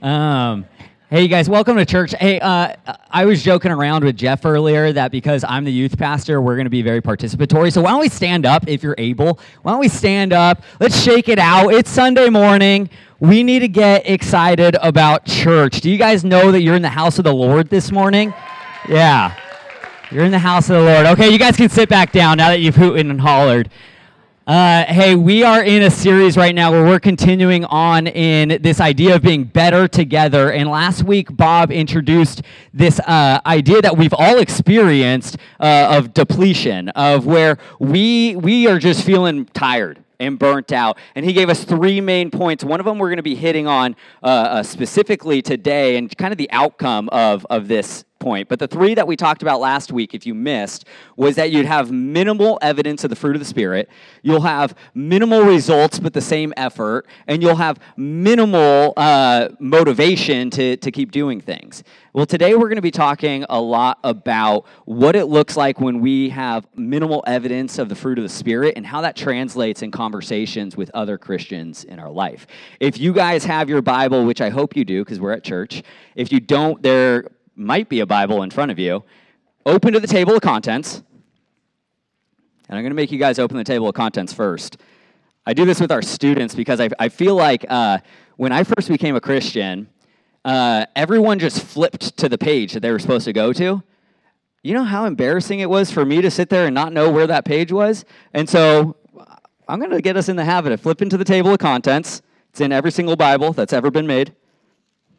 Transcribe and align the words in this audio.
Um, 0.00 0.64
hey, 1.10 1.22
you 1.22 1.28
guys, 1.28 1.48
welcome 1.48 1.76
to 1.76 1.84
church. 1.84 2.14
Hey, 2.14 2.38
uh, 2.38 2.74
I 3.10 3.24
was 3.24 3.42
joking 3.42 3.72
around 3.72 4.04
with 4.04 4.16
Jeff 4.16 4.44
earlier 4.44 4.92
that 4.92 5.10
because 5.10 5.42
I'm 5.42 5.64
the 5.64 5.72
youth 5.72 5.98
pastor, 5.98 6.40
we're 6.40 6.54
going 6.54 6.66
to 6.66 6.70
be 6.70 6.82
very 6.82 7.02
participatory. 7.02 7.72
So 7.72 7.82
why 7.82 7.90
don't 7.90 8.00
we 8.00 8.08
stand 8.08 8.46
up 8.46 8.68
if 8.68 8.84
you're 8.84 8.94
able? 8.96 9.40
Why 9.62 9.72
don't 9.72 9.80
we 9.80 9.88
stand 9.88 10.32
up? 10.32 10.62
Let's 10.78 11.00
shake 11.02 11.28
it 11.28 11.40
out. 11.40 11.70
It's 11.70 11.90
Sunday 11.90 12.28
morning. 12.28 12.90
We 13.18 13.42
need 13.42 13.60
to 13.60 13.68
get 13.68 14.08
excited 14.08 14.76
about 14.82 15.26
church. 15.26 15.80
Do 15.80 15.90
you 15.90 15.98
guys 15.98 16.24
know 16.24 16.52
that 16.52 16.62
you're 16.62 16.76
in 16.76 16.82
the 16.82 16.88
house 16.88 17.18
of 17.18 17.24
the 17.24 17.34
Lord 17.34 17.68
this 17.68 17.90
morning? 17.90 18.32
Yeah. 18.88 19.36
You're 20.12 20.24
in 20.24 20.30
the 20.30 20.38
house 20.38 20.70
of 20.70 20.76
the 20.76 20.82
Lord. 20.82 21.06
Okay, 21.06 21.30
you 21.30 21.38
guys 21.40 21.56
can 21.56 21.68
sit 21.68 21.88
back 21.88 22.12
down 22.12 22.36
now 22.38 22.50
that 22.50 22.60
you've 22.60 22.76
hooted 22.76 23.06
and 23.06 23.20
hollered. 23.20 23.68
Uh, 24.48 24.86
hey, 24.86 25.14
we 25.14 25.42
are 25.42 25.62
in 25.62 25.82
a 25.82 25.90
series 25.90 26.34
right 26.34 26.54
now 26.54 26.72
where 26.72 26.82
we're 26.82 26.98
continuing 26.98 27.66
on 27.66 28.06
in 28.06 28.62
this 28.62 28.80
idea 28.80 29.14
of 29.14 29.20
being 29.20 29.44
better 29.44 29.86
together. 29.86 30.50
And 30.50 30.70
last 30.70 31.02
week, 31.02 31.36
Bob 31.36 31.70
introduced 31.70 32.40
this 32.72 32.98
uh, 33.00 33.42
idea 33.44 33.82
that 33.82 33.98
we've 33.98 34.14
all 34.14 34.38
experienced 34.38 35.36
uh, 35.60 35.88
of 35.90 36.14
depletion, 36.14 36.88
of 36.88 37.26
where 37.26 37.58
we 37.78 38.36
we 38.36 38.66
are 38.66 38.78
just 38.78 39.04
feeling 39.04 39.44
tired 39.52 40.02
and 40.18 40.38
burnt 40.38 40.72
out. 40.72 40.96
And 41.14 41.26
he 41.26 41.34
gave 41.34 41.50
us 41.50 41.64
three 41.64 42.00
main 42.00 42.30
points. 42.30 42.64
One 42.64 42.80
of 42.80 42.86
them 42.86 42.98
we're 42.98 43.08
going 43.08 43.18
to 43.18 43.22
be 43.22 43.34
hitting 43.34 43.66
on 43.66 43.96
uh, 44.22 44.26
uh, 44.26 44.62
specifically 44.62 45.42
today, 45.42 45.98
and 45.98 46.16
kind 46.16 46.32
of 46.32 46.38
the 46.38 46.50
outcome 46.52 47.10
of 47.10 47.44
of 47.50 47.68
this 47.68 48.06
point. 48.28 48.46
But 48.46 48.58
the 48.58 48.68
three 48.68 48.94
that 48.94 49.06
we 49.06 49.16
talked 49.16 49.40
about 49.40 49.58
last 49.58 49.90
week, 49.90 50.12
if 50.12 50.26
you 50.26 50.34
missed, 50.34 50.84
was 51.16 51.36
that 51.36 51.50
you'd 51.50 51.64
have 51.64 51.90
minimal 51.90 52.58
evidence 52.60 53.02
of 53.02 53.08
the 53.08 53.16
fruit 53.16 53.34
of 53.34 53.40
the 53.40 53.46
Spirit, 53.46 53.88
you'll 54.22 54.42
have 54.42 54.74
minimal 54.92 55.44
results 55.44 55.98
but 55.98 56.12
the 56.12 56.20
same 56.20 56.52
effort, 56.58 57.06
and 57.26 57.40
you'll 57.42 57.56
have 57.56 57.78
minimal 57.96 58.92
uh, 58.98 59.48
motivation 59.58 60.50
to, 60.50 60.76
to 60.76 60.90
keep 60.90 61.10
doing 61.10 61.40
things. 61.40 61.82
Well, 62.12 62.26
today 62.26 62.54
we're 62.54 62.68
going 62.68 62.76
to 62.76 62.82
be 62.82 62.90
talking 62.90 63.46
a 63.48 63.60
lot 63.60 63.98
about 64.04 64.66
what 64.84 65.16
it 65.16 65.26
looks 65.26 65.56
like 65.56 65.80
when 65.80 66.00
we 66.00 66.28
have 66.28 66.66
minimal 66.76 67.24
evidence 67.26 67.78
of 67.78 67.88
the 67.88 67.94
fruit 67.94 68.18
of 68.18 68.24
the 68.24 68.28
Spirit 68.28 68.74
and 68.76 68.84
how 68.86 69.00
that 69.00 69.16
translates 69.16 69.80
in 69.80 69.90
conversations 69.90 70.76
with 70.76 70.90
other 70.92 71.16
Christians 71.16 71.84
in 71.84 71.98
our 71.98 72.10
life. 72.10 72.46
If 72.78 72.98
you 72.98 73.14
guys 73.14 73.44
have 73.46 73.70
your 73.70 73.80
Bible, 73.80 74.26
which 74.26 74.42
I 74.42 74.50
hope 74.50 74.76
you 74.76 74.84
do 74.84 75.02
because 75.02 75.18
we're 75.18 75.32
at 75.32 75.44
church, 75.44 75.82
if 76.14 76.30
you 76.30 76.40
don't, 76.40 76.82
there 76.82 77.24
might 77.58 77.88
be 77.88 78.00
a 78.00 78.06
Bible 78.06 78.42
in 78.42 78.50
front 78.50 78.70
of 78.70 78.78
you. 78.78 79.04
Open 79.66 79.92
to 79.92 80.00
the 80.00 80.06
table 80.06 80.34
of 80.34 80.40
contents. 80.40 81.02
And 82.68 82.76
I'm 82.76 82.82
going 82.82 82.90
to 82.90 82.96
make 82.96 83.10
you 83.10 83.18
guys 83.18 83.38
open 83.38 83.56
the 83.56 83.64
table 83.64 83.88
of 83.88 83.94
contents 83.94 84.32
first. 84.32 84.78
I 85.46 85.54
do 85.54 85.64
this 85.64 85.80
with 85.80 85.90
our 85.90 86.02
students 86.02 86.54
because 86.54 86.80
I, 86.80 86.90
I 86.98 87.08
feel 87.08 87.34
like 87.34 87.64
uh, 87.68 87.98
when 88.36 88.52
I 88.52 88.64
first 88.64 88.88
became 88.88 89.16
a 89.16 89.20
Christian, 89.20 89.88
uh, 90.44 90.86
everyone 90.94 91.38
just 91.38 91.62
flipped 91.62 92.16
to 92.18 92.28
the 92.28 92.38
page 92.38 92.72
that 92.74 92.80
they 92.80 92.90
were 92.90 92.98
supposed 92.98 93.24
to 93.24 93.32
go 93.32 93.52
to. 93.54 93.82
You 94.62 94.74
know 94.74 94.84
how 94.84 95.06
embarrassing 95.06 95.60
it 95.60 95.70
was 95.70 95.90
for 95.90 96.04
me 96.04 96.20
to 96.20 96.30
sit 96.30 96.50
there 96.50 96.66
and 96.66 96.74
not 96.74 96.92
know 96.92 97.10
where 97.10 97.26
that 97.26 97.44
page 97.44 97.72
was? 97.72 98.04
And 98.34 98.48
so 98.48 98.96
I'm 99.68 99.78
going 99.78 99.90
to 99.90 100.02
get 100.02 100.16
us 100.16 100.28
in 100.28 100.36
the 100.36 100.44
habit 100.44 100.72
of 100.72 100.80
flipping 100.80 101.08
to 101.10 101.16
the 101.16 101.24
table 101.24 101.52
of 101.52 101.58
contents. 101.58 102.22
It's 102.50 102.60
in 102.60 102.72
every 102.72 102.90
single 102.90 103.16
Bible 103.16 103.52
that's 103.52 103.72
ever 103.72 103.90
been 103.90 104.06
made, 104.06 104.34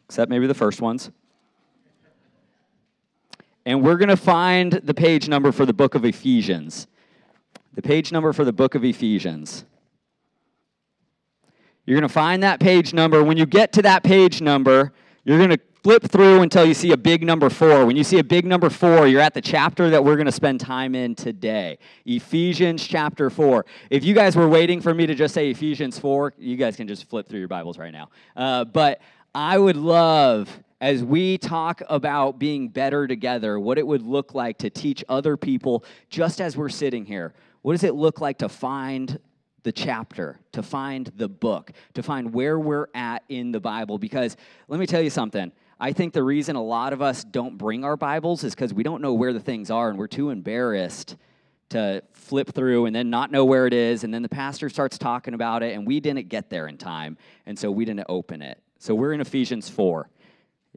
except 0.06 0.30
maybe 0.30 0.46
the 0.46 0.54
first 0.54 0.80
ones. 0.80 1.10
And 3.70 3.84
we're 3.84 3.98
going 3.98 4.08
to 4.08 4.16
find 4.16 4.72
the 4.72 4.92
page 4.92 5.28
number 5.28 5.52
for 5.52 5.64
the 5.64 5.72
book 5.72 5.94
of 5.94 6.04
Ephesians. 6.04 6.88
The 7.74 7.82
page 7.82 8.10
number 8.10 8.32
for 8.32 8.44
the 8.44 8.52
book 8.52 8.74
of 8.74 8.84
Ephesians. 8.84 9.64
You're 11.86 11.96
going 11.96 12.08
to 12.08 12.12
find 12.12 12.42
that 12.42 12.58
page 12.58 12.92
number. 12.92 13.22
When 13.22 13.36
you 13.36 13.46
get 13.46 13.72
to 13.74 13.82
that 13.82 14.02
page 14.02 14.40
number, 14.40 14.92
you're 15.22 15.38
going 15.38 15.50
to 15.50 15.60
flip 15.84 16.02
through 16.02 16.42
until 16.42 16.64
you 16.64 16.74
see 16.74 16.90
a 16.90 16.96
big 16.96 17.22
number 17.22 17.48
four. 17.48 17.86
When 17.86 17.94
you 17.94 18.02
see 18.02 18.18
a 18.18 18.24
big 18.24 18.44
number 18.44 18.70
four, 18.70 19.06
you're 19.06 19.20
at 19.20 19.34
the 19.34 19.40
chapter 19.40 19.88
that 19.88 20.02
we're 20.02 20.16
going 20.16 20.26
to 20.26 20.32
spend 20.32 20.58
time 20.58 20.96
in 20.96 21.14
today 21.14 21.78
Ephesians 22.04 22.84
chapter 22.84 23.30
four. 23.30 23.66
If 23.88 24.04
you 24.04 24.16
guys 24.16 24.34
were 24.34 24.48
waiting 24.48 24.80
for 24.80 24.92
me 24.92 25.06
to 25.06 25.14
just 25.14 25.32
say 25.32 25.48
Ephesians 25.48 25.96
four, 25.96 26.34
you 26.38 26.56
guys 26.56 26.74
can 26.74 26.88
just 26.88 27.08
flip 27.08 27.28
through 27.28 27.38
your 27.38 27.46
Bibles 27.46 27.78
right 27.78 27.92
now. 27.92 28.08
Uh, 28.34 28.64
but 28.64 29.00
I 29.32 29.56
would 29.58 29.76
love 29.76 30.60
as 30.80 31.04
we 31.04 31.36
talk 31.36 31.82
about 31.88 32.38
being 32.38 32.68
better 32.68 33.06
together, 33.06 33.60
what 33.60 33.78
it 33.78 33.86
would 33.86 34.02
look 34.02 34.34
like 34.34 34.58
to 34.58 34.70
teach 34.70 35.04
other 35.08 35.36
people 35.36 35.84
just 36.08 36.40
as 36.40 36.56
we're 36.56 36.70
sitting 36.70 37.04
here. 37.04 37.34
What 37.62 37.72
does 37.72 37.84
it 37.84 37.94
look 37.94 38.20
like 38.20 38.38
to 38.38 38.48
find 38.48 39.18
the 39.62 39.72
chapter, 39.72 40.40
to 40.52 40.62
find 40.62 41.12
the 41.16 41.28
book, 41.28 41.72
to 41.92 42.02
find 42.02 42.32
where 42.32 42.58
we're 42.58 42.88
at 42.94 43.24
in 43.28 43.52
the 43.52 43.60
Bible? 43.60 43.98
Because 43.98 44.36
let 44.68 44.80
me 44.80 44.86
tell 44.86 45.02
you 45.02 45.10
something. 45.10 45.52
I 45.78 45.92
think 45.92 46.14
the 46.14 46.22
reason 46.22 46.56
a 46.56 46.62
lot 46.62 46.94
of 46.94 47.02
us 47.02 47.24
don't 47.24 47.58
bring 47.58 47.84
our 47.84 47.96
Bibles 47.96 48.42
is 48.44 48.54
because 48.54 48.72
we 48.72 48.82
don't 48.82 49.02
know 49.02 49.14
where 49.14 49.34
the 49.34 49.40
things 49.40 49.70
are 49.70 49.90
and 49.90 49.98
we're 49.98 50.06
too 50.06 50.30
embarrassed 50.30 51.16
to 51.70 52.02
flip 52.12 52.52
through 52.52 52.86
and 52.86 52.96
then 52.96 53.10
not 53.10 53.30
know 53.30 53.44
where 53.44 53.66
it 53.66 53.74
is. 53.74 54.02
And 54.02 54.12
then 54.12 54.22
the 54.22 54.28
pastor 54.28 54.68
starts 54.68 54.98
talking 54.98 55.34
about 55.34 55.62
it 55.62 55.74
and 55.74 55.86
we 55.86 56.00
didn't 56.00 56.28
get 56.28 56.50
there 56.50 56.68
in 56.68 56.78
time. 56.78 57.16
And 57.46 57.58
so 57.58 57.70
we 57.70 57.84
didn't 57.84 58.06
open 58.08 58.42
it. 58.42 58.60
So 58.78 58.94
we're 58.94 59.12
in 59.12 59.20
Ephesians 59.20 59.68
4. 59.68 60.08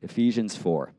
Ephesians 0.04 0.56
4. 0.56 0.94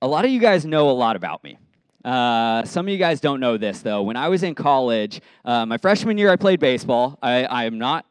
A 0.00 0.08
lot 0.08 0.24
of 0.24 0.30
you 0.30 0.40
guys 0.40 0.64
know 0.64 0.90
a 0.90 0.92
lot 0.92 1.16
about 1.16 1.44
me. 1.44 1.58
Uh, 2.04 2.64
some 2.64 2.86
of 2.86 2.92
you 2.92 2.98
guys 2.98 3.20
don't 3.20 3.40
know 3.40 3.56
this, 3.56 3.80
though. 3.80 4.02
When 4.02 4.16
I 4.16 4.28
was 4.28 4.42
in 4.42 4.54
college, 4.54 5.20
uh, 5.44 5.66
my 5.66 5.78
freshman 5.78 6.16
year, 6.16 6.30
I 6.30 6.36
played 6.36 6.60
baseball. 6.60 7.18
I, 7.20 7.44
I 7.44 7.64
am 7.64 7.78
not 7.78 8.06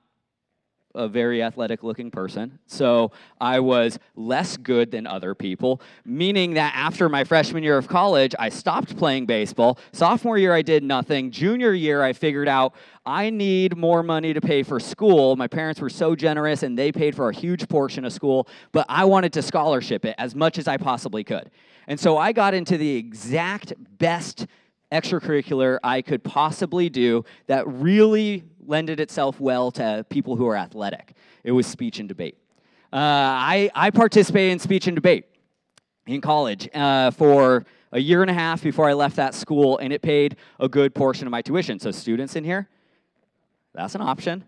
a 0.97 1.07
very 1.07 1.41
athletic 1.41 1.83
looking 1.83 2.11
person. 2.11 2.59
So 2.65 3.11
I 3.39 3.59
was 3.59 3.99
less 4.15 4.57
good 4.57 4.91
than 4.91 5.07
other 5.07 5.33
people, 5.35 5.81
meaning 6.03 6.55
that 6.55 6.73
after 6.75 7.07
my 7.07 7.23
freshman 7.23 7.63
year 7.63 7.77
of 7.77 7.87
college, 7.87 8.35
I 8.37 8.49
stopped 8.49 8.97
playing 8.97 9.27
baseball. 9.27 9.79
Sophomore 9.91 10.37
year, 10.37 10.53
I 10.53 10.61
did 10.61 10.83
nothing. 10.83 11.31
Junior 11.31 11.73
year, 11.73 12.03
I 12.03 12.13
figured 12.13 12.47
out 12.47 12.73
I 13.05 13.29
need 13.29 13.77
more 13.77 14.03
money 14.03 14.33
to 14.33 14.41
pay 14.41 14.63
for 14.63 14.79
school. 14.79 15.35
My 15.35 15.47
parents 15.47 15.79
were 15.79 15.89
so 15.89 16.15
generous 16.15 16.63
and 16.63 16.77
they 16.77 16.91
paid 16.91 17.15
for 17.15 17.29
a 17.29 17.33
huge 17.33 17.69
portion 17.69 18.03
of 18.03 18.11
school, 18.11 18.47
but 18.71 18.85
I 18.89 19.05
wanted 19.05 19.31
to 19.33 19.41
scholarship 19.41 20.03
it 20.03 20.15
as 20.17 20.35
much 20.35 20.57
as 20.57 20.67
I 20.67 20.77
possibly 20.77 21.23
could. 21.23 21.51
And 21.87 21.99
so 21.99 22.17
I 22.17 22.33
got 22.33 22.53
into 22.53 22.77
the 22.77 22.95
exact 22.95 23.73
best 23.97 24.47
extracurricular 24.91 25.79
I 25.83 26.01
could 26.01 26.23
possibly 26.23 26.89
do 26.89 27.25
that 27.47 27.67
really 27.67 28.43
lended 28.67 28.99
itself 28.99 29.39
well 29.39 29.71
to 29.71 30.05
people 30.09 30.35
who 30.35 30.47
are 30.47 30.55
athletic. 30.55 31.13
It 31.43 31.51
was 31.51 31.65
speech 31.65 31.99
and 31.99 32.07
debate. 32.07 32.37
Uh, 32.91 32.97
I, 32.97 33.69
I 33.73 33.89
participated 33.89 34.51
in 34.51 34.59
speech 34.59 34.87
and 34.87 34.95
debate 34.95 35.25
in 36.05 36.21
college 36.21 36.69
uh, 36.73 37.11
for 37.11 37.65
a 37.91 37.99
year 37.99 38.21
and 38.21 38.29
a 38.29 38.33
half 38.33 38.61
before 38.61 38.89
I 38.89 38.93
left 38.93 39.15
that 39.15 39.33
school, 39.33 39.77
and 39.77 39.91
it 39.91 40.01
paid 40.01 40.37
a 40.59 40.69
good 40.69 40.93
portion 40.93 41.27
of 41.27 41.31
my 41.31 41.41
tuition. 41.41 41.79
So, 41.79 41.91
students 41.91 42.35
in 42.35 42.43
here, 42.43 42.69
that's 43.73 43.95
an 43.95 44.01
option. 44.01 44.43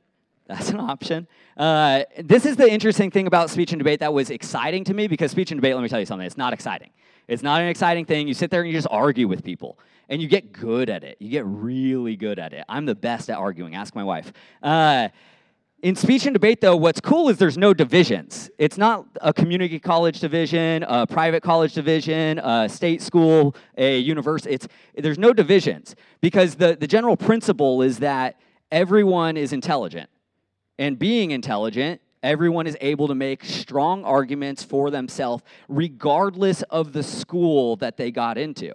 That's 0.47 0.69
an 0.69 0.79
option. 0.79 1.27
Uh, 1.55 2.05
this 2.17 2.45
is 2.45 2.55
the 2.55 2.67
interesting 2.67 3.11
thing 3.11 3.27
about 3.27 3.51
speech 3.51 3.71
and 3.71 3.79
debate 3.79 3.99
that 3.99 4.13
was 4.13 4.31
exciting 4.31 4.83
to 4.85 4.95
me 4.95 5.07
because 5.07 5.29
speech 5.29 5.51
and 5.51 5.59
debate, 5.59 5.75
let 5.75 5.83
me 5.83 5.89
tell 5.89 5.99
you 5.99 6.07
something, 6.07 6.25
it's 6.25 6.37
not 6.37 6.53
exciting. 6.53 6.89
It's 7.27 7.43
not 7.43 7.61
an 7.61 7.67
exciting 7.67 8.05
thing. 8.05 8.27
You 8.27 8.33
sit 8.33 8.49
there 8.49 8.61
and 8.61 8.67
you 8.67 8.75
just 8.75 8.87
argue 8.89 9.27
with 9.27 9.43
people 9.43 9.77
and 10.09 10.21
you 10.21 10.27
get 10.27 10.51
good 10.51 10.89
at 10.89 11.03
it. 11.03 11.17
You 11.19 11.29
get 11.29 11.45
really 11.45 12.15
good 12.15 12.39
at 12.39 12.51
it. 12.51 12.65
I'm 12.67 12.85
the 12.85 12.95
best 12.95 13.29
at 13.29 13.37
arguing. 13.37 13.75
Ask 13.75 13.95
my 13.95 14.03
wife. 14.03 14.33
Uh, 14.61 15.09
in 15.81 15.95
speech 15.95 16.25
and 16.25 16.33
debate, 16.33 16.59
though, 16.59 16.75
what's 16.75 16.99
cool 16.99 17.29
is 17.29 17.37
there's 17.37 17.57
no 17.57 17.73
divisions. 17.73 18.49
It's 18.57 18.77
not 18.77 19.05
a 19.21 19.31
community 19.31 19.79
college 19.79 20.19
division, 20.19 20.83
a 20.83 21.07
private 21.07 21.41
college 21.41 21.73
division, 21.73 22.39
a 22.39 22.67
state 22.67 23.01
school, 23.01 23.55
a 23.77 23.97
university. 23.99 24.55
It's, 24.55 24.67
there's 24.97 25.19
no 25.19 25.31
divisions 25.31 25.95
because 26.19 26.55
the, 26.55 26.75
the 26.77 26.87
general 26.87 27.15
principle 27.15 27.81
is 27.81 27.99
that 27.99 28.41
everyone 28.71 29.37
is 29.37 29.53
intelligent. 29.53 30.09
And 30.77 30.99
being 30.99 31.31
intelligent, 31.31 32.01
everyone 32.23 32.67
is 32.67 32.75
able 32.81 33.07
to 33.07 33.15
make 33.15 33.45
strong 33.45 34.03
arguments 34.03 34.63
for 34.63 34.91
themselves, 34.91 35.43
regardless 35.69 36.61
of 36.63 36.91
the 36.91 37.03
school 37.03 37.77
that 37.77 37.95
they 37.95 38.11
got 38.11 38.37
into. 38.37 38.73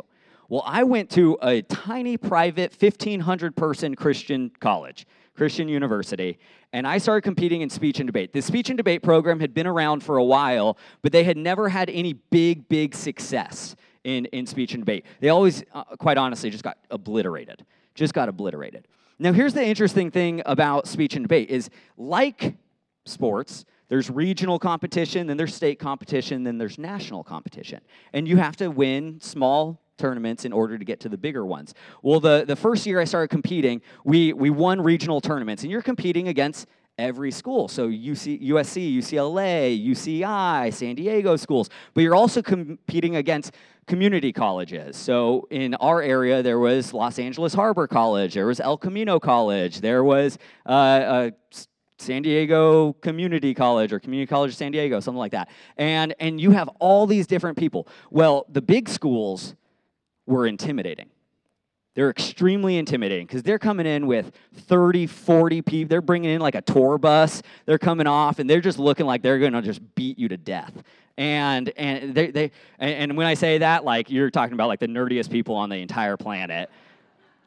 Well, 0.54 0.62
I 0.64 0.84
went 0.84 1.10
to 1.10 1.36
a 1.42 1.62
tiny 1.62 2.16
private 2.16 2.80
1,500 2.80 3.56
person 3.56 3.96
Christian 3.96 4.52
college, 4.60 5.04
Christian 5.34 5.66
university, 5.66 6.38
and 6.72 6.86
I 6.86 6.98
started 6.98 7.22
competing 7.22 7.62
in 7.62 7.70
speech 7.70 7.98
and 7.98 8.06
debate. 8.06 8.32
The 8.32 8.40
speech 8.40 8.70
and 8.70 8.76
debate 8.76 9.02
program 9.02 9.40
had 9.40 9.52
been 9.52 9.66
around 9.66 10.04
for 10.04 10.16
a 10.16 10.22
while, 10.22 10.78
but 11.02 11.10
they 11.10 11.24
had 11.24 11.36
never 11.36 11.68
had 11.68 11.90
any 11.90 12.12
big, 12.12 12.68
big 12.68 12.94
success 12.94 13.74
in, 14.04 14.26
in 14.26 14.46
speech 14.46 14.74
and 14.74 14.82
debate. 14.82 15.06
They 15.18 15.30
always, 15.30 15.64
uh, 15.72 15.82
quite 15.98 16.18
honestly, 16.18 16.50
just 16.50 16.62
got 16.62 16.78
obliterated. 16.88 17.66
Just 17.96 18.14
got 18.14 18.28
obliterated. 18.28 18.86
Now, 19.18 19.32
here's 19.32 19.54
the 19.54 19.64
interesting 19.64 20.12
thing 20.12 20.40
about 20.46 20.86
speech 20.86 21.16
and 21.16 21.24
debate 21.24 21.50
is 21.50 21.68
like 21.96 22.54
sports, 23.06 23.64
there's 23.88 24.08
regional 24.08 24.60
competition, 24.60 25.26
then 25.26 25.36
there's 25.36 25.52
state 25.52 25.80
competition, 25.80 26.44
then 26.44 26.58
there's 26.58 26.78
national 26.78 27.24
competition. 27.24 27.80
And 28.12 28.28
you 28.28 28.36
have 28.36 28.54
to 28.58 28.68
win 28.68 29.18
small 29.20 29.80
tournaments 29.96 30.44
in 30.44 30.52
order 30.52 30.78
to 30.78 30.84
get 30.84 31.00
to 31.00 31.08
the 31.08 31.18
bigger 31.18 31.44
ones. 31.44 31.74
Well, 32.02 32.20
the, 32.20 32.44
the 32.46 32.56
first 32.56 32.86
year 32.86 33.00
I 33.00 33.04
started 33.04 33.28
competing, 33.28 33.82
we, 34.04 34.32
we 34.32 34.50
won 34.50 34.80
regional 34.80 35.20
tournaments, 35.20 35.62
and 35.62 35.70
you're 35.70 35.82
competing 35.82 36.28
against 36.28 36.66
every 36.98 37.30
school. 37.30 37.68
So 37.68 37.88
UC, 37.88 38.46
USC, 38.48 38.96
UCLA, 38.96 39.86
UCI, 39.86 40.72
San 40.72 40.94
Diego 40.94 41.36
schools. 41.36 41.68
But 41.92 42.02
you're 42.02 42.14
also 42.14 42.42
competing 42.42 43.16
against 43.16 43.54
community 43.86 44.32
colleges. 44.32 44.96
So 44.96 45.46
in 45.50 45.74
our 45.74 46.00
area, 46.00 46.42
there 46.42 46.58
was 46.58 46.92
Los 46.92 47.18
Angeles 47.18 47.52
Harbor 47.54 47.86
College, 47.86 48.34
there 48.34 48.46
was 48.46 48.60
El 48.60 48.78
Camino 48.78 49.18
College, 49.18 49.80
there 49.80 50.04
was 50.04 50.38
uh, 50.64 51.30
San 51.98 52.22
Diego 52.22 52.92
Community 52.94 53.54
College 53.54 53.92
or 53.92 54.00
Community 54.00 54.26
College 54.26 54.52
of 54.52 54.56
San 54.56 54.72
Diego, 54.72 55.00
something 55.00 55.18
like 55.18 55.32
that. 55.32 55.48
And, 55.76 56.14
and 56.18 56.40
you 56.40 56.52
have 56.52 56.68
all 56.78 57.06
these 57.06 57.26
different 57.26 57.58
people. 57.58 57.88
Well, 58.10 58.46
the 58.48 58.62
big 58.62 58.88
schools 58.88 59.54
were 60.26 60.46
intimidating. 60.46 61.10
They're 61.94 62.10
extremely 62.10 62.76
intimidating 62.76 63.26
because 63.26 63.44
they're 63.44 63.58
coming 63.58 63.86
in 63.86 64.08
with 64.08 64.32
30, 64.54 65.06
40 65.06 65.62
people. 65.62 65.88
They're 65.88 66.02
bringing 66.02 66.30
in 66.30 66.40
like 66.40 66.56
a 66.56 66.60
tour 66.60 66.98
bus. 66.98 67.40
They're 67.66 67.78
coming 67.78 68.08
off 68.08 68.40
and 68.40 68.50
they're 68.50 68.60
just 68.60 68.80
looking 68.80 69.06
like 69.06 69.22
they're 69.22 69.38
going 69.38 69.52
to 69.52 69.62
just 69.62 69.80
beat 69.94 70.18
you 70.18 70.28
to 70.28 70.36
death. 70.36 70.72
And 71.16 71.72
and 71.76 72.12
they, 72.12 72.32
they 72.32 72.50
and 72.80 73.16
when 73.16 73.28
I 73.28 73.34
say 73.34 73.58
that, 73.58 73.84
like 73.84 74.10
you're 74.10 74.30
talking 74.30 74.54
about 74.54 74.66
like 74.66 74.80
the 74.80 74.88
nerdiest 74.88 75.30
people 75.30 75.54
on 75.54 75.68
the 75.68 75.76
entire 75.76 76.16
planet. 76.16 76.68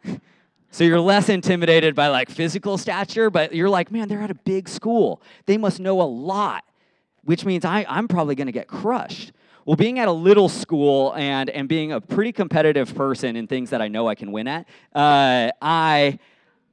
so 0.72 0.86
you're 0.86 1.02
less 1.02 1.28
intimidated 1.28 1.94
by 1.94 2.08
like 2.08 2.30
physical 2.30 2.78
stature, 2.78 3.30
but 3.30 3.54
you're 3.54 3.70
like, 3.70 3.92
man, 3.92 4.08
they're 4.08 4.22
at 4.22 4.32
a 4.32 4.36
big 4.36 4.70
school. 4.70 5.22
They 5.46 5.58
must 5.58 5.82
know 5.82 6.02
a 6.02 6.04
lot, 6.04 6.64
which 7.26 7.44
means 7.44 7.66
I, 7.66 7.86
I'm 7.90 8.08
probably 8.08 8.36
going 8.36 8.48
to 8.48 8.54
get 8.54 8.70
crushed. 8.70 9.34
Well, 9.68 9.76
being 9.76 10.00
at 10.00 10.08
a 10.08 10.14
little 10.14 10.48
school 10.48 11.14
and, 11.18 11.50
and 11.50 11.68
being 11.68 11.92
a 11.92 12.00
pretty 12.00 12.32
competitive 12.32 12.96
person 12.96 13.36
in 13.36 13.48
things 13.48 13.72
that 13.72 13.82
I 13.82 13.90
know 13.90 14.08
I 14.08 14.16
can 14.16 14.32
win 14.32 14.48
at, 14.48 14.66
uh, 14.96 15.52
I, 15.62 16.20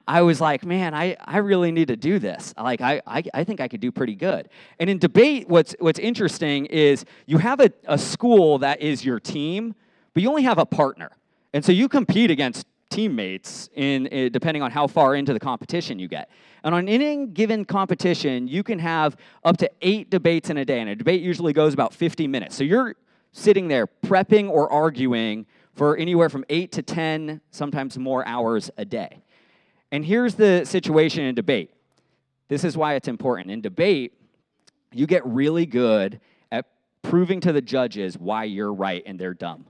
I 0.07 0.23
was 0.23 0.41
like, 0.41 0.65
man, 0.65 0.95
I, 0.95 1.17
I 1.19 1.39
really 1.39 1.73
need 1.73 1.89
to 1.89 1.97
do 1.97 2.21
this. 2.21 2.55
Like, 2.57 2.81
I, 2.81 3.03
I, 3.05 3.25
I 3.35 3.43
think 3.43 3.61
I 3.61 3.67
could 3.67 3.81
do 3.81 3.91
pretty 3.91 4.15
good. 4.15 4.49
And 4.79 4.89
in 4.89 4.99
debate, 5.01 5.49
what's, 5.49 5.75
what's 5.81 5.99
interesting 5.99 6.67
is 6.67 7.05
you 7.27 7.39
have 7.39 7.59
a, 7.59 7.73
a 7.89 7.99
school 7.99 8.59
that 8.59 8.81
is 8.81 9.05
your 9.05 9.19
team, 9.19 9.75
but 10.13 10.23
you 10.23 10.29
only 10.29 10.45
have 10.45 10.59
a 10.59 10.67
partner. 10.67 11.11
And 11.53 11.65
so 11.65 11.73
you 11.73 11.89
compete 11.89 12.31
against 12.31 12.65
teammates 12.95 13.69
in, 13.75 14.07
in, 14.07 14.31
depending 14.31 14.63
on 14.63 14.71
how 14.71 14.87
far 14.87 15.17
into 15.17 15.33
the 15.33 15.41
competition 15.41 15.99
you 15.99 16.07
get. 16.07 16.31
And 16.63 16.75
on 16.75 16.89
any 16.89 17.27
given 17.27 17.65
competition, 17.65 18.47
you 18.47 18.63
can 18.63 18.79
have 18.79 19.17
up 19.45 19.57
to 19.59 19.71
eight 19.83 20.11
debates 20.11 20.49
in 20.49 20.59
a 20.59 20.65
day, 20.65 20.79
and 20.79 20.89
a 20.89 20.95
debate 20.95 21.21
usually 21.21 21.53
goes 21.53 21.75
about 21.75 21.93
50 21.93 22.29
minutes. 22.29 22.55
So 22.55 22.63
you're 22.63 22.95
sitting 23.33 23.67
there 23.67 23.89
prepping 23.89 24.49
or 24.49 24.71
arguing 24.71 25.47
for 25.75 25.97
anywhere 25.97 26.29
from 26.29 26.45
eight 26.49 26.71
to 26.73 26.83
10, 26.83 27.41
sometimes 27.51 27.99
more 27.99 28.27
hours 28.29 28.71
a 28.79 28.85
day. 28.85 29.23
And 29.91 30.05
here's 30.05 30.37
the 30.37 30.65
situation 30.65 31.25
in 31.25 31.35
debate. 31.35 31.73
This 32.47 32.63
is 32.63 32.77
why 32.77 32.95
it's 32.95 33.09
important. 33.09 33.51
In 33.51 33.61
debate, 33.61 34.13
you 34.93 35.09
get 35.09 35.27
really 35.27 35.67
good 35.67 36.21
at 36.53 36.67
proving 37.03 37.41
to 37.41 37.53
the 37.53 37.61
judges 37.61 38.17
why 38.17 38.45
you're 38.45 38.73
right 38.73 39.03
and 39.05 39.19
they're 39.19 39.35
dumb. 39.35 39.67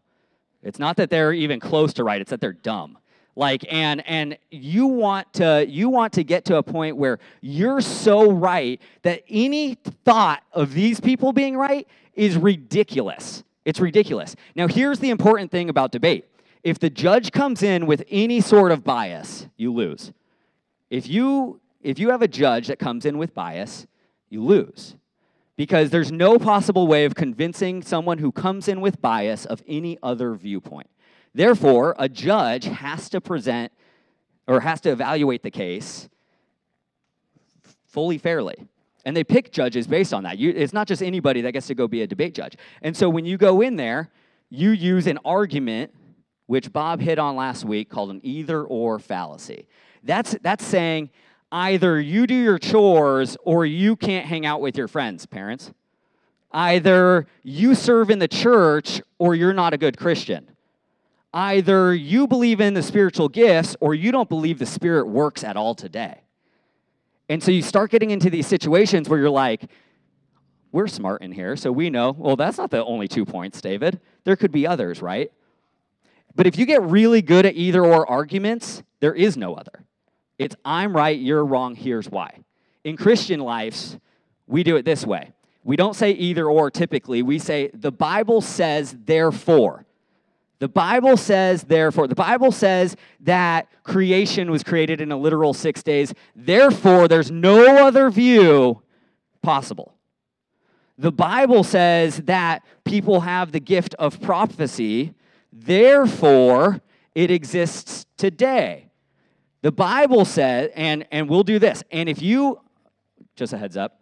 It's 0.62 0.78
not 0.78 0.96
that 0.98 1.08
they're 1.08 1.32
even 1.32 1.58
close 1.58 1.94
to 1.94 2.04
right, 2.04 2.20
it's 2.20 2.30
that 2.30 2.42
they're 2.42 2.52
dumb 2.52 2.98
like 3.36 3.64
and 3.70 4.06
and 4.06 4.38
you 4.50 4.86
want 4.86 5.32
to 5.34 5.66
you 5.68 5.88
want 5.88 6.12
to 6.14 6.24
get 6.24 6.44
to 6.46 6.56
a 6.56 6.62
point 6.62 6.96
where 6.96 7.18
you're 7.40 7.80
so 7.80 8.30
right 8.30 8.80
that 9.02 9.22
any 9.28 9.74
thought 10.04 10.42
of 10.52 10.72
these 10.72 11.00
people 11.00 11.32
being 11.32 11.56
right 11.56 11.86
is 12.14 12.36
ridiculous. 12.36 13.42
It's 13.64 13.80
ridiculous. 13.80 14.36
Now 14.54 14.68
here's 14.68 14.98
the 14.98 15.10
important 15.10 15.50
thing 15.50 15.68
about 15.68 15.90
debate. 15.90 16.26
If 16.62 16.78
the 16.78 16.90
judge 16.90 17.32
comes 17.32 17.62
in 17.62 17.86
with 17.86 18.04
any 18.10 18.40
sort 18.40 18.72
of 18.72 18.84
bias 18.84 19.46
you 19.56 19.72
lose. 19.72 20.12
If 20.90 21.08
you 21.08 21.60
if 21.82 21.98
you 21.98 22.10
have 22.10 22.22
a 22.22 22.28
judge 22.28 22.68
that 22.68 22.78
comes 22.78 23.04
in 23.04 23.18
with 23.18 23.34
bias 23.34 23.86
you 24.30 24.42
lose. 24.42 24.94
Because 25.56 25.90
there's 25.90 26.10
no 26.10 26.36
possible 26.36 26.88
way 26.88 27.04
of 27.04 27.14
convincing 27.14 27.80
someone 27.80 28.18
who 28.18 28.32
comes 28.32 28.66
in 28.66 28.80
with 28.80 29.00
bias 29.00 29.44
of 29.44 29.62
any 29.68 29.98
other 30.02 30.34
viewpoint 30.34 30.88
Therefore, 31.34 31.96
a 31.98 32.08
judge 32.08 32.64
has 32.66 33.08
to 33.10 33.20
present 33.20 33.72
or 34.46 34.60
has 34.60 34.80
to 34.82 34.90
evaluate 34.90 35.42
the 35.42 35.50
case 35.50 36.08
fully 37.86 38.18
fairly. 38.18 38.56
And 39.04 39.16
they 39.16 39.24
pick 39.24 39.52
judges 39.52 39.86
based 39.86 40.14
on 40.14 40.22
that. 40.22 40.38
You, 40.38 40.50
it's 40.50 40.72
not 40.72 40.86
just 40.86 41.02
anybody 41.02 41.40
that 41.42 41.52
gets 41.52 41.66
to 41.66 41.74
go 41.74 41.88
be 41.88 42.02
a 42.02 42.06
debate 42.06 42.34
judge. 42.34 42.56
And 42.82 42.96
so 42.96 43.08
when 43.08 43.24
you 43.24 43.36
go 43.36 43.60
in 43.60 43.76
there, 43.76 44.10
you 44.48 44.70
use 44.70 45.06
an 45.06 45.18
argument, 45.24 45.92
which 46.46 46.72
Bob 46.72 47.00
hit 47.00 47.18
on 47.18 47.36
last 47.36 47.64
week, 47.64 47.90
called 47.90 48.10
an 48.10 48.20
either 48.22 48.62
or 48.62 48.98
fallacy. 48.98 49.66
That's, 50.02 50.36
that's 50.42 50.64
saying 50.64 51.10
either 51.50 52.00
you 52.00 52.26
do 52.26 52.34
your 52.34 52.58
chores 52.58 53.36
or 53.44 53.66
you 53.66 53.96
can't 53.96 54.26
hang 54.26 54.46
out 54.46 54.60
with 54.60 54.76
your 54.76 54.88
friends, 54.88 55.26
parents. 55.26 55.72
Either 56.52 57.26
you 57.42 57.74
serve 57.74 58.10
in 58.10 58.20
the 58.20 58.28
church 58.28 59.02
or 59.18 59.34
you're 59.34 59.52
not 59.52 59.74
a 59.74 59.78
good 59.78 59.98
Christian 59.98 60.53
either 61.34 61.92
you 61.92 62.26
believe 62.28 62.60
in 62.60 62.74
the 62.74 62.82
spiritual 62.82 63.28
gifts 63.28 63.76
or 63.80 63.94
you 63.94 64.12
don't 64.12 64.28
believe 64.28 64.58
the 64.58 64.66
Spirit 64.66 65.06
works 65.08 65.42
at 65.42 65.56
all 65.56 65.74
today. 65.74 66.20
And 67.28 67.42
so 67.42 67.50
you 67.50 67.60
start 67.60 67.90
getting 67.90 68.10
into 68.10 68.30
these 68.30 68.46
situations 68.46 69.08
where 69.08 69.18
you're 69.18 69.28
like, 69.28 69.68
we're 70.70 70.86
smart 70.86 71.22
in 71.22 71.32
here, 71.32 71.56
so 71.56 71.70
we 71.70 71.90
know, 71.90 72.12
well, 72.12 72.36
that's 72.36 72.58
not 72.58 72.70
the 72.70 72.84
only 72.84 73.08
two 73.08 73.24
points, 73.24 73.60
David. 73.60 74.00
There 74.24 74.36
could 74.36 74.52
be 74.52 74.66
others, 74.66 75.02
right? 75.02 75.32
But 76.34 76.46
if 76.46 76.58
you 76.58 76.66
get 76.66 76.82
really 76.82 77.22
good 77.22 77.46
at 77.46 77.54
either 77.54 77.84
or 77.84 78.08
arguments, 78.08 78.82
there 79.00 79.14
is 79.14 79.36
no 79.36 79.54
other. 79.54 79.84
It's 80.38 80.56
I'm 80.64 80.96
right, 80.96 81.18
you're 81.18 81.44
wrong, 81.44 81.76
here's 81.76 82.08
why. 82.08 82.40
In 82.82 82.96
Christian 82.96 83.40
lives, 83.40 83.98
we 84.46 84.62
do 84.62 84.76
it 84.76 84.84
this 84.84 85.06
way. 85.06 85.32
We 85.62 85.76
don't 85.76 85.94
say 85.94 86.10
either 86.10 86.46
or 86.46 86.70
typically, 86.70 87.22
we 87.22 87.38
say 87.38 87.70
the 87.72 87.92
Bible 87.92 88.40
says 88.40 88.96
therefore. 89.04 89.86
The 90.64 90.68
Bible 90.68 91.18
says, 91.18 91.64
therefore, 91.64 92.08
the 92.08 92.14
Bible 92.14 92.50
says 92.50 92.96
that 93.20 93.68
creation 93.82 94.50
was 94.50 94.62
created 94.62 95.02
in 95.02 95.12
a 95.12 95.16
literal 95.18 95.52
six 95.52 95.82
days. 95.82 96.14
Therefore, 96.34 97.06
there's 97.06 97.30
no 97.30 97.86
other 97.86 98.08
view 98.08 98.80
possible. 99.42 99.94
The 100.96 101.12
Bible 101.12 101.64
says 101.64 102.16
that 102.22 102.64
people 102.82 103.20
have 103.20 103.52
the 103.52 103.60
gift 103.60 103.94
of 103.98 104.22
prophecy. 104.22 105.12
Therefore, 105.52 106.80
it 107.14 107.30
exists 107.30 108.06
today. 108.16 108.88
The 109.60 109.70
Bible 109.70 110.24
says, 110.24 110.70
and, 110.74 111.06
and 111.12 111.28
we'll 111.28 111.42
do 111.42 111.58
this. 111.58 111.84
And 111.90 112.08
if 112.08 112.22
you, 112.22 112.58
just 113.36 113.52
a 113.52 113.58
heads 113.58 113.76
up, 113.76 114.00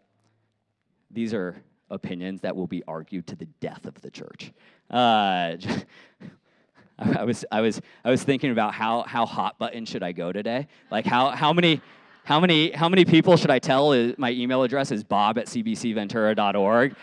these 1.10 1.34
are 1.34 1.60
opinions 1.90 2.42
that 2.42 2.54
will 2.54 2.68
be 2.68 2.84
argued 2.86 3.26
to 3.26 3.34
the 3.34 3.46
death 3.58 3.84
of 3.84 4.00
the 4.00 4.12
church. 4.12 4.52
Uh, 4.88 5.56
I 7.18 7.24
was, 7.24 7.44
I 7.50 7.60
was, 7.60 7.80
I 8.04 8.10
was 8.10 8.22
thinking 8.22 8.50
about 8.50 8.74
how, 8.74 9.02
how 9.02 9.26
hot 9.26 9.58
button 9.58 9.84
should 9.84 10.02
I 10.02 10.12
go 10.12 10.32
today? 10.32 10.68
Like 10.90 11.06
how, 11.06 11.30
how 11.30 11.52
many, 11.52 11.80
how 12.24 12.38
many, 12.38 12.70
how 12.70 12.88
many 12.88 13.04
people 13.04 13.36
should 13.36 13.50
I 13.50 13.58
tell 13.58 13.92
is, 13.92 14.14
my 14.18 14.30
email 14.30 14.62
address 14.62 14.92
is 14.92 15.02
bob 15.02 15.38
at 15.38 15.46
cbcventura.org? 15.46 16.94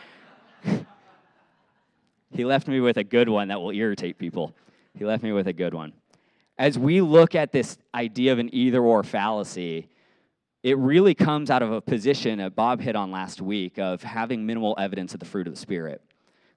he 2.31 2.45
left 2.45 2.67
me 2.67 2.79
with 2.79 2.97
a 2.97 3.03
good 3.03 3.29
one 3.29 3.49
that 3.49 3.59
will 3.59 3.71
irritate 3.71 4.17
people. 4.17 4.53
He 4.97 5.05
left 5.05 5.23
me 5.23 5.31
with 5.31 5.47
a 5.47 5.53
good 5.53 5.73
one. 5.73 5.93
As 6.57 6.77
we 6.77 7.01
look 7.01 7.35
at 7.35 7.51
this 7.51 7.77
idea 7.93 8.33
of 8.33 8.39
an 8.39 8.53
either 8.53 8.81
or 8.81 9.03
fallacy, 9.03 9.89
it 10.61 10.77
really 10.77 11.15
comes 11.15 11.49
out 11.49 11.61
of 11.61 11.71
a 11.71 11.79
position 11.79 12.39
that 12.39 12.55
Bob 12.55 12.81
hit 12.81 12.95
on 12.95 13.11
last 13.11 13.41
week 13.41 13.79
of 13.79 14.03
having 14.03 14.45
minimal 14.45 14.75
evidence 14.77 15.13
of 15.13 15.21
the 15.21 15.25
fruit 15.25 15.47
of 15.47 15.53
the 15.53 15.59
Spirit. 15.59 16.01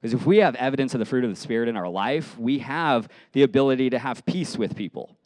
Because 0.03 0.15
if 0.15 0.27
we 0.27 0.39
have 0.39 0.57
evidence 0.57 0.95
of 0.95 0.99
the 0.99 1.05
fruit 1.05 1.23
of 1.23 1.31
the 1.31 1.37
Spirit 1.37 1.69
in 1.69 1.77
our 1.77 1.89
life, 1.89 2.37
we 2.37 2.59
have 2.59 3.09
the 3.33 3.45
ability 3.45 3.89
to 3.91 4.01
have 4.01 4.27
peace 4.27 4.59
with 4.59 4.75
people. 4.75 5.17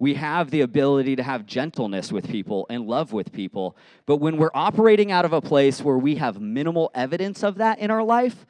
We 0.00 0.14
have 0.14 0.50
the 0.50 0.62
ability 0.62 1.14
to 1.16 1.22
have 1.22 1.46
gentleness 1.46 2.10
with 2.10 2.28
people 2.28 2.66
and 2.68 2.84
love 2.84 3.12
with 3.12 3.32
people. 3.32 3.76
But 4.06 4.16
when 4.16 4.36
we're 4.36 4.50
operating 4.52 5.12
out 5.12 5.24
of 5.24 5.32
a 5.32 5.40
place 5.40 5.80
where 5.80 5.96
we 5.96 6.16
have 6.16 6.40
minimal 6.40 6.90
evidence 6.96 7.44
of 7.44 7.58
that 7.58 7.78
in 7.78 7.92
our 7.92 8.02
life, 8.02 8.44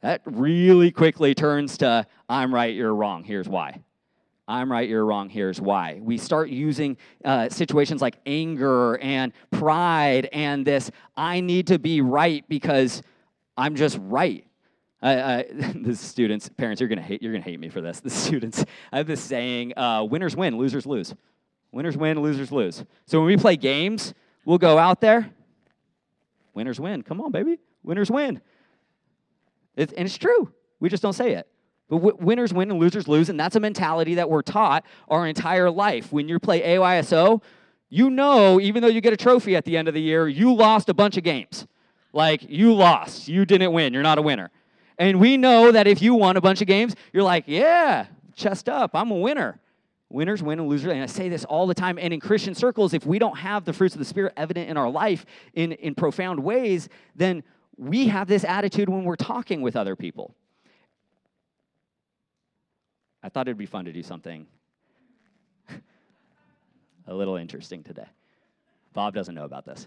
that 0.00 0.22
really 0.24 0.90
quickly 0.90 1.34
turns 1.34 1.76
to 1.78 2.06
I'm 2.26 2.54
right, 2.54 2.74
you're 2.74 2.94
wrong, 2.94 3.24
here's 3.24 3.48
why. 3.48 3.82
I'm 4.48 4.72
right, 4.72 4.88
you're 4.88 5.04
wrong, 5.04 5.28
here's 5.28 5.60
why. 5.60 5.98
We 6.00 6.16
start 6.16 6.48
using 6.48 6.96
uh, 7.24 7.50
situations 7.50 8.00
like 8.00 8.16
anger 8.24 8.96
and 8.98 9.34
pride 9.50 10.30
and 10.32 10.64
this 10.64 10.90
I 11.14 11.40
need 11.40 11.66
to 11.66 11.78
be 11.78 12.00
right 12.00 12.42
because 12.48 13.02
I'm 13.56 13.74
just 13.74 13.98
right. 14.02 14.46
I, 15.02 15.20
I, 15.20 15.44
the 15.74 15.94
students, 15.94 16.48
parents, 16.48 16.80
you're 16.80 16.88
gonna 16.88 17.02
hate. 17.02 17.22
You're 17.22 17.32
gonna 17.32 17.44
hate 17.44 17.60
me 17.60 17.68
for 17.68 17.80
this. 17.80 18.00
The 18.06 18.10
students, 18.10 18.64
I 18.92 18.98
have 18.98 19.06
this 19.06 19.20
saying: 19.20 19.76
uh, 19.76 20.04
"Winners 20.04 20.36
win, 20.36 20.58
losers 20.58 20.86
lose." 20.86 21.14
Winners 21.72 21.96
win, 21.96 22.20
losers 22.22 22.50
lose. 22.50 22.84
So 23.06 23.18
when 23.18 23.26
we 23.26 23.36
play 23.36 23.56
games, 23.56 24.14
we'll 24.46 24.56
go 24.56 24.78
out 24.78 25.00
there. 25.00 25.30
Winners 26.54 26.80
win. 26.80 27.02
Come 27.02 27.20
on, 27.20 27.32
baby. 27.32 27.58
Winners 27.82 28.10
win. 28.10 28.40
It's, 29.76 29.92
and 29.92 30.06
it's 30.06 30.16
true. 30.16 30.50
We 30.80 30.88
just 30.88 31.02
don't 31.02 31.12
say 31.12 31.32
it. 31.32 31.46
But 31.90 31.96
w- 31.96 32.16
winners 32.18 32.54
win 32.54 32.70
and 32.70 32.80
losers 32.80 33.06
lose, 33.06 33.28
and 33.28 33.38
that's 33.38 33.56
a 33.56 33.60
mentality 33.60 34.14
that 34.14 34.30
we're 34.30 34.42
taught 34.42 34.86
our 35.08 35.26
entire 35.26 35.70
life. 35.70 36.12
When 36.12 36.28
you 36.28 36.38
play 36.38 36.62
AYSO, 36.62 37.42
You 37.90 38.10
know, 38.10 38.58
even 38.58 38.80
though 38.80 38.88
you 38.88 39.00
get 39.00 39.12
a 39.12 39.16
trophy 39.16 39.54
at 39.54 39.64
the 39.64 39.76
end 39.76 39.86
of 39.86 39.94
the 39.94 40.00
year, 40.00 40.26
you 40.26 40.54
lost 40.54 40.88
a 40.88 40.94
bunch 40.94 41.16
of 41.16 41.24
games. 41.24 41.66
Like, 42.16 42.48
you 42.48 42.72
lost. 42.72 43.28
You 43.28 43.44
didn't 43.44 43.72
win. 43.72 43.92
You're 43.92 44.02
not 44.02 44.16
a 44.16 44.22
winner. 44.22 44.50
And 44.98 45.20
we 45.20 45.36
know 45.36 45.70
that 45.70 45.86
if 45.86 46.00
you 46.00 46.14
won 46.14 46.38
a 46.38 46.40
bunch 46.40 46.62
of 46.62 46.66
games, 46.66 46.96
you're 47.12 47.22
like, 47.22 47.44
yeah, 47.46 48.06
chest 48.34 48.70
up, 48.70 48.92
I'm 48.94 49.10
a 49.10 49.16
winner. 49.16 49.60
Winners 50.08 50.42
win 50.42 50.58
and 50.58 50.66
losers. 50.66 50.92
And 50.92 51.02
I 51.02 51.06
say 51.06 51.28
this 51.28 51.44
all 51.44 51.66
the 51.66 51.74
time. 51.74 51.98
And 52.00 52.14
in 52.14 52.20
Christian 52.20 52.54
circles, 52.54 52.94
if 52.94 53.04
we 53.04 53.18
don't 53.18 53.36
have 53.36 53.66
the 53.66 53.74
fruits 53.74 53.94
of 53.94 53.98
the 53.98 54.06
Spirit 54.06 54.32
evident 54.34 54.70
in 54.70 54.78
our 54.78 54.88
life 54.88 55.26
in, 55.52 55.72
in 55.72 55.94
profound 55.94 56.40
ways, 56.40 56.88
then 57.14 57.42
we 57.76 58.08
have 58.08 58.28
this 58.28 58.44
attitude 58.44 58.88
when 58.88 59.04
we're 59.04 59.16
talking 59.16 59.60
with 59.60 59.76
other 59.76 59.94
people. 59.94 60.34
I 63.22 63.28
thought 63.28 63.46
it'd 63.46 63.58
be 63.58 63.66
fun 63.66 63.84
to 63.84 63.92
do 63.92 64.02
something 64.02 64.46
a 67.06 67.12
little 67.12 67.36
interesting 67.36 67.82
today. 67.82 68.08
Bob 68.94 69.14
doesn't 69.14 69.34
know 69.34 69.44
about 69.44 69.66
this. 69.66 69.86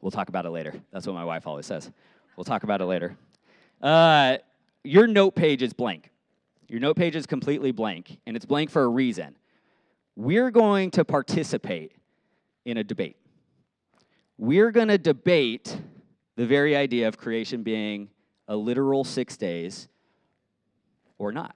We'll 0.00 0.10
talk 0.10 0.28
about 0.28 0.46
it 0.46 0.50
later. 0.50 0.74
That's 0.92 1.06
what 1.06 1.14
my 1.14 1.24
wife 1.24 1.46
always 1.46 1.66
says. 1.66 1.90
We'll 2.36 2.44
talk 2.44 2.62
about 2.62 2.80
it 2.80 2.86
later. 2.86 3.16
Uh, 3.82 4.38
your 4.82 5.06
note 5.06 5.34
page 5.34 5.62
is 5.62 5.72
blank. 5.72 6.10
Your 6.68 6.80
note 6.80 6.96
page 6.96 7.16
is 7.16 7.26
completely 7.26 7.72
blank, 7.72 8.18
and 8.26 8.36
it's 8.36 8.46
blank 8.46 8.70
for 8.70 8.82
a 8.84 8.88
reason. 8.88 9.36
We're 10.16 10.50
going 10.50 10.92
to 10.92 11.04
participate 11.04 11.92
in 12.64 12.76
a 12.76 12.84
debate. 12.84 13.16
We're 14.38 14.70
going 14.70 14.88
to 14.88 14.98
debate 14.98 15.76
the 16.36 16.46
very 16.46 16.76
idea 16.76 17.08
of 17.08 17.18
creation 17.18 17.62
being 17.62 18.08
a 18.48 18.56
literal 18.56 19.04
six 19.04 19.36
days 19.36 19.88
or 21.18 21.32
not. 21.32 21.54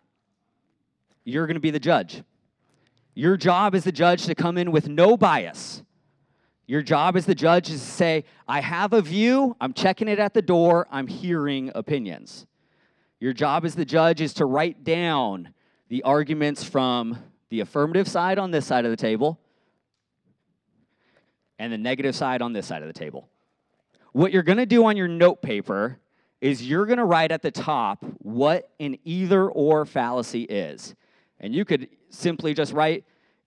You're 1.24 1.46
going 1.46 1.54
to 1.54 1.60
be 1.60 1.70
the 1.70 1.80
judge. 1.80 2.22
Your 3.14 3.36
job 3.36 3.74
as 3.74 3.84
the 3.84 3.92
judge 3.92 4.26
to 4.26 4.34
come 4.34 4.58
in 4.58 4.72
with 4.72 4.88
no 4.88 5.16
bias. 5.16 5.83
Your 6.66 6.82
job 6.82 7.16
as 7.16 7.26
the 7.26 7.34
judge 7.34 7.70
is 7.70 7.80
to 7.80 7.86
say, 7.86 8.24
I 8.48 8.60
have 8.60 8.92
a 8.92 9.02
view, 9.02 9.56
I'm 9.60 9.74
checking 9.74 10.08
it 10.08 10.18
at 10.18 10.32
the 10.32 10.42
door, 10.42 10.86
I'm 10.90 11.06
hearing 11.06 11.70
opinions. 11.74 12.46
Your 13.20 13.32
job 13.32 13.64
as 13.64 13.74
the 13.74 13.84
judge 13.84 14.20
is 14.20 14.34
to 14.34 14.46
write 14.46 14.84
down 14.84 15.52
the 15.88 16.02
arguments 16.02 16.64
from 16.64 17.18
the 17.50 17.60
affirmative 17.60 18.08
side 18.08 18.38
on 18.38 18.50
this 18.50 18.66
side 18.66 18.84
of 18.84 18.90
the 18.90 18.96
table 18.96 19.38
and 21.58 21.72
the 21.72 21.78
negative 21.78 22.16
side 22.16 22.42
on 22.42 22.52
this 22.52 22.66
side 22.66 22.82
of 22.82 22.88
the 22.88 22.98
table. 22.98 23.28
What 24.12 24.32
you're 24.32 24.42
going 24.42 24.58
to 24.58 24.66
do 24.66 24.86
on 24.86 24.96
your 24.96 25.08
note 25.08 25.42
paper 25.42 25.98
is 26.40 26.68
you're 26.68 26.86
going 26.86 26.98
to 26.98 27.04
write 27.04 27.30
at 27.30 27.42
the 27.42 27.50
top 27.50 28.04
what 28.18 28.70
an 28.80 28.96
either 29.04 29.48
or 29.48 29.84
fallacy 29.84 30.42
is. 30.42 30.94
And 31.40 31.54
you 31.54 31.64
could 31.64 31.88
simply 32.10 32.54
just 32.54 32.72
write 32.72 33.04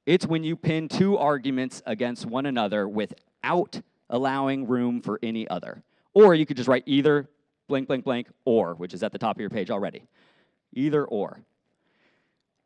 it's 0.07 0.25
when 0.25 0.41
you 0.43 0.55
pin 0.55 0.87
two 0.87 1.17
arguments 1.17 1.83
against 1.85 2.25
one 2.25 2.45
another 2.45 2.87
without 2.87 3.81
allowing 4.09 4.65
room 4.65 5.01
for 5.01 5.19
any 5.21 5.47
other. 5.49 5.83
Or 6.13 6.33
you 6.33 6.45
could 6.45 6.55
just 6.55 6.69
write 6.69 6.83
either 6.85 7.29
blank, 7.67 7.87
blank, 7.87 8.05
blank, 8.05 8.27
or, 8.45 8.73
which 8.75 8.93
is 8.93 9.03
at 9.03 9.11
the 9.11 9.19
top 9.19 9.35
of 9.35 9.41
your 9.41 9.49
page 9.49 9.69
already. 9.69 10.07
Either 10.73 11.03
or. 11.03 11.41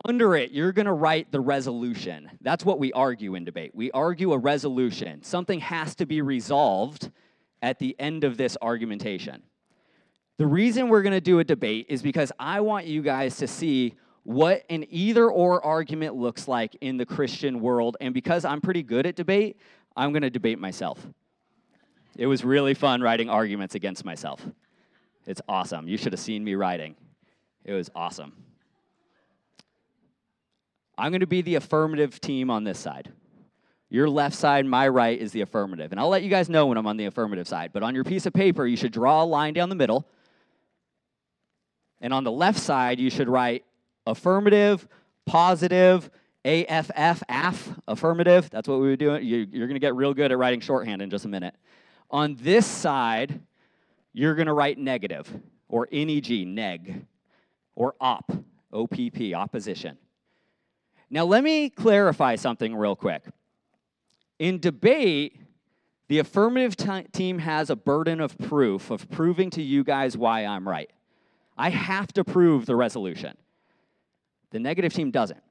Under 0.05 0.35
it, 0.35 0.51
you're 0.51 0.71
going 0.71 0.85
to 0.85 0.93
write 0.93 1.31
the 1.31 1.39
resolution. 1.39 2.29
That's 2.41 2.63
what 2.63 2.77
we 2.77 2.93
argue 2.93 3.33
in 3.33 3.43
debate. 3.43 3.71
We 3.73 3.89
argue 3.89 4.33
a 4.33 4.37
resolution. 4.37 5.23
Something 5.23 5.59
has 5.61 5.95
to 5.95 6.05
be 6.05 6.21
resolved 6.21 7.09
at 7.63 7.79
the 7.79 7.95
end 7.99 8.23
of 8.23 8.37
this 8.37 8.55
argumentation. 8.61 9.41
The 10.37 10.47
reason 10.47 10.89
we're 10.89 11.03
going 11.03 11.11
to 11.13 11.21
do 11.21 11.39
a 11.39 11.43
debate 11.43 11.87
is 11.89 12.03
because 12.03 12.31
I 12.39 12.61
want 12.61 12.85
you 12.85 13.01
guys 13.01 13.37
to 13.37 13.47
see 13.47 13.95
what 14.23 14.63
an 14.69 14.85
either 14.89 15.29
or 15.29 15.63
argument 15.65 16.15
looks 16.15 16.47
like 16.47 16.75
in 16.81 16.97
the 16.97 17.05
Christian 17.05 17.59
world. 17.59 17.97
And 18.01 18.13
because 18.13 18.45
I'm 18.45 18.61
pretty 18.61 18.83
good 18.83 19.05
at 19.05 19.15
debate, 19.15 19.57
I'm 19.95 20.11
going 20.11 20.21
to 20.21 20.29
debate 20.29 20.59
myself. 20.59 21.05
It 22.17 22.27
was 22.27 22.43
really 22.43 22.73
fun 22.73 23.01
writing 23.01 23.29
arguments 23.29 23.75
against 23.75 24.05
myself. 24.05 24.45
It's 25.25 25.41
awesome. 25.47 25.87
You 25.87 25.97
should 25.97 26.13
have 26.13 26.19
seen 26.19 26.43
me 26.43 26.55
writing. 26.55 26.95
It 27.63 27.73
was 27.73 27.89
awesome. 27.95 28.33
I'm 30.97 31.11
going 31.11 31.21
to 31.21 31.27
be 31.27 31.41
the 31.41 31.55
affirmative 31.55 32.19
team 32.21 32.49
on 32.49 32.63
this 32.63 32.77
side. 32.77 33.11
Your 33.89 34.09
left 34.09 34.35
side, 34.35 34.65
my 34.65 34.87
right, 34.87 35.19
is 35.19 35.31
the 35.31 35.41
affirmative. 35.41 35.91
And 35.91 35.99
I'll 35.99 36.09
let 36.09 36.23
you 36.23 36.29
guys 36.29 36.47
know 36.49 36.67
when 36.67 36.77
I'm 36.77 36.87
on 36.87 36.97
the 36.97 37.05
affirmative 37.05 37.47
side. 37.47 37.71
But 37.73 37.83
on 37.83 37.95
your 37.95 38.03
piece 38.03 38.25
of 38.25 38.33
paper, 38.33 38.65
you 38.65 38.77
should 38.77 38.91
draw 38.91 39.23
a 39.23 39.25
line 39.25 39.53
down 39.53 39.69
the 39.69 39.75
middle. 39.75 40.07
And 41.99 42.13
on 42.13 42.23
the 42.23 42.31
left 42.31 42.59
side, 42.59 42.99
you 42.99 43.09
should 43.09 43.27
write 43.27 43.65
affirmative, 44.05 44.87
positive, 45.25 46.09
AFF, 46.43 47.21
AF, 47.29 47.79
affirmative. 47.87 48.49
That's 48.49 48.67
what 48.67 48.79
we 48.79 48.87
were 48.87 48.95
doing. 48.95 49.23
You're 49.23 49.45
going 49.45 49.73
to 49.75 49.79
get 49.79 49.95
real 49.95 50.13
good 50.13 50.31
at 50.31 50.37
writing 50.37 50.59
shorthand 50.59 51.01
in 51.01 51.09
just 51.09 51.25
a 51.25 51.27
minute. 51.27 51.55
On 52.09 52.35
this 52.41 52.65
side, 52.65 53.39
you're 54.13 54.35
going 54.35 54.47
to 54.47 54.53
write 54.53 54.77
negative 54.77 55.31
or 55.69 55.87
NEG, 55.91 56.47
neg, 56.47 57.05
or 57.75 57.95
op, 58.01 58.31
OPP, 58.73 59.33
opposition. 59.35 59.97
Now, 61.09 61.25
let 61.25 61.43
me 61.43 61.69
clarify 61.69 62.35
something 62.35 62.75
real 62.75 62.95
quick. 62.95 63.23
In 64.39 64.59
debate, 64.59 65.39
the 66.07 66.19
affirmative 66.19 66.75
team 67.11 67.39
has 67.39 67.69
a 67.69 67.75
burden 67.75 68.19
of 68.19 68.37
proof, 68.37 68.91
of 68.91 69.09
proving 69.09 69.49
to 69.51 69.61
you 69.61 69.83
guys 69.83 70.17
why 70.17 70.45
I'm 70.45 70.67
right. 70.67 70.89
I 71.57 71.69
have 71.69 72.11
to 72.13 72.23
prove 72.23 72.65
the 72.65 72.75
resolution. 72.75 73.37
The 74.51 74.59
negative 74.59 74.93
team 74.93 75.11
doesn't. 75.11 75.41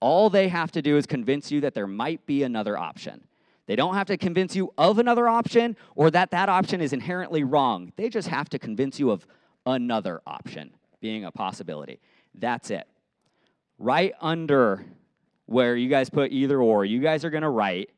All 0.00 0.30
they 0.30 0.48
have 0.48 0.72
to 0.72 0.82
do 0.82 0.96
is 0.96 1.06
convince 1.06 1.50
you 1.50 1.60
that 1.62 1.74
there 1.74 1.86
might 1.86 2.24
be 2.26 2.42
another 2.42 2.76
option. 2.76 3.24
They 3.66 3.76
don't 3.76 3.94
have 3.94 4.06
to 4.08 4.16
convince 4.16 4.54
you 4.54 4.72
of 4.76 4.98
another 4.98 5.28
option 5.28 5.76
or 5.94 6.10
that 6.10 6.30
that 6.32 6.48
option 6.48 6.80
is 6.80 6.92
inherently 6.92 7.44
wrong. 7.44 7.92
They 7.96 8.08
just 8.08 8.28
have 8.28 8.48
to 8.50 8.58
convince 8.58 9.00
you 9.00 9.10
of 9.10 9.26
another 9.64 10.20
option 10.26 10.74
being 11.00 11.24
a 11.24 11.32
possibility. 11.32 12.00
That's 12.34 12.70
it. 12.70 12.86
Right 13.78 14.12
under 14.20 14.84
where 15.46 15.76
you 15.76 15.88
guys 15.88 16.10
put 16.10 16.32
either 16.32 16.60
or, 16.60 16.84
you 16.84 17.00
guys 17.00 17.24
are 17.24 17.30
going 17.30 17.42
to 17.42 17.50
write 17.50 17.90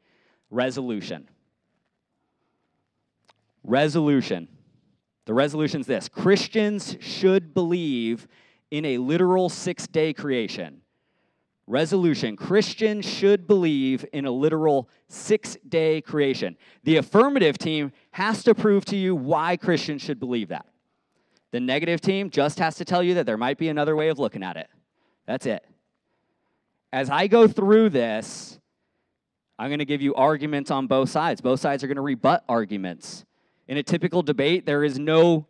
resolution. 0.51 1.29
Resolution. 3.65 4.49
The 5.25 5.35
resolution 5.35 5.81
is 5.81 5.87
this 5.87 6.09
Christians 6.09 6.97
should 7.01 7.53
believe 7.53 8.29
in 8.71 8.85
a 8.85 8.99
literal 8.99 9.49
six 9.49 9.87
day 9.87 10.13
creation. 10.13 10.81
Resolution 11.67 12.37
Christians 12.37 13.05
should 13.05 13.47
believe 13.47 14.05
in 14.13 14.25
a 14.25 14.31
literal 14.31 14.89
six 15.09 15.57
day 15.69 16.01
creation. 16.01 16.57
The 16.85 16.99
affirmative 16.99 17.59
team 17.59 17.93
has 18.13 18.45
to 18.45 18.55
prove 18.55 18.85
to 18.87 18.97
you 18.97 19.17
why 19.17 19.57
Christians 19.57 20.03
should 20.03 20.21
believe 20.21 20.49
that. 20.49 20.67
The 21.51 21.61
negative 21.61 22.01
team 22.01 22.31
just 22.31 22.59
has 22.59 22.77
to 22.77 22.85
tell 22.85 23.03
you 23.03 23.15
that 23.15 23.27
there 23.27 23.37
might 23.37 23.59
be 23.59 23.69
another 23.69 23.97
way 23.97 24.09
of 24.11 24.19
looking 24.19 24.43
at 24.43 24.57
it. 24.57 24.69
That's 25.27 25.47
it. 25.47 25.65
As 26.93 27.11
I 27.11 27.27
go 27.27 27.49
through 27.49 27.91
this, 27.91 28.61
I'm 29.59 29.69
going 29.69 29.81
to 29.81 29.85
give 29.85 30.03
you 30.03 30.15
arguments 30.15 30.71
on 30.71 30.87
both 30.87 31.09
sides. 31.09 31.41
Both 31.41 31.61
sides 31.61 31.83
are 31.83 31.87
going 31.87 31.97
to 31.97 32.03
rebut 32.03 32.45
arguments. 32.49 33.25
In 33.69 33.77
a 33.77 33.83
typical 33.83 34.23
debate, 34.23 34.67
there 34.67 34.85
is 34.85 34.99
no 34.99 35.47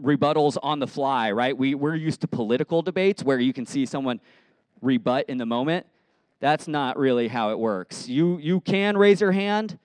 rebuttals 0.00 0.56
on 0.62 0.78
the 0.78 0.86
fly, 0.86 1.30
right? 1.32 1.56
We, 1.56 1.74
we're 1.74 1.94
used 1.94 2.20
to 2.22 2.28
political 2.28 2.82
debates 2.82 3.22
where 3.22 3.38
you 3.38 3.52
can 3.52 3.66
see 3.66 3.86
someone 3.86 4.20
rebut 4.82 5.26
in 5.28 5.38
the 5.38 5.46
moment. 5.46 5.86
That's 6.40 6.68
not 6.68 6.98
really 6.98 7.28
how 7.28 7.50
it 7.50 7.58
works. 7.58 8.08
You, 8.08 8.38
you 8.38 8.60
can 8.60 8.96
raise 8.96 9.20
your 9.20 9.32
hand, 9.32 9.78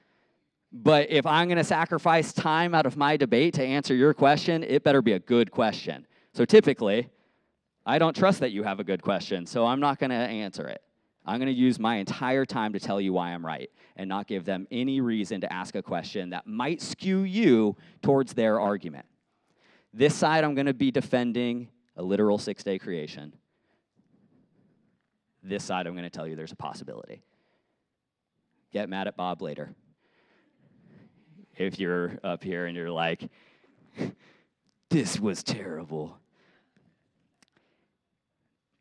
but 0.72 1.10
if 1.10 1.26
I'm 1.26 1.48
going 1.48 1.58
to 1.58 1.64
sacrifice 1.64 2.34
time 2.34 2.76
out 2.76 2.86
of 2.86 2.98
my 2.98 3.18
debate 3.18 3.54
to 3.56 3.64
answer 3.64 3.96
your 3.96 4.14
question, 4.14 4.64
it 4.64 4.84
better 4.84 5.02
be 5.02 5.14
a 5.14 5.20
good 5.20 5.52
question. 5.52 6.06
So 6.34 6.46
typically, 6.46 7.10
I 7.86 7.98
don't 7.98 8.16
trust 8.16 8.40
that 8.42 8.52
you 8.52 8.64
have 8.64 8.80
a 8.80 8.84
good 8.84 9.02
question, 9.02 9.46
so 9.46 9.66
I'm 9.66 9.80
not 9.80 10.00
going 10.00 10.12
to 10.12 10.16
answer 10.16 10.68
it. 10.68 10.82
I'm 11.26 11.40
going 11.40 11.54
to 11.54 11.60
use 11.60 11.80
my 11.80 11.98
entire 11.98 12.46
time 12.46 12.74
to 12.74 12.80
tell 12.80 13.00
you 13.00 13.14
why 13.14 13.30
I'm 13.30 13.46
right 13.46 13.70
and 13.96 14.10
not 14.10 14.28
give 14.28 14.44
them 14.44 14.68
any 14.72 15.02
reason 15.02 15.42
to 15.42 15.54
ask 15.54 15.76
a 15.76 15.84
question 15.84 16.32
that 16.32 16.48
might 16.48 16.82
skew 16.82 17.22
you 17.22 17.76
towards 18.02 18.34
their 18.34 18.60
argument. 18.60 19.06
This 19.94 20.16
side, 20.16 20.44
I'm 20.44 20.56
going 20.56 20.68
to 20.68 20.74
be 20.74 20.92
defending 20.92 21.68
a 21.98 22.04
literal 22.04 22.38
six 22.38 22.64
day 22.64 22.80
creation. 22.80 23.34
This 25.44 25.64
side, 25.64 25.88
I'm 25.88 25.94
going 25.94 26.04
to 26.04 26.10
tell 26.10 26.28
you 26.28 26.36
there's 26.36 26.52
a 26.52 26.58
possibility. 26.58 27.24
Get 28.72 28.88
mad 28.88 29.08
at 29.08 29.18
Bob 29.18 29.42
later. 29.42 29.74
If 31.58 31.80
you're 31.80 32.18
up 32.24 32.44
here 32.44 32.68
and 32.68 32.76
you're 32.76 32.92
like, 32.92 33.30
this 34.90 35.20
was 35.20 35.44
terrible. 35.44 36.18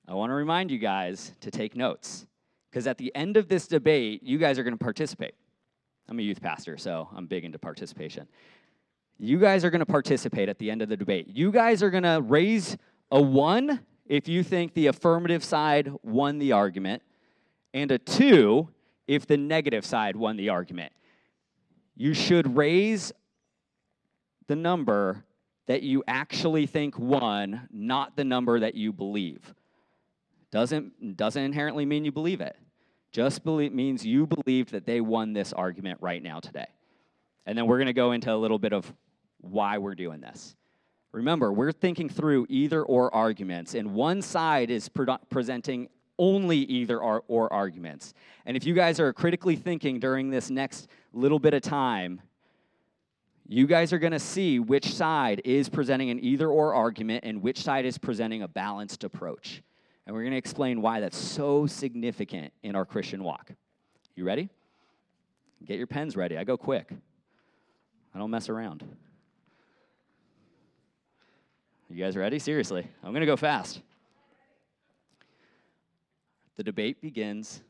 I 0.07 0.15
want 0.15 0.31
to 0.31 0.35
remind 0.35 0.71
you 0.71 0.79
guys 0.79 1.33
to 1.41 1.51
take 1.51 1.77
notes 1.77 2.27
because 2.71 2.87
at 2.87 2.99
the 2.99 3.15
end 3.15 3.37
of 3.37 3.49
this 3.49 3.67
debate, 3.67 4.23
you 4.23 4.39
guys 4.39 4.59
are 4.59 4.63
going 4.63 4.77
to 4.77 4.83
participate. 4.83 5.35
I'm 6.09 6.19
a 6.19 6.23
youth 6.23 6.41
pastor, 6.41 6.77
so 6.77 7.09
I'm 7.15 7.27
big 7.27 7.45
into 7.45 7.59
participation. 7.59 8.27
You 9.23 9.39
guys 9.39 9.67
are 9.67 9.71
going 9.71 9.81
to 9.81 9.87
participate 9.87 10.49
at 10.49 10.59
the 10.59 10.71
end 10.71 10.81
of 10.81 10.89
the 10.89 10.97
debate. 10.97 11.29
You 11.29 11.53
guys 11.53 11.83
are 11.83 11.91
going 11.91 12.05
to 12.05 12.23
raise 12.25 12.79
a 13.11 13.21
one 13.21 13.81
if 14.07 14.27
you 14.27 14.43
think 14.43 14.73
the 14.73 14.87
affirmative 14.87 15.45
side 15.45 15.93
won 16.03 16.39
the 16.39 16.53
argument, 16.53 17.03
and 17.75 17.93
a 17.93 17.99
two 17.99 18.69
if 19.07 19.27
the 19.27 19.37
negative 19.37 19.85
side 19.85 20.17
won 20.17 20.39
the 20.39 20.49
argument. 20.49 20.93
You 21.97 22.15
should 22.15 22.57
raise 22.57 23.13
the 24.47 24.57
number 24.57 25.25
that 25.67 25.83
you 25.83 26.03
actually 26.09 26.65
think 26.67 26.99
won, 26.99 27.69
not 27.71 28.17
the 28.17 28.25
number 28.25 28.59
that 28.61 28.75
you 28.75 28.91
believe. 28.91 29.55
Doesn't, 30.51 31.17
doesn't 31.19 31.43
inherently 31.43 31.85
mean 31.85 32.07
you 32.07 32.11
believe 32.11 32.41
it. 32.41 32.57
Just 33.13 33.45
believe, 33.45 33.73
means 33.75 34.05
you 34.05 34.27
believed 34.27 34.73
that 34.73 34.87
they 34.87 35.03
won 35.03 35.35
this 35.35 35.53
argument 35.53 35.99
right 36.01 36.23
now 36.23 36.41
today. 36.41 36.69
And 37.45 37.57
then 37.57 37.67
we're 37.67 37.79
going 37.79 37.87
to 37.87 37.93
go 37.93 38.13
into 38.13 38.33
a 38.33 38.37
little 38.37 38.59
bit 38.59 38.73
of 38.73 38.93
why 39.41 39.79
we're 39.79 39.95
doing 39.95 40.21
this. 40.21 40.57
Remember, 41.13 41.53
we're 41.53 41.73
thinking 41.73 42.09
through 42.09 42.47
either 42.49 42.83
or 42.83 43.13
arguments, 43.15 43.75
and 43.75 43.95
one 43.95 44.23
side 44.23 44.71
is 44.71 44.89
pre- 44.89 45.07
presenting 45.29 45.89
only 46.19 46.59
either 46.59 47.01
or, 47.01 47.25
or 47.27 47.53
arguments. 47.53 48.15
And 48.47 48.57
if 48.57 48.65
you 48.65 48.75
guys 48.75 49.01
are 49.01 49.13
critically 49.13 49.57
thinking 49.57 49.99
during 49.99 50.31
this 50.31 50.51
next 50.51 50.89
little 51.13 51.39
bit 51.39 51.55
of 51.55 51.63
time, 51.63 52.21
you 53.49 53.67
guys 53.67 53.93
are 53.93 53.99
going 53.99 54.13
to 54.13 54.21
see 54.21 54.61
which 54.61 54.95
side 54.95 55.43
is 55.45 55.69
presenting 55.69 56.11
an 56.11 56.23
either 56.23 56.49
or 56.49 56.75
argument 56.75 57.25
and 57.25 57.43
which 57.43 57.61
side 57.61 57.85
is 57.85 57.99
presenting 57.99 58.43
a 58.43 58.49
balanced 58.49 59.03
approach. 59.03 59.63
And 60.07 60.15
we're 60.15 60.23
going 60.23 60.33
to 60.33 60.39
explain 60.39 60.83
why 60.83 61.01
that's 61.01 61.17
so 61.17 61.67
significant 61.67 62.53
in 62.63 62.77
our 62.77 62.85
Christian 62.85 63.25
walk. 63.25 63.51
You 64.15 64.25
ready? 64.25 64.51
Get 65.65 65.79
your 65.79 65.89
pens 65.89 66.17
ready. 66.17 66.37
I 66.37 66.45
go 66.45 66.57
quick, 66.57 66.91
I 68.15 68.19
don't 68.19 68.31
mess 68.31 68.49
around. 68.49 68.85
You 71.93 72.05
guys 72.05 72.17
ready? 72.17 72.39
Seriously, 72.39 72.87
I'm 73.03 73.11
going 73.11 73.21
to 73.21 73.27
go 73.27 73.37
fast. 73.37 73.83
The 76.57 76.63
debate 76.63 77.01
begins 77.01 77.63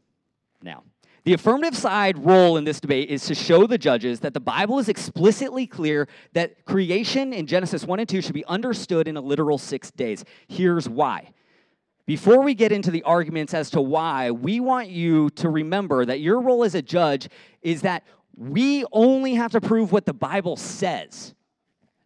now. 0.63 0.83
The 1.25 1.33
affirmative 1.33 1.75
side 1.75 2.23
role 2.23 2.59
in 2.59 2.65
this 2.65 2.81
debate 2.81 3.09
is 3.09 3.25
to 3.27 3.35
show 3.35 3.67
the 3.67 3.79
judges 3.79 4.21
that 4.21 4.35
the 4.35 4.41
Bible 4.41 4.79
is 4.79 4.91
explicitly 4.91 5.67
clear 5.67 6.07
that 6.35 6.67
creation 6.67 7.33
in 7.33 7.47
Genesis 7.47 7.87
1 7.87 8.01
and 8.01 8.09
2 8.09 8.21
should 8.21 8.35
be 8.35 8.45
understood 8.45 9.09
in 9.09 9.17
a 9.17 9.23
literal 9.23 9.57
six 9.57 9.91
days. 9.91 10.23
Here's 10.49 10.87
why. 10.87 11.31
Before 12.05 12.43
we 12.43 12.55
get 12.55 12.73
into 12.73 12.91
the 12.91 13.03
arguments 13.05 13.55
as 13.55 13.71
to 13.71 13.81
why, 13.81 14.33
we 14.33 14.61
want 14.61 14.91
you 14.91 15.31
to 15.31 15.49
remember 15.49 16.05
that 16.05 16.21
your 16.21 16.43
role 16.43 16.63
as 16.63 16.75
a 16.75 16.83
judge 16.83 17.31
is 17.63 17.81
that 17.83 18.05
we 18.37 18.85
only 18.93 19.35
have 19.35 19.53
to 19.53 19.63
prove 19.63 19.93
what 19.93 20.05
the 20.05 20.13
Bible 20.13 20.57
says 20.57 21.35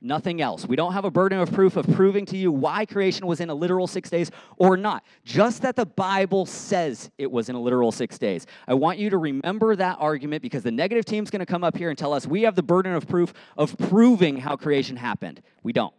nothing 0.04 0.40
else. 0.40 0.66
We 0.66 0.76
don't 0.76 0.92
have 0.92 1.04
a 1.04 1.10
burden 1.10 1.40
of 1.40 1.50
proof 1.52 1.76
of 1.76 1.86
proving 1.94 2.26
to 2.26 2.36
you 2.36 2.52
why 2.52 2.84
creation 2.84 3.26
was 3.26 3.40
in 3.40 3.50
a 3.50 3.54
literal 3.54 3.86
six 3.86 4.10
days 4.10 4.30
or 4.56 4.76
not. 4.76 5.04
Just 5.24 5.62
that 5.62 5.76
the 5.76 5.86
Bible 5.86 6.46
says 6.46 7.10
it 7.18 7.30
was 7.30 7.48
in 7.48 7.56
a 7.56 7.60
literal 7.60 7.90
six 7.90 8.18
days. 8.18 8.46
I 8.68 8.74
want 8.74 8.98
you 8.98 9.10
to 9.10 9.18
remember 9.18 9.74
that 9.76 9.96
argument 9.98 10.42
because 10.42 10.62
the 10.62 10.70
negative 10.70 11.04
team's 11.04 11.30
going 11.30 11.40
to 11.40 11.46
come 11.46 11.64
up 11.64 11.76
here 11.76 11.88
and 11.88 11.98
tell 11.98 12.12
us 12.12 12.26
we 12.26 12.42
have 12.42 12.54
the 12.54 12.62
burden 12.62 12.92
of 12.94 13.08
proof 13.08 13.32
of 13.56 13.76
proving 13.78 14.36
how 14.36 14.56
creation 14.56 14.96
happened. 14.96 15.42
We 15.62 15.72
don't. 15.72 15.94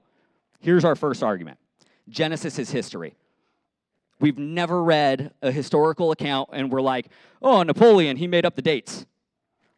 Here's 0.60 0.86
our 0.86 0.96
first 0.96 1.24
argument 1.24 1.58
Genesis 2.08 2.60
is 2.60 2.70
history. 2.70 3.16
We've 4.20 4.38
never 4.38 4.82
read 4.82 5.34
a 5.42 5.52
historical 5.52 6.12
account 6.12 6.50
and 6.54 6.72
we're 6.72 6.82
like, 6.82 7.08
oh, 7.42 7.64
Napoleon, 7.64 8.16
he 8.16 8.28
made 8.28 8.46
up 8.46 8.56
the 8.56 8.62
dates 8.62 9.06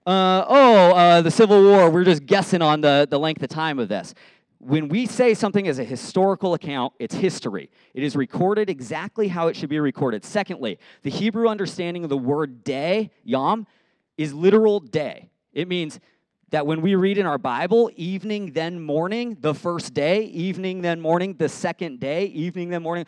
uh, 0.07 0.45
oh, 0.47 0.91
uh, 0.93 1.21
the 1.21 1.29
Civil 1.29 1.61
War, 1.61 1.89
we're 1.89 2.05
just 2.05 2.25
guessing 2.25 2.61
on 2.61 2.79
the, 2.79 3.05
the 3.11 3.19
length 3.19 3.43
of 3.43 3.49
time 3.49 3.77
of 3.77 3.89
this. 3.89 4.13
When 4.59 4.87
we 4.87 5.05
say 5.05 5.33
something 5.33 5.65
is 5.65 5.79
a 5.79 5.83
historical 5.83 6.53
account, 6.53 6.93
it's 6.97 7.13
history. 7.13 7.69
It 7.93 8.03
is 8.03 8.15
recorded 8.15 8.69
exactly 8.69 9.27
how 9.27 9.49
it 9.49 9.57
should 9.57 9.67
be 9.67 9.81
recorded. 9.81 10.23
Secondly, 10.23 10.79
the 11.03 11.09
Hebrew 11.09 11.49
understanding 11.49 12.05
of 12.05 12.09
the 12.09 12.17
word 12.17 12.63
day, 12.63 13.11
yom, 13.25 13.67
is 14.17 14.33
literal 14.33 14.79
day. 14.79 15.29
It 15.51 15.67
means 15.67 15.99
that 16.51 16.65
when 16.65 16.81
we 16.81 16.95
read 16.95 17.17
in 17.17 17.25
our 17.25 17.37
Bible, 17.37 17.91
evening, 17.97 18.53
then 18.53 18.79
morning, 18.79 19.35
the 19.41 19.53
first 19.53 19.93
day, 19.93 20.21
evening, 20.23 20.83
then 20.83 21.01
morning, 21.01 21.33
the 21.33 21.49
second 21.49 21.99
day, 21.99 22.27
evening, 22.27 22.69
then 22.69 22.81
morning, 22.81 23.05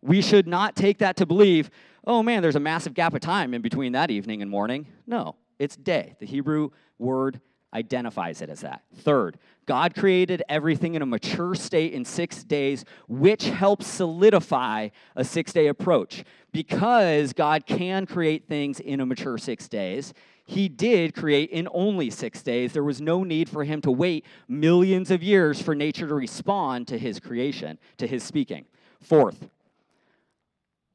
we 0.00 0.22
should 0.22 0.48
not 0.48 0.76
take 0.76 0.96
that 0.98 1.16
to 1.16 1.26
believe, 1.26 1.68
oh 2.06 2.22
man, 2.22 2.40
there's 2.40 2.56
a 2.56 2.60
massive 2.60 2.94
gap 2.94 3.12
of 3.12 3.20
time 3.20 3.52
in 3.52 3.60
between 3.60 3.92
that 3.92 4.10
evening 4.10 4.40
and 4.40 4.50
morning. 4.50 4.86
No, 5.06 5.36
it's 5.62 5.76
day. 5.76 6.16
The 6.18 6.26
Hebrew 6.26 6.70
word 6.98 7.40
identifies 7.72 8.42
it 8.42 8.50
as 8.50 8.60
that. 8.60 8.82
Third, 8.96 9.38
God 9.64 9.94
created 9.94 10.42
everything 10.48 10.94
in 10.94 11.02
a 11.02 11.06
mature 11.06 11.54
state 11.54 11.92
in 11.92 12.04
six 12.04 12.42
days, 12.42 12.84
which 13.08 13.44
helps 13.44 13.86
solidify 13.86 14.88
a 15.14 15.24
six 15.24 15.52
day 15.52 15.68
approach. 15.68 16.24
Because 16.50 17.32
God 17.32 17.64
can 17.64 18.06
create 18.06 18.46
things 18.48 18.80
in 18.80 19.00
a 19.00 19.06
mature 19.06 19.38
six 19.38 19.68
days, 19.68 20.12
He 20.44 20.68
did 20.68 21.14
create 21.14 21.50
in 21.50 21.68
only 21.72 22.10
six 22.10 22.42
days. 22.42 22.72
There 22.72 22.82
was 22.82 23.00
no 23.00 23.22
need 23.22 23.48
for 23.48 23.62
Him 23.62 23.80
to 23.82 23.90
wait 23.90 24.26
millions 24.48 25.10
of 25.12 25.22
years 25.22 25.62
for 25.62 25.74
nature 25.76 26.08
to 26.08 26.14
respond 26.14 26.88
to 26.88 26.98
His 26.98 27.20
creation, 27.20 27.78
to 27.98 28.06
His 28.08 28.24
speaking. 28.24 28.66
Fourth, 29.00 29.48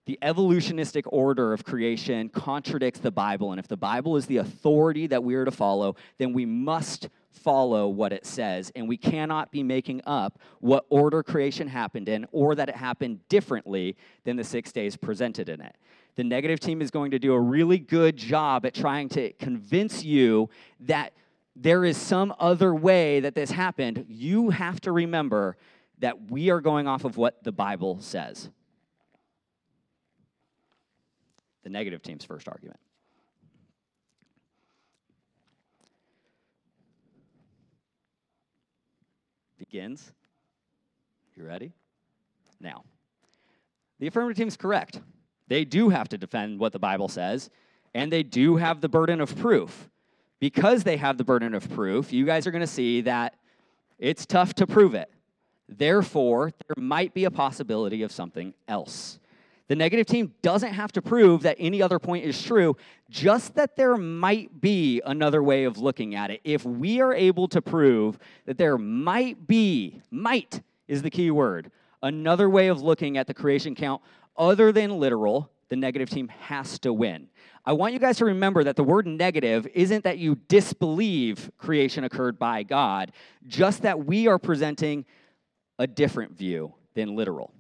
the 0.07 0.17
evolutionistic 0.21 1.03
order 1.07 1.51
of 1.51 1.65
creation 1.65 2.29
contradicts 2.29 3.01
the 3.01 3.11
Bible. 3.11 3.51
And 3.51 3.59
if 3.59 3.67
the 3.67 3.77
Bible 3.77 4.15
is 4.15 4.25
the 4.25 4.37
authority 4.37 5.05
that 5.07 5.21
we 5.21 5.35
are 5.35 5.43
to 5.43 5.51
follow, 5.51 5.97
then 6.17 6.31
we 6.31 6.45
must 6.45 7.09
follow 7.29 7.89
what 7.89 8.13
it 8.13 8.25
says. 8.25 8.71
And 8.73 8.87
we 8.87 8.95
cannot 8.95 9.51
be 9.51 9.63
making 9.63 10.01
up 10.05 10.39
what 10.61 10.85
order 10.89 11.23
creation 11.23 11.67
happened 11.67 12.07
in 12.07 12.25
or 12.31 12.55
that 12.55 12.69
it 12.69 12.75
happened 12.75 13.19
differently 13.27 13.97
than 14.23 14.37
the 14.37 14.45
six 14.45 14.71
days 14.71 14.95
presented 14.95 15.49
in 15.49 15.59
it. 15.59 15.75
The 16.15 16.23
negative 16.23 16.61
team 16.61 16.81
is 16.81 16.89
going 16.89 17.11
to 17.11 17.19
do 17.19 17.33
a 17.33 17.39
really 17.39 17.77
good 17.77 18.15
job 18.15 18.65
at 18.65 18.73
trying 18.73 19.09
to 19.09 19.33
convince 19.33 20.05
you 20.05 20.49
that 20.79 21.11
there 21.53 21.83
is 21.83 21.97
some 21.97 22.33
other 22.39 22.73
way 22.73 23.19
that 23.19 23.35
this 23.35 23.51
happened. 23.51 24.05
You 24.07 24.51
have 24.51 24.79
to 24.81 24.93
remember 24.93 25.57
that 25.99 26.31
we 26.31 26.49
are 26.49 26.61
going 26.61 26.87
off 26.87 27.03
of 27.03 27.17
what 27.17 27.43
the 27.43 27.51
Bible 27.51 27.99
says. 27.99 28.49
The 31.67 31.73
negative 31.73 32.01
team's 32.01 32.23
first 32.23 32.47
argument. 32.47 32.79
Begins. 39.59 40.13
You 41.35 41.43
ready? 41.43 41.73
Now, 42.61 42.85
the 43.99 44.07
affirmative 44.07 44.37
team 44.37 44.47
is 44.47 44.55
correct. 44.55 45.01
They 45.49 45.65
do 45.65 45.89
have 45.89 46.07
to 46.07 46.17
defend 46.17 46.57
what 46.57 46.71
the 46.71 46.79
Bible 46.79 47.09
says, 47.09 47.49
and 47.93 48.09
they 48.09 48.23
do 48.23 48.55
have 48.55 48.79
the 48.79 48.87
burden 48.87 49.19
of 49.19 49.35
proof. 49.37 49.89
Because 50.39 50.85
they 50.85 50.95
have 50.95 51.17
the 51.17 51.25
burden 51.25 51.53
of 51.53 51.69
proof, 51.71 52.13
you 52.13 52.25
guys 52.25 52.47
are 52.47 52.51
going 52.51 52.61
to 52.61 52.67
see 52.67 53.01
that 53.01 53.35
it's 53.99 54.25
tough 54.25 54.53
to 54.53 54.67
prove 54.67 54.93
it. 54.93 55.11
Therefore, 55.67 56.53
there 56.65 56.81
might 56.81 57.13
be 57.13 57.25
a 57.25 57.31
possibility 57.31 58.03
of 58.03 58.11
something 58.13 58.53
else. 58.69 59.19
The 59.67 59.75
negative 59.75 60.05
team 60.05 60.33
doesn't 60.41 60.73
have 60.73 60.93
to 60.93 61.01
prove 61.01 61.41
that 61.43 61.57
any 61.59 61.81
other 61.81 61.99
point 61.99 62.25
is 62.25 62.41
true, 62.41 62.77
just 63.09 63.55
that 63.55 63.75
there 63.75 63.97
might 63.97 64.61
be 64.61 65.01
another 65.05 65.43
way 65.43 65.65
of 65.65 65.77
looking 65.77 66.15
at 66.15 66.31
it. 66.31 66.39
If 66.43 66.63
we 66.63 67.01
are 67.01 67.13
able 67.13 67.49
to 67.49 67.61
prove 67.61 68.17
that 68.45 68.57
there 68.57 68.77
might 68.77 69.45
be, 69.45 70.01
might 70.09 70.61
is 70.87 71.01
the 71.01 71.09
key 71.09 71.31
word, 71.31 71.69
another 72.01 72.49
way 72.49 72.69
of 72.69 72.81
looking 72.81 73.17
at 73.17 73.27
the 73.27 73.33
creation 73.33 73.75
count 73.75 74.01
other 74.37 74.71
than 74.71 74.99
literal, 74.99 75.51
the 75.69 75.75
negative 75.75 76.09
team 76.09 76.29
has 76.29 76.79
to 76.79 76.93
win. 76.93 77.27
I 77.65 77.73
want 77.73 77.91
you 77.91 77.99
guys 77.99 78.17
to 78.19 78.25
remember 78.25 78.63
that 78.63 78.77
the 78.77 78.83
word 78.83 79.05
negative 79.05 79.67
isn't 79.73 80.05
that 80.05 80.17
you 80.17 80.35
disbelieve 80.47 81.51
creation 81.57 82.05
occurred 82.05 82.39
by 82.39 82.63
God, 82.63 83.11
just 83.45 83.81
that 83.81 84.05
we 84.05 84.27
are 84.27 84.39
presenting 84.39 85.03
a 85.77 85.85
different 85.85 86.31
view 86.37 86.73
than 86.93 87.17
literal. 87.17 87.53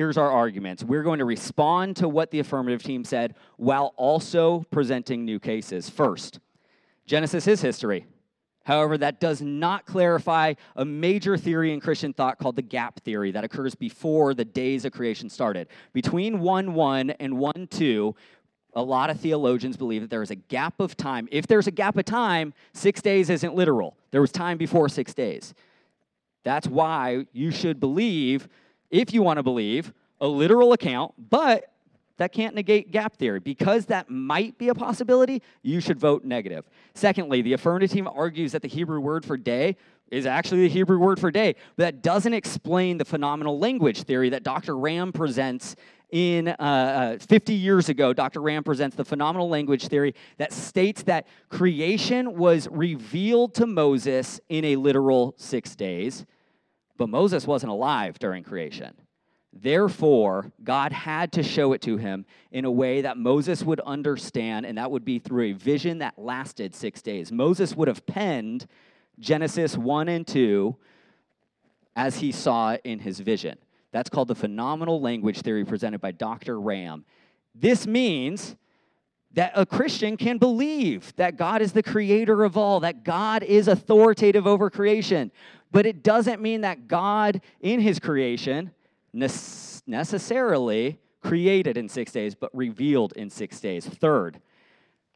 Here's 0.00 0.16
our 0.16 0.30
arguments. 0.30 0.82
We're 0.82 1.02
going 1.02 1.18
to 1.18 1.26
respond 1.26 1.96
to 1.96 2.08
what 2.08 2.30
the 2.30 2.38
affirmative 2.38 2.82
team 2.82 3.04
said 3.04 3.34
while 3.58 3.92
also 3.98 4.64
presenting 4.70 5.26
new 5.26 5.38
cases. 5.38 5.90
First, 5.90 6.40
Genesis 7.04 7.46
is 7.46 7.60
history. 7.60 8.06
However, 8.64 8.96
that 8.96 9.20
does 9.20 9.42
not 9.42 9.84
clarify 9.84 10.54
a 10.74 10.86
major 10.86 11.36
theory 11.36 11.74
in 11.74 11.80
Christian 11.80 12.14
thought 12.14 12.38
called 12.38 12.56
the 12.56 12.62
gap 12.62 13.00
theory 13.00 13.30
that 13.32 13.44
occurs 13.44 13.74
before 13.74 14.32
the 14.32 14.46
days 14.46 14.86
of 14.86 14.92
creation 14.92 15.28
started. 15.28 15.68
Between 15.92 16.40
1 16.40 16.72
1 16.72 17.10
and 17.10 17.36
1 17.36 17.68
2, 17.70 18.14
a 18.72 18.82
lot 18.82 19.10
of 19.10 19.20
theologians 19.20 19.76
believe 19.76 20.00
that 20.00 20.08
there 20.08 20.22
is 20.22 20.30
a 20.30 20.36
gap 20.36 20.80
of 20.80 20.96
time. 20.96 21.28
If 21.30 21.46
there's 21.46 21.66
a 21.66 21.70
gap 21.70 21.98
of 21.98 22.06
time, 22.06 22.54
six 22.72 23.02
days 23.02 23.28
isn't 23.28 23.54
literal. 23.54 23.98
There 24.12 24.22
was 24.22 24.32
time 24.32 24.56
before 24.56 24.88
six 24.88 25.12
days. 25.12 25.52
That's 26.42 26.66
why 26.66 27.26
you 27.34 27.50
should 27.50 27.80
believe 27.80 28.48
if 28.90 29.12
you 29.12 29.22
want 29.22 29.38
to 29.38 29.42
believe, 29.42 29.92
a 30.20 30.26
literal 30.28 30.72
account, 30.72 31.14
but 31.30 31.72
that 32.18 32.32
can't 32.32 32.54
negate 32.54 32.90
gap 32.90 33.16
theory. 33.16 33.40
Because 33.40 33.86
that 33.86 34.10
might 34.10 34.58
be 34.58 34.68
a 34.68 34.74
possibility, 34.74 35.42
you 35.62 35.80
should 35.80 35.98
vote 35.98 36.24
negative. 36.24 36.68
Secondly, 36.94 37.40
the 37.40 37.54
affirmative 37.54 37.90
team 37.90 38.06
argues 38.06 38.52
that 38.52 38.62
the 38.62 38.68
Hebrew 38.68 39.00
word 39.00 39.24
for 39.24 39.36
day 39.36 39.76
is 40.10 40.26
actually 40.26 40.62
the 40.62 40.68
Hebrew 40.68 40.98
word 40.98 41.18
for 41.18 41.30
day, 41.30 41.54
but 41.76 41.84
that 41.84 42.02
doesn't 42.02 42.34
explain 42.34 42.98
the 42.98 43.04
phenomenal 43.04 43.58
language 43.58 44.02
theory 44.02 44.28
that 44.30 44.42
Dr. 44.42 44.76
Ramm 44.76 45.12
presents 45.12 45.76
in 46.10 46.48
uh, 46.48 46.54
uh, 46.58 47.18
50 47.18 47.54
years 47.54 47.88
ago, 47.88 48.12
Dr. 48.12 48.42
Ramm 48.42 48.64
presents 48.64 48.96
the 48.96 49.04
phenomenal 49.04 49.48
language 49.48 49.86
theory 49.86 50.14
that 50.38 50.52
states 50.52 51.04
that 51.04 51.26
creation 51.48 52.36
was 52.36 52.68
revealed 52.70 53.54
to 53.54 53.66
Moses 53.66 54.40
in 54.48 54.64
a 54.64 54.76
literal 54.76 55.34
six 55.36 55.76
days, 55.76 56.26
but 57.00 57.08
Moses 57.08 57.46
wasn't 57.46 57.72
alive 57.72 58.18
during 58.18 58.44
creation. 58.44 58.92
Therefore, 59.54 60.52
God 60.62 60.92
had 60.92 61.32
to 61.32 61.42
show 61.42 61.72
it 61.72 61.80
to 61.80 61.96
him 61.96 62.26
in 62.52 62.66
a 62.66 62.70
way 62.70 63.00
that 63.00 63.16
Moses 63.16 63.62
would 63.62 63.80
understand, 63.80 64.66
and 64.66 64.76
that 64.76 64.90
would 64.90 65.02
be 65.02 65.18
through 65.18 65.44
a 65.44 65.52
vision 65.52 66.00
that 66.00 66.18
lasted 66.18 66.74
six 66.74 67.00
days. 67.00 67.32
Moses 67.32 67.74
would 67.74 67.88
have 67.88 68.04
penned 68.04 68.66
Genesis 69.18 69.78
1 69.78 70.08
and 70.08 70.26
2 70.26 70.76
as 71.96 72.18
he 72.18 72.32
saw 72.32 72.72
it 72.72 72.82
in 72.84 72.98
his 72.98 73.18
vision. 73.18 73.56
That's 73.92 74.10
called 74.10 74.28
the 74.28 74.34
phenomenal 74.34 75.00
language 75.00 75.40
theory 75.40 75.64
presented 75.64 76.02
by 76.02 76.12
Dr. 76.12 76.60
Ramm. 76.60 77.06
This 77.54 77.86
means 77.86 78.56
that 79.32 79.52
a 79.54 79.64
Christian 79.64 80.16
can 80.16 80.36
believe 80.36 81.14
that 81.16 81.36
God 81.36 81.62
is 81.62 81.72
the 81.72 81.82
creator 81.82 82.44
of 82.44 82.58
all, 82.58 82.80
that 82.80 83.04
God 83.04 83.42
is 83.42 83.68
authoritative 83.68 84.46
over 84.46 84.68
creation. 84.68 85.30
But 85.72 85.86
it 85.86 86.02
doesn't 86.02 86.40
mean 86.40 86.62
that 86.62 86.88
God, 86.88 87.40
in 87.60 87.80
his 87.80 87.98
creation, 87.98 88.72
necessarily 89.12 90.98
created 91.22 91.76
in 91.76 91.88
six 91.88 92.12
days, 92.12 92.34
but 92.34 92.50
revealed 92.54 93.12
in 93.12 93.30
six 93.30 93.60
days. 93.60 93.86
Third, 93.86 94.40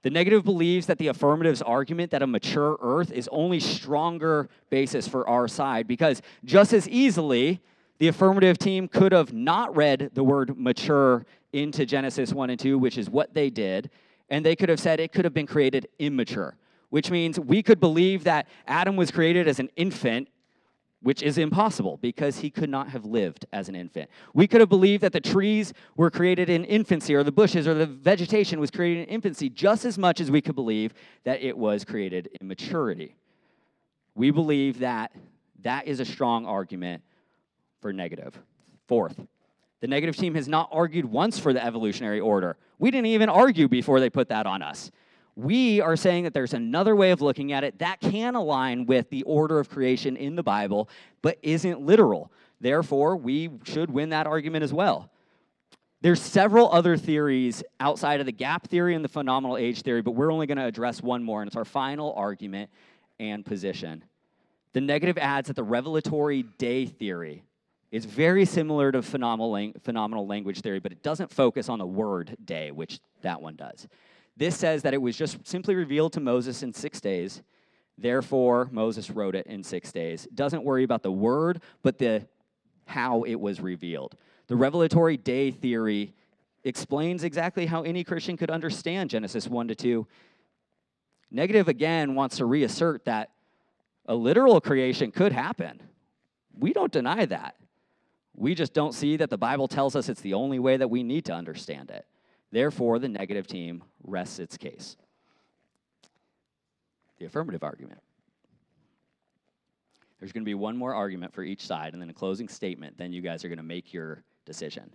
the 0.03 0.11
negative 0.11 0.45
believes 0.45 0.87
that 0.87 0.99
the 0.99 1.09
affirmative's 1.09 1.63
argument 1.63 2.11
that 2.11 2.23
a 2.23 2.27
mature 2.27 2.77
earth 2.83 3.11
is 3.11 3.29
only 3.33 3.59
stronger 3.59 4.51
basis 4.69 5.09
for 5.09 5.27
our 5.27 5.49
side 5.49 5.89
because 5.89 6.21
just 6.45 6.75
as 6.75 6.87
easily 6.89 7.61
the 7.99 8.09
affirmative 8.09 8.59
team 8.59 8.87
could 8.87 9.13
have 9.13 9.33
not 9.33 9.75
read 9.75 10.11
the 10.13 10.23
word 10.23 10.59
mature 10.59 11.25
into 11.55 11.87
Genesis 11.87 12.35
1 12.35 12.51
and 12.51 12.61
2, 12.61 12.77
which 12.79 12.99
is 12.99 13.09
what 13.09 13.33
they 13.33 13.49
did, 13.49 13.89
and 14.29 14.45
they 14.45 14.55
could 14.55 14.69
have 14.69 14.81
said 14.81 15.01
it 15.01 15.13
could 15.13 15.25
have 15.25 15.33
been 15.33 15.47
created 15.47 15.89
immature, 15.99 16.57
which 16.91 17.11
means 17.11 17.41
we 17.41 17.63
could 17.63 17.81
believe 17.81 18.25
that 18.25 18.47
Adam 18.67 18.97
was 18.97 19.11
created 19.11 19.49
as 19.49 19.59
an 19.59 19.71
infant 19.77 20.29
which 21.05 21.23
is 21.23 21.37
impossible 21.37 21.99
because 21.99 22.39
he 22.39 22.49
could 22.49 22.71
not 22.71 22.89
have 22.89 23.05
lived 23.05 23.45
as 23.53 23.69
an 23.69 23.75
infant. 23.75 24.09
We 24.33 24.49
could 24.49 24.61
have 24.61 24.71
believed 24.71 25.03
that 25.03 25.13
the 25.13 25.21
trees 25.21 25.75
were 25.97 26.11
created 26.11 26.49
in 26.49 26.65
infancy, 26.65 27.15
or 27.15 27.23
the 27.23 27.31
bushes, 27.31 27.69
or 27.69 27.75
the 27.75 27.85
vegetation 27.85 28.59
was 28.59 28.71
created 28.71 29.07
in 29.07 29.15
infancy, 29.15 29.51
just 29.51 29.85
as 29.85 29.99
much 29.99 30.19
as 30.19 30.31
we 30.31 30.41
could 30.41 30.55
believe 30.55 30.95
that 31.25 31.43
it 31.43 31.59
was 31.59 31.85
created 31.85 32.31
in 32.41 32.49
maturity. 32.49 33.17
We 34.15 34.31
believe 34.31 34.79
that 34.79 35.13
that 35.61 35.87
is 35.87 36.01
a 36.01 36.07
strong 36.07 36.47
argument 36.47 37.03
for 37.83 37.93
negative. 37.93 38.39
Fourth, 38.89 39.21
the 39.81 39.87
negative 39.87 40.17
team 40.17 40.35
has 40.35 40.49
not 40.49 40.71
argued 40.73 41.05
once 41.05 41.39
for 41.39 41.53
the 41.53 41.63
evolutionary 41.63 42.21
order. 42.21 42.57
We 42.79 42.91
didn't 42.91 43.09
even 43.09 43.29
argue 43.29 43.69
before 43.69 44.01
they 44.01 44.09
put 44.09 44.31
that 44.31 44.47
on 44.47 44.63
us. 44.63 44.91
We 45.37 45.81
are 45.81 45.97
saying 45.97 46.25
that 46.25 46.35
there's 46.35 46.55
another 46.55 46.95
way 46.95 47.11
of 47.11 47.21
looking 47.21 47.53
at 47.53 47.65
it 47.65 47.79
that 47.81 48.01
can 48.01 48.35
align 48.35 48.87
with 48.87 49.11
the 49.11 49.23
order 49.25 49.59
of 49.59 49.69
creation 49.69 50.17
in 50.17 50.37
the 50.37 50.43
Bible, 50.43 50.89
but 51.23 51.39
isn't 51.43 51.81
literal. 51.81 52.31
Therefore, 52.61 53.17
we 53.17 53.51
should 53.65 53.91
win 53.91 54.11
that 54.11 54.27
argument 54.27 54.63
as 54.63 54.73
well. 54.73 55.11
There's 56.03 56.21
several 56.21 56.71
other 56.71 56.97
theories 56.97 57.65
outside 57.81 58.21
of 58.21 58.27
the 58.27 58.33
gap 58.33 58.69
theory 58.69 58.95
and 58.95 59.05
the 59.05 59.09
phenomenal 59.09 59.57
age 59.57 59.83
theory, 59.83 60.03
but 60.03 60.13
we're 60.13 60.31
only 60.31 60.47
going 60.47 60.59
to 60.59 60.67
address 60.67 61.03
one 61.03 61.25
more, 61.25 61.41
and 61.41 61.49
it's 61.49 61.57
our 61.57 61.65
final 61.65 62.13
argument 62.13 62.71
and 63.19 63.45
position. 63.45 64.05
The 64.75 64.83
negative 64.83 65.17
adds 65.19 65.49
that 65.49 65.57
the 65.57 65.63
revelatory 65.63 66.43
day 66.59 66.87
theory 66.87 67.43
is 67.91 68.05
very 68.05 68.45
similar 68.45 68.93
to 68.93 69.03
phenomenal, 69.03 69.73
phenomenal 69.83 70.27
language 70.27 70.61
theory, 70.61 70.79
but 70.79 70.93
it 70.93 71.03
doesn't 71.03 71.31
focus 71.31 71.69
on 71.69 71.79
the 71.79 71.87
word 71.87 72.37
day, 72.45 72.71
which 72.71 73.01
that 73.23 73.41
one 73.41 73.57
does. 73.57 73.89
This 74.37 74.57
says 74.57 74.83
that 74.83 74.95
it 74.95 75.03
was 75.03 75.17
just 75.17 75.47
simply 75.47 75.75
revealed 75.75 76.13
to 76.15 76.21
Moses 76.21 76.63
in 76.63 76.73
six 76.73 77.01
days. 77.01 77.43
Therefore, 77.97 78.69
Moses 78.73 79.11
wrote 79.11 79.37
it 79.37 79.47
in 79.47 79.63
six 79.63 79.93
days. 79.93 80.27
Doesn't 80.35 80.65
worry 80.65 80.83
about 80.83 81.03
the 81.03 81.13
word, 81.13 81.63
but 81.83 81.99
the 81.99 82.27
how 82.87 83.23
it 83.23 83.37
was 83.37 83.61
revealed. 83.61 84.17
The 84.49 84.57
revelatory 84.57 85.17
day 85.17 85.51
theory 85.51 86.15
explains 86.65 87.25
exactly 87.25 87.67
how 87.67 87.83
any 87.83 88.05
Christian 88.05 88.37
could 88.37 88.51
understand 88.51 89.11
Genesis 89.11 89.47
1 89.47 89.69
to 89.69 89.75
2. 89.75 90.07
Negative 91.31 91.69
again 91.69 92.15
wants 92.15 92.37
to 92.39 92.45
reassert 92.45 93.05
that 93.05 93.31
a 94.07 94.15
literal 94.15 94.61
creation 94.61 95.11
could 95.11 95.33
happen. 95.33 95.81
We 96.59 96.73
don't 96.73 96.93
deny 96.93 97.27
that. 97.27 97.57
We 98.37 98.55
just 98.55 98.75
don't 98.75 98.93
see 98.93 99.17
that 99.17 99.31
the 99.31 99.39
Bible 99.39 99.69
tells 99.69 99.97
us 99.97 100.09
it's 100.09 100.21
the 100.21 100.35
only 100.35 100.59
way 100.59 100.77
that 100.77 100.89
we 100.89 101.03
need 101.03 101.25
to 101.27 101.33
understand 101.33 101.91
it. 101.91 102.07
Therefore, 102.55 103.01
the 103.01 103.09
negative 103.09 103.49
team 103.49 103.83
rests 104.05 104.39
its 104.39 104.57
case. 104.57 104.97
The 107.19 107.25
affirmative 107.25 107.65
argument. 107.65 107.99
There's 110.21 110.31
going 110.31 110.45
to 110.45 110.49
be 110.49 110.55
one 110.55 110.77
more 110.77 110.95
argument 110.95 111.35
for 111.35 111.43
each 111.43 111.67
side 111.67 111.95
and 111.95 112.01
then 112.01 112.11
a 112.11 112.15
closing 112.15 112.47
statement. 112.47 112.97
Then 112.97 113.13
you 113.13 113.23
guys 113.23 113.45
are 113.45 113.49
going 113.49 113.59
to 113.59 113.65
make 113.65 113.93
your 113.93 114.23
decision. 114.47 114.89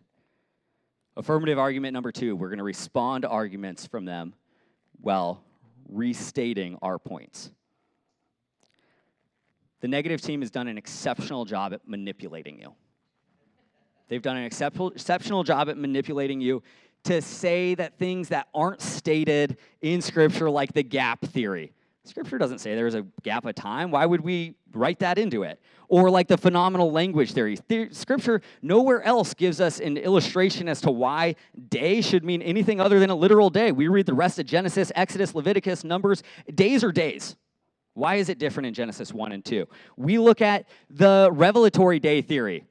Affirmative 1.17 1.59
argument 1.59 1.93
number 1.93 2.13
two 2.13 2.33
we're 2.33 2.47
going 2.47 2.59
to 2.59 2.63
respond 2.63 3.23
to 3.23 3.27
arguments 3.27 3.85
from 3.85 4.05
them 4.05 4.33
while 5.01 5.43
restating 5.89 6.77
our 6.81 6.97
points. 6.97 7.51
The 9.81 9.89
negative 9.89 10.21
team 10.21 10.39
has 10.39 10.49
done 10.49 10.69
an 10.69 10.77
exceptional 10.77 11.43
job 11.43 11.73
at 11.73 11.85
manipulating 11.85 12.57
you. 12.57 12.73
They've 14.07 14.21
done 14.21 14.37
an 14.37 14.45
exceptional 14.45 15.43
job 15.43 15.67
at 15.67 15.77
manipulating 15.77 16.39
you 16.39 16.63
to 17.09 17.23
say 17.23 17.73
that 17.73 17.97
things 17.97 18.29
that 18.29 18.47
aren't 18.53 18.81
stated 18.81 19.57
in 19.81 19.99
Scripture, 19.99 20.47
like 20.47 20.73
the 20.73 20.83
gap 20.83 21.25
theory. 21.25 21.73
Scripture 22.03 22.37
doesn't 22.37 22.59
say 22.59 22.75
there's 22.75 22.93
a 22.93 23.05
gap 23.23 23.45
of 23.45 23.55
time. 23.55 23.89
Why 23.89 24.05
would 24.05 24.21
we 24.21 24.53
write 24.73 24.99
that 24.99 25.17
into 25.17 25.41
it? 25.41 25.59
Or 25.87 26.11
like 26.11 26.27
the 26.27 26.37
phenomenal 26.37 26.91
language 26.91 27.33
theory. 27.33 27.57
The- 27.67 27.89
Scripture 27.91 28.41
nowhere 28.61 29.01
else 29.01 29.33
gives 29.33 29.59
us 29.59 29.79
an 29.79 29.97
illustration 29.97 30.69
as 30.69 30.81
to 30.81 30.91
why 30.91 31.35
day 31.69 32.01
should 32.01 32.23
mean 32.23 32.43
anything 32.43 32.79
other 32.79 32.99
than 32.99 33.09
a 33.09 33.15
literal 33.15 33.49
day. 33.49 33.71
We 33.71 33.87
read 33.87 34.05
the 34.05 34.13
rest 34.13 34.37
of 34.37 34.45
Genesis, 34.45 34.91
Exodus, 34.95 35.33
Leviticus, 35.33 35.83
Numbers. 35.83 36.21
Days 36.53 36.83
are 36.83 36.91
days. 36.91 37.35
Why 37.95 38.15
is 38.15 38.29
it 38.29 38.37
different 38.37 38.67
in 38.67 38.75
Genesis 38.75 39.11
1 39.11 39.31
and 39.31 39.43
2? 39.43 39.67
We 39.97 40.19
look 40.19 40.41
at 40.41 40.67
the 40.91 41.29
revelatory 41.33 41.99
day 41.99 42.21
theory. 42.21 42.65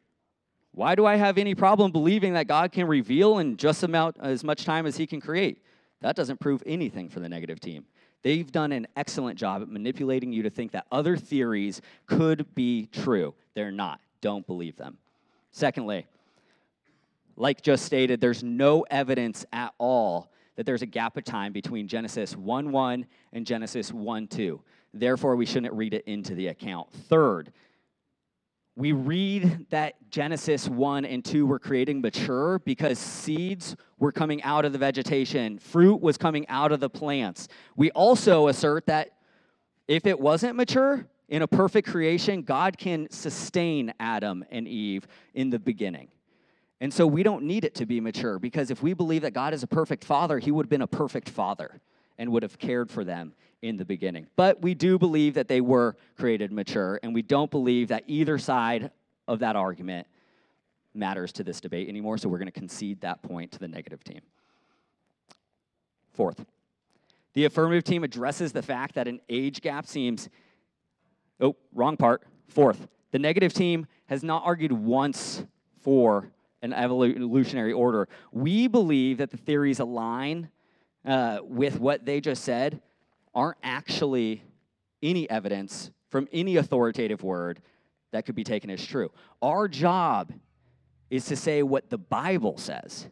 Why 0.72 0.94
do 0.94 1.06
I 1.06 1.16
have 1.16 1.38
any 1.38 1.54
problem 1.54 1.90
believing 1.90 2.34
that 2.34 2.46
God 2.46 2.72
can 2.72 2.86
reveal 2.86 3.38
in 3.38 3.56
just 3.56 3.82
about 3.82 4.16
as 4.20 4.44
much 4.44 4.64
time 4.64 4.86
as 4.86 4.96
he 4.96 5.06
can 5.06 5.20
create? 5.20 5.62
That 6.00 6.14
doesn't 6.14 6.38
prove 6.40 6.62
anything 6.66 7.08
for 7.08 7.20
the 7.20 7.28
negative 7.28 7.60
team. 7.60 7.84
They've 8.22 8.50
done 8.50 8.72
an 8.72 8.86
excellent 8.96 9.38
job 9.38 9.62
at 9.62 9.68
manipulating 9.68 10.32
you 10.32 10.42
to 10.42 10.50
think 10.50 10.72
that 10.72 10.86
other 10.90 11.16
theories 11.16 11.80
could 12.06 12.54
be 12.54 12.86
true. 12.86 13.34
They're 13.54 13.70
not. 13.70 14.00
Don't 14.20 14.46
believe 14.46 14.76
them. 14.76 14.98
Secondly, 15.50 16.06
like 17.36 17.62
just 17.62 17.84
stated, 17.84 18.20
there's 18.20 18.42
no 18.42 18.84
evidence 18.90 19.46
at 19.52 19.72
all 19.78 20.30
that 20.56 20.66
there's 20.66 20.82
a 20.82 20.86
gap 20.86 21.16
of 21.16 21.24
time 21.24 21.52
between 21.52 21.86
Genesis 21.86 22.36
1 22.36 22.72
1 22.72 23.06
and 23.32 23.46
Genesis 23.46 23.92
1 23.92 24.26
2. 24.26 24.60
Therefore, 24.92 25.36
we 25.36 25.46
shouldn't 25.46 25.72
read 25.74 25.94
it 25.94 26.04
into 26.06 26.34
the 26.34 26.48
account. 26.48 26.90
Third, 26.92 27.52
we 28.78 28.92
read 28.92 29.66
that 29.70 29.96
Genesis 30.08 30.68
1 30.68 31.04
and 31.04 31.24
2 31.24 31.46
were 31.46 31.58
creating 31.58 32.00
mature 32.00 32.60
because 32.60 32.96
seeds 32.96 33.74
were 33.98 34.12
coming 34.12 34.40
out 34.44 34.64
of 34.64 34.72
the 34.72 34.78
vegetation, 34.78 35.58
fruit 35.58 36.00
was 36.00 36.16
coming 36.16 36.46
out 36.48 36.70
of 36.70 36.78
the 36.78 36.88
plants. 36.88 37.48
We 37.74 37.90
also 37.90 38.46
assert 38.46 38.86
that 38.86 39.16
if 39.88 40.06
it 40.06 40.20
wasn't 40.20 40.54
mature, 40.54 41.08
in 41.28 41.42
a 41.42 41.48
perfect 41.48 41.88
creation, 41.88 42.42
God 42.42 42.78
can 42.78 43.10
sustain 43.10 43.92
Adam 43.98 44.44
and 44.48 44.68
Eve 44.68 45.08
in 45.34 45.50
the 45.50 45.58
beginning. 45.58 46.06
And 46.80 46.94
so 46.94 47.04
we 47.04 47.24
don't 47.24 47.42
need 47.42 47.64
it 47.64 47.74
to 47.74 47.86
be 47.86 48.00
mature 48.00 48.38
because 48.38 48.70
if 48.70 48.80
we 48.80 48.94
believe 48.94 49.22
that 49.22 49.34
God 49.34 49.54
is 49.54 49.64
a 49.64 49.66
perfect 49.66 50.04
father, 50.04 50.38
he 50.38 50.52
would 50.52 50.66
have 50.66 50.70
been 50.70 50.82
a 50.82 50.86
perfect 50.86 51.28
father 51.28 51.80
and 52.16 52.30
would 52.30 52.44
have 52.44 52.60
cared 52.60 52.92
for 52.92 53.02
them 53.02 53.34
in 53.62 53.76
the 53.76 53.84
beginning. 53.84 54.26
But 54.36 54.62
we 54.62 54.74
do 54.74 54.98
believe 54.98 55.34
that 55.34 55.48
they 55.48 55.60
were 55.60 55.96
created 56.16 56.52
mature, 56.52 57.00
and 57.02 57.14
we 57.14 57.22
don't 57.22 57.50
believe 57.50 57.88
that 57.88 58.04
either 58.06 58.38
side 58.38 58.90
of 59.26 59.40
that 59.40 59.56
argument 59.56 60.06
matters 60.94 61.32
to 61.32 61.44
this 61.44 61.60
debate 61.60 61.88
anymore, 61.88 62.18
so 62.18 62.28
we're 62.28 62.38
going 62.38 62.46
to 62.46 62.52
concede 62.52 63.00
that 63.00 63.22
point 63.22 63.52
to 63.52 63.58
the 63.58 63.68
negative 63.68 64.02
team. 64.04 64.20
Fourth, 66.12 66.44
the 67.34 67.44
affirmative 67.44 67.84
team 67.84 68.04
addresses 68.04 68.52
the 68.52 68.62
fact 68.62 68.94
that 68.94 69.06
an 69.06 69.20
age 69.28 69.60
gap 69.60 69.86
seems, 69.86 70.28
oh, 71.40 71.56
wrong 71.72 71.96
part. 71.96 72.22
Fourth, 72.48 72.88
the 73.12 73.18
negative 73.18 73.52
team 73.52 73.86
has 74.06 74.22
not 74.22 74.42
argued 74.44 74.72
once 74.72 75.44
for 75.82 76.30
an 76.62 76.72
evolutionary 76.72 77.72
order. 77.72 78.08
We 78.32 78.66
believe 78.66 79.18
that 79.18 79.30
the 79.30 79.36
theories 79.36 79.78
align 79.78 80.48
uh, 81.04 81.38
with 81.42 81.78
what 81.78 82.04
they 82.04 82.20
just 82.20 82.42
said 82.42 82.80
aren't 83.34 83.58
actually 83.62 84.42
any 85.02 85.28
evidence 85.30 85.90
from 86.10 86.28
any 86.32 86.56
authoritative 86.56 87.22
word 87.22 87.60
that 88.12 88.24
could 88.26 88.34
be 88.34 88.44
taken 88.44 88.70
as 88.70 88.84
true. 88.84 89.10
Our 89.42 89.68
job 89.68 90.32
is 91.10 91.26
to 91.26 91.36
say 91.36 91.62
what 91.62 91.90
the 91.90 91.98
Bible 91.98 92.56
says. 92.56 93.08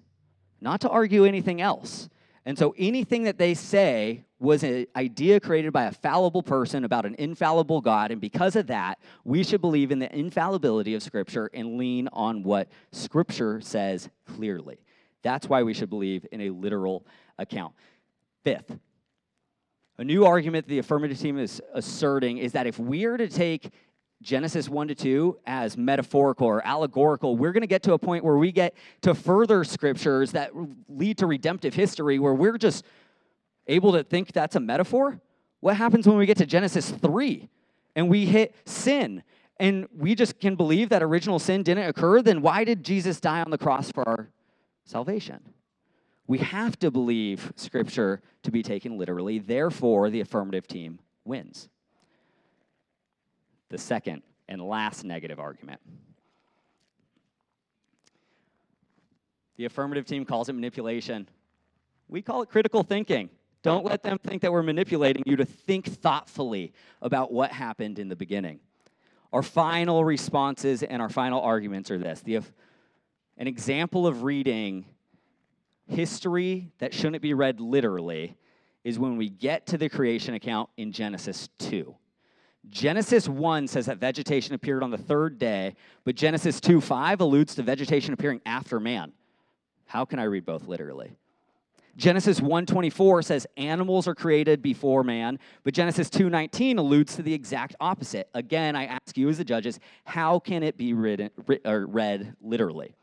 not 0.60 0.80
to 0.80 0.88
argue 0.88 1.24
anything 1.24 1.60
else. 1.60 2.08
And 2.44 2.56
so 2.56 2.74
anything 2.78 3.24
that 3.24 3.38
they 3.38 3.54
say 3.54 4.24
was 4.38 4.62
an 4.62 4.86
idea 4.94 5.40
created 5.40 5.72
by 5.72 5.84
a 5.84 5.92
fallible 5.92 6.42
person 6.42 6.84
about 6.84 7.04
an 7.04 7.16
infallible 7.18 7.80
God. 7.80 8.10
And 8.10 8.20
because 8.20 8.54
of 8.56 8.68
that, 8.68 8.98
we 9.24 9.42
should 9.42 9.60
believe 9.60 9.90
in 9.90 9.98
the 9.98 10.14
infallibility 10.16 10.94
of 10.94 11.02
Scripture 11.02 11.50
and 11.52 11.76
lean 11.76 12.08
on 12.12 12.42
what 12.42 12.68
Scripture 12.92 13.60
says 13.60 14.08
clearly. 14.34 14.78
That's 15.22 15.48
why 15.48 15.62
we 15.64 15.74
should 15.74 15.90
believe 15.90 16.24
in 16.30 16.42
a 16.42 16.50
literal 16.50 17.04
account. 17.38 17.74
Fifth, 18.44 18.78
a 19.98 20.04
new 20.04 20.26
argument 20.26 20.68
the 20.68 20.78
affirmative 20.78 21.18
team 21.18 21.38
is 21.38 21.62
asserting 21.72 22.38
is 22.38 22.52
that 22.52 22.66
if 22.66 22.78
we 22.78 23.04
are 23.04 23.16
to 23.16 23.28
take 23.28 23.70
Genesis 24.22 24.68
1 24.68 24.88
to 24.88 24.94
2 24.94 25.38
as 25.46 25.76
metaphorical 25.76 26.46
or 26.46 26.66
allegorical, 26.66 27.36
we're 27.36 27.52
going 27.52 27.62
to 27.62 27.66
get 27.66 27.82
to 27.84 27.92
a 27.92 27.98
point 27.98 28.24
where 28.24 28.36
we 28.36 28.52
get 28.52 28.74
to 29.02 29.14
further 29.14 29.64
scriptures 29.64 30.32
that 30.32 30.52
lead 30.88 31.18
to 31.18 31.26
redemptive 31.26 31.74
history 31.74 32.18
where 32.18 32.34
we're 32.34 32.58
just 32.58 32.84
able 33.66 33.92
to 33.92 34.02
think 34.04 34.32
that's 34.32 34.56
a 34.56 34.60
metaphor. 34.60 35.20
What 35.60 35.76
happens 35.76 36.06
when 36.06 36.16
we 36.16 36.26
get 36.26 36.38
to 36.38 36.46
Genesis 36.46 36.90
3 36.90 37.48
and 37.94 38.08
we 38.08 38.26
hit 38.26 38.54
sin 38.64 39.22
and 39.58 39.86
we 39.96 40.14
just 40.14 40.38
can 40.38 40.56
believe 40.56 40.90
that 40.90 41.02
original 41.02 41.38
sin 41.38 41.62
didn't 41.62 41.88
occur? 41.88 42.22
Then 42.22 42.42
why 42.42 42.64
did 42.64 42.84
Jesus 42.84 43.20
die 43.20 43.42
on 43.42 43.50
the 43.50 43.58
cross 43.58 43.90
for 43.90 44.06
our 44.06 44.30
salvation? 44.84 45.40
We 46.26 46.38
have 46.38 46.78
to 46.80 46.90
believe 46.90 47.52
scripture 47.56 48.20
to 48.42 48.50
be 48.50 48.62
taken 48.62 48.98
literally. 48.98 49.38
Therefore, 49.38 50.10
the 50.10 50.20
affirmative 50.20 50.66
team 50.66 50.98
wins 51.24 51.68
the 53.68 53.78
second 53.78 54.22
and 54.48 54.62
last 54.62 55.04
negative 55.04 55.38
argument. 55.40 55.80
The 59.56 59.64
affirmative 59.64 60.04
team 60.04 60.24
calls 60.24 60.48
it 60.48 60.52
manipulation. 60.52 61.28
We 62.08 62.22
call 62.22 62.42
it 62.42 62.48
critical 62.48 62.82
thinking. 62.82 63.30
Don't 63.62 63.84
let 63.84 64.02
them 64.02 64.18
think 64.18 64.42
that 64.42 64.52
we're 64.52 64.62
manipulating 64.62 65.24
you 65.26 65.36
to 65.36 65.44
think 65.44 65.86
thoughtfully 65.86 66.72
about 67.02 67.32
what 67.32 67.50
happened 67.50 67.98
in 67.98 68.08
the 68.08 68.14
beginning. 68.14 68.60
Our 69.32 69.42
final 69.42 70.04
responses 70.04 70.82
and 70.82 71.02
our 71.02 71.08
final 71.08 71.40
arguments 71.40 71.90
are 71.90 71.98
this. 71.98 72.20
The, 72.20 72.36
an 73.38 73.48
example 73.48 74.06
of 74.06 74.22
reading 74.22 74.84
history 75.86 76.70
that 76.78 76.92
shouldn't 76.92 77.22
be 77.22 77.34
read 77.34 77.60
literally 77.60 78.36
is 78.84 78.98
when 78.98 79.16
we 79.16 79.28
get 79.28 79.66
to 79.66 79.78
the 79.78 79.88
creation 79.88 80.34
account 80.34 80.70
in 80.76 80.92
Genesis 80.92 81.48
2. 81.58 81.94
Genesis 82.68 83.28
1 83.28 83.68
says 83.68 83.86
that 83.86 83.98
vegetation 83.98 84.54
appeared 84.54 84.82
on 84.82 84.90
the 84.90 84.98
third 84.98 85.38
day, 85.38 85.74
but 86.04 86.16
Genesis 86.16 86.60
2 86.60 86.80
5 86.80 87.20
alludes 87.20 87.54
to 87.54 87.62
vegetation 87.62 88.12
appearing 88.12 88.40
after 88.44 88.80
man. 88.80 89.12
How 89.86 90.04
can 90.04 90.18
I 90.18 90.24
read 90.24 90.44
both 90.44 90.66
literally? 90.66 91.16
Genesis 91.96 92.40
1:24 92.40 93.24
says 93.24 93.46
animals 93.56 94.06
are 94.06 94.14
created 94.14 94.60
before 94.60 95.02
man, 95.02 95.38
but 95.64 95.72
Genesis 95.72 96.10
2:19 96.10 96.78
alludes 96.78 97.16
to 97.16 97.22
the 97.22 97.32
exact 97.32 97.74
opposite. 97.80 98.28
Again, 98.34 98.76
I 98.76 98.84
ask 98.84 99.16
you 99.16 99.28
as 99.30 99.38
the 99.38 99.44
judges, 99.44 99.80
how 100.04 100.38
can 100.38 100.62
it 100.62 100.76
be 100.76 100.92
read, 100.92 101.30
read 101.64 102.36
literally? 102.42 102.94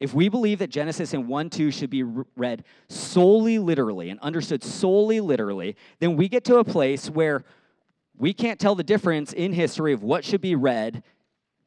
If 0.00 0.14
we 0.14 0.30
believe 0.30 0.60
that 0.60 0.70
Genesis 0.70 1.12
in 1.12 1.28
1 1.28 1.50
2 1.50 1.70
should 1.70 1.90
be 1.90 2.02
read 2.02 2.64
solely 2.88 3.58
literally 3.58 4.08
and 4.08 4.18
understood 4.20 4.64
solely 4.64 5.20
literally, 5.20 5.76
then 5.98 6.16
we 6.16 6.28
get 6.28 6.44
to 6.44 6.56
a 6.56 6.64
place 6.64 7.10
where 7.10 7.44
we 8.16 8.32
can't 8.32 8.58
tell 8.58 8.74
the 8.74 8.82
difference 8.82 9.34
in 9.34 9.52
history 9.52 9.92
of 9.92 10.02
what 10.02 10.24
should 10.24 10.40
be 10.40 10.54
read 10.54 11.02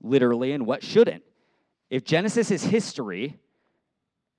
literally 0.01 0.51
and 0.51 0.65
what 0.65 0.83
shouldn't. 0.83 1.23
If 1.91 2.03
Genesis 2.03 2.49
is 2.49 2.63
history, 2.63 3.37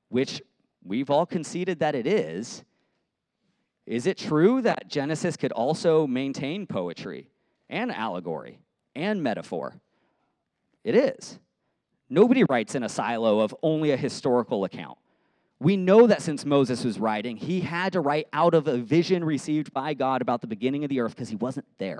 which 0.08 0.42
we've 0.82 1.10
all 1.10 1.24
conceded 1.24 1.78
that 1.78 1.94
it 1.94 2.06
is, 2.06 2.64
is 3.86 4.06
it 4.06 4.18
true 4.18 4.60
that 4.62 4.88
Genesis 4.88 5.36
could 5.36 5.52
also 5.52 6.06
maintain 6.06 6.66
poetry 6.66 7.28
and 7.68 7.92
allegory 7.92 8.58
and 8.96 9.22
metaphor? 9.22 9.80
It 10.82 10.96
is. 10.96 11.38
Nobody 12.14 12.44
writes 12.44 12.76
in 12.76 12.84
a 12.84 12.88
silo 12.88 13.40
of 13.40 13.52
only 13.60 13.90
a 13.90 13.96
historical 13.96 14.62
account. 14.62 14.98
We 15.58 15.76
know 15.76 16.06
that 16.06 16.22
since 16.22 16.44
Moses 16.44 16.84
was 16.84 17.00
writing, 17.00 17.36
he 17.36 17.60
had 17.60 17.94
to 17.94 18.00
write 18.00 18.28
out 18.32 18.54
of 18.54 18.68
a 18.68 18.78
vision 18.78 19.24
received 19.24 19.72
by 19.72 19.94
God 19.94 20.22
about 20.22 20.40
the 20.40 20.46
beginning 20.46 20.84
of 20.84 20.90
the 20.90 21.00
earth 21.00 21.16
because 21.16 21.28
he 21.28 21.34
wasn't 21.34 21.66
there. 21.78 21.98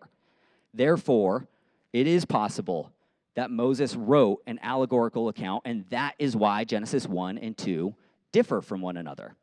Therefore, 0.72 1.48
it 1.92 2.07
is 2.07 2.24
possible 2.24 2.92
that 3.35 3.50
Moses 3.50 3.96
wrote 3.96 4.40
an 4.46 4.61
allegorical 4.62 5.29
account, 5.31 5.62
and 5.64 5.85
that 5.90 6.14
is 6.20 6.37
why 6.37 6.62
Genesis 6.62 7.09
1 7.09 7.37
and 7.38 7.59
2 7.59 7.92
differ 8.31 8.61
from 8.61 8.81
one 8.81 8.96
another. 8.96 9.35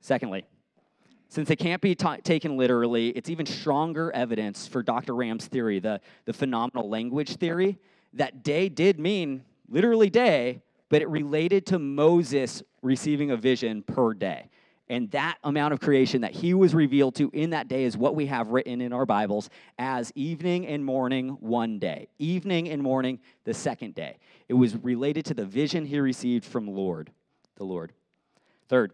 Secondly, 0.00 0.46
since 1.28 1.50
it 1.50 1.56
can't 1.56 1.82
be 1.82 1.94
ta- 1.94 2.16
taken 2.24 2.56
literally, 2.56 3.10
it's 3.10 3.28
even 3.28 3.44
stronger 3.44 4.10
evidence 4.12 4.66
for 4.66 4.82
Dr. 4.82 5.14
Ramm's 5.14 5.48
theory, 5.48 5.80
the, 5.80 6.00
the 6.24 6.32
phenomenal 6.32 6.88
language 6.88 7.36
theory, 7.36 7.78
that 8.14 8.42
day 8.42 8.70
did 8.70 8.98
mean 8.98 9.44
literally 9.68 10.10
day, 10.10 10.62
but 10.88 11.02
it 11.02 11.08
related 11.08 11.66
to 11.66 11.78
Moses 11.78 12.62
receiving 12.82 13.30
a 13.30 13.36
vision 13.36 13.82
per 13.82 14.14
day. 14.14 14.50
And 14.88 15.10
that 15.12 15.38
amount 15.42 15.72
of 15.72 15.80
creation 15.80 16.20
that 16.20 16.32
he 16.32 16.52
was 16.52 16.74
revealed 16.74 17.14
to 17.14 17.30
in 17.32 17.50
that 17.50 17.66
day 17.66 17.84
is 17.84 17.96
what 17.96 18.14
we 18.14 18.26
have 18.26 18.48
written 18.48 18.82
in 18.82 18.92
our 18.92 19.06
Bibles 19.06 19.48
as 19.78 20.12
evening 20.14 20.66
and 20.66 20.84
morning 20.84 21.30
one 21.40 21.78
day. 21.78 22.08
Evening 22.18 22.68
and 22.68 22.82
morning 22.82 23.18
the 23.44 23.54
second 23.54 23.94
day. 23.94 24.18
It 24.48 24.54
was 24.54 24.76
related 24.76 25.24
to 25.26 25.34
the 25.34 25.46
vision 25.46 25.86
he 25.86 25.98
received 25.98 26.44
from 26.44 26.66
Lord, 26.66 27.10
the 27.56 27.64
Lord. 27.64 27.92
Third, 28.68 28.92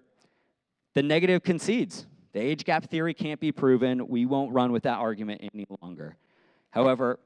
the 0.95 1.03
negative 1.03 1.43
concedes. 1.43 2.07
The 2.33 2.41
age 2.41 2.65
gap 2.65 2.89
theory 2.89 3.15
can't 3.15 3.41
be 3.41 3.51
proven. 3.51 4.07
We 4.07 4.27
won't 4.27 4.53
run 4.53 4.71
with 4.71 4.85
that 4.85 4.99
argument 4.99 5.41
any 5.53 5.67
longer. 5.81 6.17
However, 6.71 7.19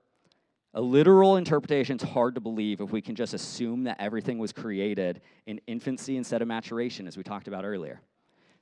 a 0.74 0.80
literal 0.80 1.36
interpretation 1.36 1.96
is 1.96 2.02
hard 2.02 2.34
to 2.34 2.40
believe 2.40 2.80
if 2.80 2.90
we 2.90 3.02
can 3.02 3.14
just 3.14 3.34
assume 3.34 3.84
that 3.84 3.96
everything 4.00 4.38
was 4.38 4.52
created 4.52 5.20
in 5.46 5.60
infancy 5.66 6.16
instead 6.16 6.40
of 6.40 6.48
maturation, 6.48 7.06
as 7.06 7.16
we 7.16 7.22
talked 7.22 7.46
about 7.46 7.64
earlier. 7.64 8.00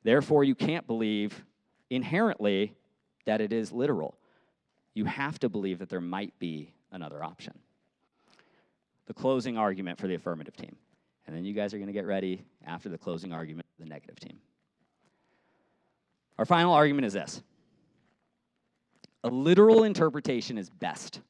Therefore, 0.02 0.42
you 0.42 0.54
can't 0.54 0.86
believe 0.86 1.44
inherently 1.88 2.74
that 3.26 3.40
it 3.40 3.52
is 3.52 3.70
literal. 3.70 4.16
You 4.94 5.04
have 5.04 5.38
to 5.40 5.48
believe 5.48 5.78
that 5.78 5.88
there 5.88 6.00
might 6.00 6.36
be 6.38 6.72
another 6.90 7.22
option. 7.22 7.56
The 9.06 9.14
closing 9.14 9.56
argument 9.56 9.98
for 9.98 10.08
the 10.08 10.14
affirmative 10.14 10.56
team. 10.56 10.74
And 11.26 11.36
then 11.36 11.44
you 11.44 11.52
guys 11.52 11.72
are 11.72 11.78
going 11.78 11.86
to 11.86 11.92
get 11.92 12.06
ready 12.06 12.44
after 12.66 12.88
the 12.88 12.98
closing 12.98 13.32
argument 13.32 13.66
for 13.76 13.84
the 13.84 13.88
negative 13.88 14.18
team. 14.18 14.38
Our 16.38 16.44
final 16.44 16.72
argument 16.72 17.06
is 17.06 17.12
this 17.12 17.42
a 19.22 19.28
literal 19.28 19.84
interpretation 19.84 20.58
is 20.58 20.70
best. 20.70 21.20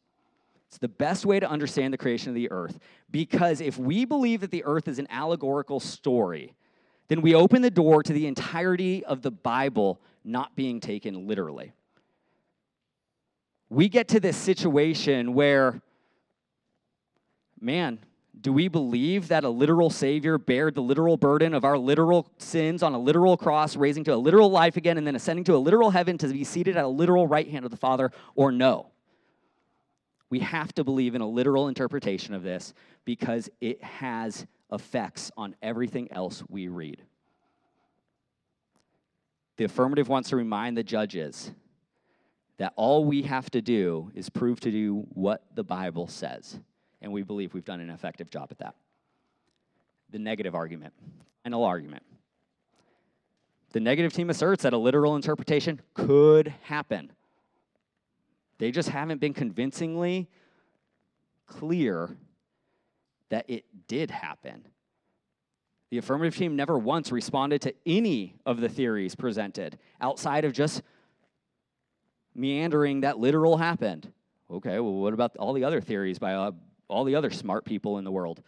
It's 0.71 0.79
the 0.79 0.87
best 0.87 1.27
way 1.27 1.41
to 1.41 1.51
understand 1.51 1.93
the 1.93 1.99
creation 1.99 2.29
of 2.29 2.37
the 2.37 2.49
earth 2.53 2.79
because 3.11 3.61
if 3.61 3.77
we 3.77 4.05
believe 4.05 4.41
that 4.43 4.53
the 4.53 4.63
earth 4.65 4.87
is 4.87 5.01
an 5.01 5.09
allegorical 5.11 5.81
story, 5.81 6.55
then 7.09 7.23
we 7.23 7.35
open 7.35 7.61
the 7.61 7.73
door 7.73 8.05
to 8.05 8.13
the 8.13 8.29
entirety 8.29 9.05
of 9.05 9.21
the 9.21 9.33
Bible 9.33 10.01
not 10.23 10.55
being 10.55 10.79
taken 10.79 11.27
literally. 11.27 11.73
We 13.69 13.89
get 13.89 14.07
to 14.09 14.21
this 14.21 14.37
situation 14.37 15.35
where, 15.35 15.83
man, 17.61 17.99
do 18.41 18.53
we 18.53 18.69
believe 18.69 19.27
that 19.27 19.43
a 19.43 19.49
literal 19.49 19.91
Savior 19.91 20.39
bared 20.39 20.77
the 20.77 20.83
literal 20.83 21.17
burden 21.17 21.53
of 21.53 21.65
our 21.65 21.79
literal 21.79 22.31
sins 22.39 22.85
on 22.85 22.95
a 22.95 22.99
literal 22.99 23.37
cross, 23.37 23.75
raising 23.75 24.05
to 24.05 24.15
a 24.15 24.17
literal 24.17 24.53
life 24.53 24.77
again, 24.77 24.99
and 24.99 25.07
then 25.07 25.17
ascending 25.17 25.43
to 25.47 25.57
a 25.57 25.59
literal 25.59 25.91
heaven 25.91 26.17
to 26.19 26.29
be 26.29 26.45
seated 26.45 26.77
at 26.77 26.85
a 26.85 26.89
literal 26.89 27.27
right 27.27 27.51
hand 27.51 27.65
of 27.65 27.73
the 27.73 27.77
Father, 27.77 28.13
or 28.37 28.53
no? 28.53 28.87
We 30.31 30.39
have 30.41 30.73
to 30.75 30.85
believe 30.85 31.15
in 31.15 31.21
a 31.21 31.29
literal 31.29 31.69
interpretation 31.69 32.35
of 32.35 32.43
this 32.43 32.73
because 33.05 33.51
it 33.61 33.83
has 33.83 34.47
effects 34.73 35.31
on 35.37 35.57
everything 35.61 36.11
else 36.13 36.43
we 36.49 36.69
read. 36.69 37.03
The 39.57 39.65
affirmative 39.65 40.09
wants 40.09 40.31
to 40.31 40.37
remind 40.37 40.77
the 40.77 40.85
judges 40.85 41.51
that 42.59 42.73
all 42.77 43.05
we 43.05 43.23
have 43.23 43.51
to 43.51 43.61
do 43.61 44.11
is 44.15 44.31
prove 44.31 44.61
to 44.61 44.71
do 44.71 45.07
what 45.15 45.45
the 45.55 45.65
Bible 45.65 46.07
says. 46.07 46.61
And 47.03 47.13
we 47.13 47.23
believe 47.23 47.53
we've 47.53 47.65
done 47.65 47.81
an 47.81 47.91
effective 47.91 48.31
job 48.31 48.49
at 48.51 48.59
that. 48.59 48.75
The 50.11 50.19
negative 50.19 50.55
argument, 50.55 50.93
final 51.43 51.65
argument. 51.65 52.03
The 53.73 53.81
negative 53.81 54.13
team 54.13 54.31
asserts 54.31 54.63
that 54.63 54.73
a 54.73 54.79
literal 54.79 55.17
interpretation 55.17 55.81
could 55.95 56.55
happen. 56.63 57.13
They 58.61 58.71
just 58.71 58.91
haven't 58.91 59.23
been 59.23 59.33
convincingly 59.33 60.29
clear 61.47 62.15
that 63.31 63.47
it 63.49 63.65
did 63.89 64.11
happen. 64.11 64.69
The 65.89 65.97
affirmative 65.97 66.37
team 66.37 66.57
never 66.57 66.79
once 66.79 67.11
responded 67.11 67.63
to 67.63 67.75
any 67.87 68.37
of 68.45 68.61
the 68.61 68.69
theories 68.69 69.15
presented 69.15 69.79
outside 69.99 70.45
of 70.45 70.53
just 70.53 70.83
meandering 72.35 73.01
that 73.01 73.19
literal 73.19 73.57
happened. 73.57 74.13
Okay, 74.51 74.79
well, 74.79 74.93
what 74.93 75.15
about 75.15 75.39
all 75.39 75.55
the 75.55 75.65
other 75.65 75.81
theories 75.81 76.19
by 76.19 76.35
uh, 76.35 76.51
all 76.87 77.05
the 77.05 77.15
other 77.15 77.31
smart 77.31 77.65
people 77.65 77.97
in 77.97 78.05
the 78.05 78.13
world? 78.13 78.43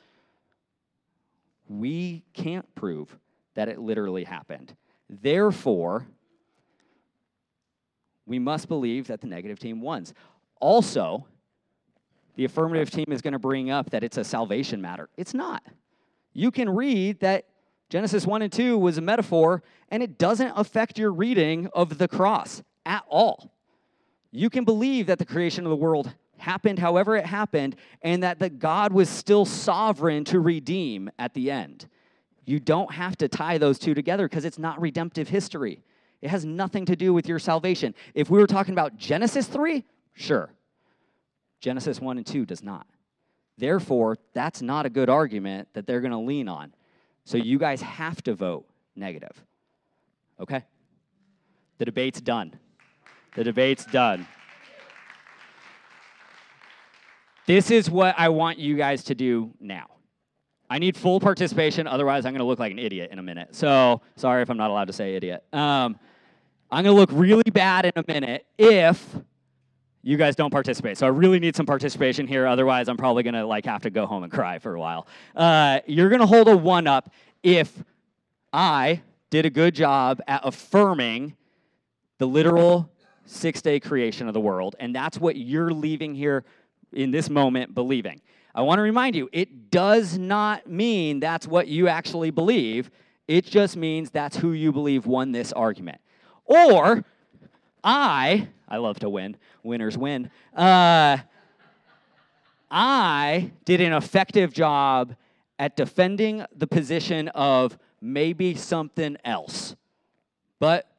We 1.68 2.22
can't 2.34 2.72
prove 2.74 3.16
that 3.54 3.70
it 3.70 3.78
literally 3.78 4.24
happened. 4.24 4.76
Therefore, 5.08 6.06
we 8.26 8.38
must 8.38 8.68
believe 8.68 9.06
that 9.08 9.20
the 9.20 9.26
negative 9.26 9.58
team 9.58 9.80
wins. 9.80 10.14
Also, 10.60 11.26
the 12.36 12.44
affirmative 12.44 12.90
team 12.90 13.06
is 13.10 13.20
going 13.20 13.32
to 13.32 13.38
bring 13.38 13.70
up 13.70 13.90
that 13.90 14.04
it's 14.04 14.16
a 14.16 14.24
salvation 14.24 14.80
matter. 14.80 15.08
It's 15.16 15.34
not. 15.34 15.62
You 16.32 16.50
can 16.50 16.70
read 16.70 17.20
that 17.20 17.46
Genesis 17.90 18.26
1 18.26 18.42
and 18.42 18.52
2 18.52 18.78
was 18.78 18.96
a 18.96 19.02
metaphor, 19.02 19.62
and 19.90 20.02
it 20.02 20.16
doesn't 20.16 20.52
affect 20.56 20.98
your 20.98 21.12
reading 21.12 21.68
of 21.74 21.98
the 21.98 22.08
cross 22.08 22.62
at 22.86 23.04
all. 23.08 23.52
You 24.30 24.48
can 24.48 24.64
believe 24.64 25.08
that 25.08 25.18
the 25.18 25.26
creation 25.26 25.66
of 25.66 25.70
the 25.70 25.76
world 25.76 26.14
happened 26.38 26.78
however 26.78 27.16
it 27.16 27.26
happened, 27.26 27.76
and 28.00 28.22
that 28.22 28.38
the 28.38 28.48
God 28.48 28.92
was 28.92 29.08
still 29.08 29.44
sovereign 29.44 30.24
to 30.24 30.40
redeem 30.40 31.10
at 31.18 31.34
the 31.34 31.50
end. 31.50 31.86
You 32.44 32.58
don't 32.58 32.90
have 32.92 33.16
to 33.18 33.28
tie 33.28 33.58
those 33.58 33.78
two 33.78 33.94
together 33.94 34.28
because 34.28 34.44
it's 34.44 34.58
not 34.58 34.80
redemptive 34.80 35.28
history. 35.28 35.82
It 36.22 36.30
has 36.30 36.44
nothing 36.44 36.86
to 36.86 36.96
do 36.96 37.12
with 37.12 37.26
your 37.26 37.40
salvation. 37.40 37.94
If 38.14 38.30
we 38.30 38.38
were 38.38 38.46
talking 38.46 38.72
about 38.72 38.96
Genesis 38.96 39.46
3, 39.48 39.84
sure. 40.14 40.50
Genesis 41.60 42.00
1 42.00 42.16
and 42.16 42.26
2 42.26 42.46
does 42.46 42.62
not. 42.62 42.86
Therefore, 43.58 44.16
that's 44.32 44.62
not 44.62 44.86
a 44.86 44.90
good 44.90 45.10
argument 45.10 45.68
that 45.74 45.86
they're 45.86 46.00
going 46.00 46.12
to 46.12 46.18
lean 46.18 46.48
on. 46.48 46.72
So 47.24 47.36
you 47.36 47.58
guys 47.58 47.82
have 47.82 48.22
to 48.22 48.34
vote 48.34 48.66
negative. 48.96 49.44
Okay? 50.40 50.64
The 51.78 51.84
debate's 51.84 52.20
done. 52.20 52.54
The 53.34 53.44
debate's 53.44 53.84
done. 53.84 54.26
This 57.46 57.70
is 57.70 57.90
what 57.90 58.14
I 58.16 58.28
want 58.28 58.58
you 58.58 58.76
guys 58.76 59.04
to 59.04 59.14
do 59.14 59.52
now. 59.60 59.86
I 60.70 60.78
need 60.78 60.96
full 60.96 61.20
participation, 61.20 61.86
otherwise, 61.86 62.24
I'm 62.24 62.32
going 62.32 62.38
to 62.38 62.46
look 62.46 62.58
like 62.58 62.72
an 62.72 62.78
idiot 62.78 63.10
in 63.12 63.18
a 63.18 63.22
minute. 63.22 63.54
So, 63.54 64.00
sorry 64.16 64.42
if 64.42 64.50
I'm 64.50 64.56
not 64.56 64.70
allowed 64.70 64.86
to 64.86 64.92
say 64.92 65.16
idiot. 65.16 65.44
Um, 65.52 65.98
I'm 66.72 66.84
going 66.84 66.96
to 66.96 67.00
look 67.00 67.10
really 67.12 67.50
bad 67.52 67.84
in 67.84 67.92
a 67.96 68.04
minute 68.08 68.46
if 68.56 69.16
you 70.02 70.16
guys 70.16 70.34
don't 70.34 70.50
participate. 70.50 70.98
So 70.98 71.06
I 71.06 71.10
really 71.10 71.38
need 71.38 71.54
some 71.54 71.66
participation 71.66 72.26
here. 72.26 72.46
Otherwise, 72.46 72.88
I'm 72.88 72.96
probably 72.96 73.22
gonna 73.22 73.46
like 73.46 73.64
have 73.66 73.82
to 73.82 73.90
go 73.90 74.04
home 74.04 74.24
and 74.24 74.32
cry 74.32 74.58
for 74.58 74.74
a 74.74 74.80
while. 74.80 75.06
Uh, 75.34 75.78
you're 75.86 76.08
gonna 76.08 76.26
hold 76.26 76.48
a 76.48 76.56
one 76.56 76.86
up 76.86 77.10
if 77.42 77.84
I 78.52 79.02
did 79.30 79.46
a 79.46 79.50
good 79.50 79.74
job 79.74 80.20
at 80.26 80.40
affirming 80.44 81.36
the 82.18 82.26
literal 82.26 82.90
six 83.26 83.62
day 83.62 83.78
creation 83.78 84.26
of 84.26 84.34
the 84.34 84.40
world, 84.40 84.74
and 84.80 84.94
that's 84.94 85.18
what 85.18 85.36
you're 85.36 85.72
leaving 85.72 86.14
here 86.14 86.44
in 86.92 87.10
this 87.12 87.30
moment 87.30 87.74
believing. 87.74 88.20
I 88.54 88.62
want 88.62 88.78
to 88.78 88.82
remind 88.82 89.16
you, 89.16 89.30
it 89.32 89.70
does 89.70 90.18
not 90.18 90.68
mean 90.68 91.20
that's 91.20 91.46
what 91.46 91.68
you 91.68 91.88
actually 91.88 92.30
believe. 92.30 92.90
It 93.26 93.46
just 93.46 93.76
means 93.76 94.10
that's 94.10 94.36
who 94.36 94.52
you 94.52 94.72
believe 94.72 95.06
won 95.06 95.32
this 95.32 95.52
argument. 95.52 96.01
Or 96.44 97.04
I, 97.82 98.48
I 98.68 98.76
love 98.78 98.98
to 99.00 99.08
win, 99.08 99.36
winners 99.62 99.96
win. 99.96 100.30
Uh, 100.56 101.18
I 102.70 103.52
did 103.64 103.80
an 103.80 103.92
effective 103.92 104.52
job 104.52 105.14
at 105.58 105.76
defending 105.76 106.44
the 106.56 106.66
position 106.66 107.28
of 107.28 107.78
maybe 108.00 108.54
something 108.54 109.16
else, 109.24 109.76
but 110.58 110.90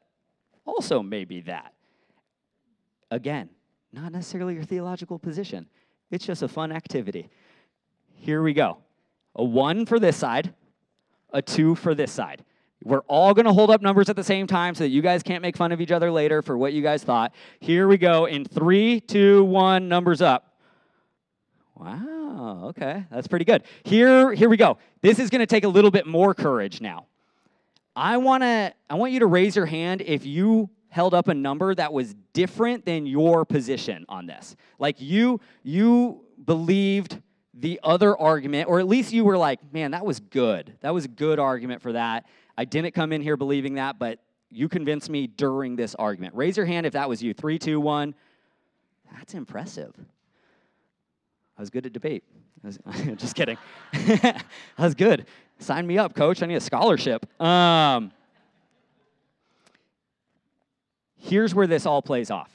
also 0.64 1.02
maybe 1.02 1.40
that. 1.42 1.74
Again, 3.10 3.50
not 3.92 4.12
necessarily 4.12 4.54
your 4.54 4.64
theological 4.64 5.18
position, 5.18 5.66
it's 6.10 6.24
just 6.24 6.42
a 6.42 6.48
fun 6.48 6.72
activity. 6.72 7.28
Here 8.14 8.42
we 8.42 8.52
go 8.52 8.78
a 9.36 9.44
one 9.44 9.84
for 9.84 9.98
this 9.98 10.16
side, 10.16 10.54
a 11.32 11.42
two 11.42 11.74
for 11.74 11.94
this 11.94 12.12
side. 12.12 12.44
We're 12.84 13.00
all 13.08 13.32
going 13.32 13.46
to 13.46 13.52
hold 13.52 13.70
up 13.70 13.80
numbers 13.80 14.10
at 14.10 14.16
the 14.16 14.22
same 14.22 14.46
time 14.46 14.74
so 14.74 14.84
that 14.84 14.90
you 14.90 15.00
guys 15.00 15.22
can't 15.22 15.40
make 15.40 15.56
fun 15.56 15.72
of 15.72 15.80
each 15.80 15.90
other 15.90 16.10
later 16.10 16.42
for 16.42 16.56
what 16.58 16.74
you 16.74 16.82
guys 16.82 17.02
thought. 17.02 17.34
Here 17.58 17.88
we 17.88 17.96
go 17.96 18.26
in 18.26 18.44
three, 18.44 19.00
two, 19.00 19.42
one, 19.44 19.88
numbers 19.88 20.20
up. 20.20 20.54
Wow, 21.74 22.66
okay, 22.66 23.04
that's 23.10 23.26
pretty 23.26 23.46
good. 23.46 23.64
Here, 23.82 24.32
here 24.32 24.48
we 24.48 24.58
go. 24.58 24.78
This 25.00 25.18
is 25.18 25.30
going 25.30 25.40
to 25.40 25.46
take 25.46 25.64
a 25.64 25.68
little 25.68 25.90
bit 25.90 26.06
more 26.06 26.34
courage 26.34 26.80
now. 26.80 27.06
I 27.96 28.18
want 28.18 28.42
to 28.42 28.74
I 28.90 28.94
want 28.94 29.12
you 29.12 29.20
to 29.20 29.26
raise 29.26 29.56
your 29.56 29.66
hand 29.66 30.02
if 30.02 30.26
you 30.26 30.68
held 30.88 31.14
up 31.14 31.28
a 31.28 31.34
number 31.34 31.74
that 31.74 31.92
was 31.92 32.14
different 32.32 32.84
than 32.84 33.06
your 33.06 33.44
position 33.44 34.04
on 34.08 34.26
this. 34.26 34.56
Like 34.78 35.00
you 35.00 35.40
you 35.62 36.24
believed 36.44 37.20
the 37.52 37.80
other 37.82 38.16
argument 38.16 38.68
or 38.68 38.80
at 38.80 38.88
least 38.88 39.12
you 39.12 39.24
were 39.24 39.38
like, 39.38 39.60
"Man, 39.72 39.92
that 39.92 40.04
was 40.04 40.18
good. 40.18 40.76
That 40.80 40.92
was 40.92 41.04
a 41.04 41.08
good 41.08 41.38
argument 41.38 41.82
for 41.82 41.92
that." 41.92 42.26
I 42.56 42.64
didn't 42.64 42.92
come 42.92 43.12
in 43.12 43.20
here 43.20 43.36
believing 43.36 43.74
that, 43.74 43.98
but 43.98 44.20
you 44.50 44.68
convinced 44.68 45.10
me 45.10 45.26
during 45.26 45.76
this 45.76 45.94
argument. 45.94 46.34
Raise 46.34 46.56
your 46.56 46.66
hand 46.66 46.86
if 46.86 46.92
that 46.92 47.08
was 47.08 47.22
you. 47.22 47.34
Three, 47.34 47.58
two, 47.58 47.80
one. 47.80 48.14
That's 49.12 49.34
impressive. 49.34 49.94
I 51.56 51.62
was 51.62 51.70
good 51.70 51.86
at 51.86 51.92
debate. 51.92 52.24
Was, 52.62 52.78
just 53.16 53.34
kidding. 53.34 53.58
I 53.92 54.42
was 54.78 54.94
good. 54.94 55.26
Sign 55.58 55.86
me 55.86 55.98
up, 55.98 56.14
coach. 56.14 56.42
I 56.42 56.46
need 56.46 56.56
a 56.56 56.60
scholarship. 56.60 57.26
Um, 57.40 58.12
here's 61.16 61.54
where 61.54 61.66
this 61.66 61.86
all 61.86 62.02
plays 62.02 62.30
off. 62.30 62.50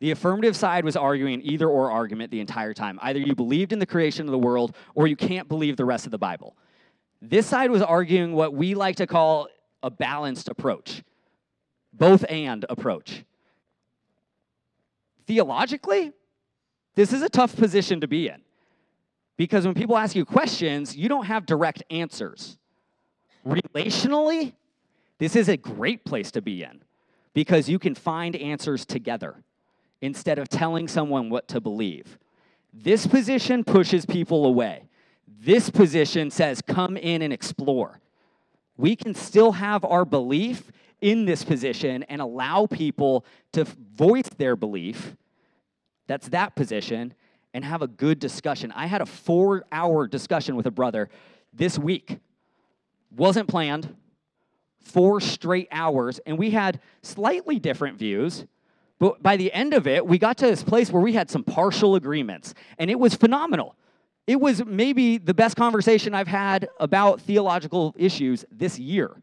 The 0.00 0.12
affirmative 0.12 0.56
side 0.56 0.84
was 0.84 0.96
arguing 0.96 1.42
either 1.42 1.68
or 1.68 1.90
argument 1.90 2.30
the 2.30 2.40
entire 2.40 2.72
time. 2.72 2.98
Either 3.02 3.18
you 3.18 3.34
believed 3.34 3.72
in 3.72 3.78
the 3.78 3.86
creation 3.86 4.26
of 4.26 4.32
the 4.32 4.38
world 4.38 4.74
or 4.94 5.06
you 5.06 5.16
can't 5.16 5.46
believe 5.46 5.76
the 5.76 5.84
rest 5.84 6.06
of 6.06 6.10
the 6.10 6.18
Bible. 6.18 6.56
This 7.22 7.46
side 7.46 7.70
was 7.70 7.82
arguing 7.82 8.32
what 8.32 8.54
we 8.54 8.74
like 8.74 8.96
to 8.96 9.06
call 9.06 9.48
a 9.82 9.90
balanced 9.90 10.48
approach, 10.48 11.02
both 11.92 12.24
and 12.28 12.64
approach. 12.68 13.24
Theologically, 15.26 16.12
this 16.94 17.12
is 17.12 17.22
a 17.22 17.28
tough 17.28 17.54
position 17.56 18.00
to 18.00 18.08
be 18.08 18.28
in 18.28 18.42
because 19.36 19.64
when 19.64 19.74
people 19.74 19.96
ask 19.96 20.14
you 20.16 20.24
questions, 20.24 20.96
you 20.96 21.08
don't 21.08 21.26
have 21.26 21.46
direct 21.46 21.82
answers. 21.90 22.58
Relationally, 23.46 24.52
this 25.18 25.36
is 25.36 25.48
a 25.48 25.56
great 25.56 26.04
place 26.04 26.30
to 26.32 26.42
be 26.42 26.62
in 26.62 26.82
because 27.32 27.68
you 27.68 27.78
can 27.78 27.94
find 27.94 28.34
answers 28.36 28.84
together 28.84 29.42
instead 30.02 30.38
of 30.38 30.48
telling 30.48 30.88
someone 30.88 31.30
what 31.30 31.48
to 31.48 31.60
believe. 31.60 32.18
This 32.72 33.06
position 33.06 33.64
pushes 33.64 34.04
people 34.04 34.46
away. 34.46 34.89
This 35.42 35.70
position 35.70 36.30
says, 36.30 36.60
come 36.60 36.98
in 36.98 37.22
and 37.22 37.32
explore. 37.32 37.98
We 38.76 38.94
can 38.94 39.14
still 39.14 39.52
have 39.52 39.86
our 39.86 40.04
belief 40.04 40.70
in 41.00 41.24
this 41.24 41.44
position 41.44 42.02
and 42.04 42.20
allow 42.20 42.66
people 42.66 43.24
to 43.52 43.64
voice 43.64 44.28
their 44.36 44.54
belief. 44.54 45.16
That's 46.06 46.28
that 46.28 46.54
position, 46.56 47.14
and 47.54 47.64
have 47.64 47.80
a 47.80 47.88
good 47.88 48.18
discussion. 48.18 48.70
I 48.72 48.86
had 48.86 49.00
a 49.00 49.06
four 49.06 49.64
hour 49.72 50.06
discussion 50.06 50.56
with 50.56 50.66
a 50.66 50.70
brother 50.70 51.08
this 51.54 51.78
week. 51.78 52.18
Wasn't 53.10 53.48
planned, 53.48 53.96
four 54.78 55.20
straight 55.20 55.68
hours, 55.72 56.20
and 56.26 56.38
we 56.38 56.50
had 56.50 56.80
slightly 57.02 57.58
different 57.58 57.98
views. 57.98 58.44
But 58.98 59.22
by 59.22 59.38
the 59.38 59.50
end 59.52 59.72
of 59.72 59.86
it, 59.86 60.06
we 60.06 60.18
got 60.18 60.36
to 60.38 60.46
this 60.46 60.62
place 60.62 60.92
where 60.92 61.02
we 61.02 61.14
had 61.14 61.30
some 61.30 61.44
partial 61.44 61.94
agreements, 61.94 62.54
and 62.78 62.90
it 62.90 62.98
was 63.00 63.14
phenomenal. 63.14 63.74
It 64.26 64.40
was 64.40 64.64
maybe 64.64 65.18
the 65.18 65.34
best 65.34 65.56
conversation 65.56 66.14
I've 66.14 66.28
had 66.28 66.68
about 66.78 67.20
theological 67.20 67.94
issues 67.98 68.44
this 68.50 68.78
year. 68.78 69.22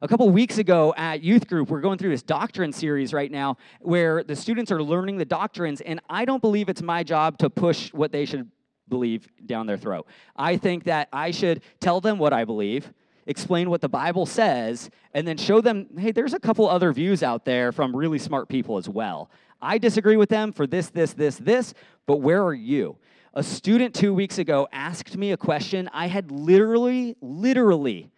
A 0.00 0.08
couple 0.08 0.28
weeks 0.30 0.58
ago 0.58 0.92
at 0.96 1.22
youth 1.22 1.46
group, 1.46 1.68
we're 1.70 1.80
going 1.80 1.96
through 1.96 2.10
this 2.10 2.24
doctrine 2.24 2.72
series 2.72 3.12
right 3.12 3.30
now 3.30 3.56
where 3.80 4.24
the 4.24 4.34
students 4.34 4.72
are 4.72 4.82
learning 4.82 5.16
the 5.16 5.24
doctrines, 5.24 5.80
and 5.80 6.00
I 6.10 6.24
don't 6.24 6.40
believe 6.40 6.68
it's 6.68 6.82
my 6.82 7.04
job 7.04 7.38
to 7.38 7.48
push 7.48 7.92
what 7.92 8.10
they 8.10 8.24
should 8.24 8.50
believe 8.88 9.28
down 9.46 9.66
their 9.66 9.76
throat. 9.76 10.08
I 10.34 10.56
think 10.56 10.84
that 10.84 11.08
I 11.12 11.30
should 11.30 11.62
tell 11.78 12.00
them 12.00 12.18
what 12.18 12.32
I 12.32 12.44
believe, 12.44 12.92
explain 13.26 13.70
what 13.70 13.80
the 13.80 13.88
Bible 13.88 14.26
says, 14.26 14.90
and 15.14 15.26
then 15.26 15.36
show 15.36 15.60
them 15.60 15.86
hey, 15.96 16.10
there's 16.10 16.34
a 16.34 16.40
couple 16.40 16.68
other 16.68 16.92
views 16.92 17.22
out 17.22 17.44
there 17.44 17.70
from 17.70 17.94
really 17.94 18.18
smart 18.18 18.48
people 18.48 18.78
as 18.78 18.88
well. 18.88 19.30
I 19.60 19.78
disagree 19.78 20.16
with 20.16 20.30
them 20.30 20.52
for 20.52 20.66
this, 20.66 20.90
this, 20.90 21.12
this, 21.12 21.36
this, 21.36 21.74
but 22.06 22.16
where 22.16 22.42
are 22.42 22.54
you? 22.54 22.96
A 23.34 23.42
student 23.42 23.94
two 23.94 24.12
weeks 24.12 24.36
ago 24.36 24.68
asked 24.72 25.16
me 25.16 25.32
a 25.32 25.38
question 25.38 25.88
I 25.94 26.06
had 26.06 26.30
literally, 26.30 27.16
literally 27.22 28.10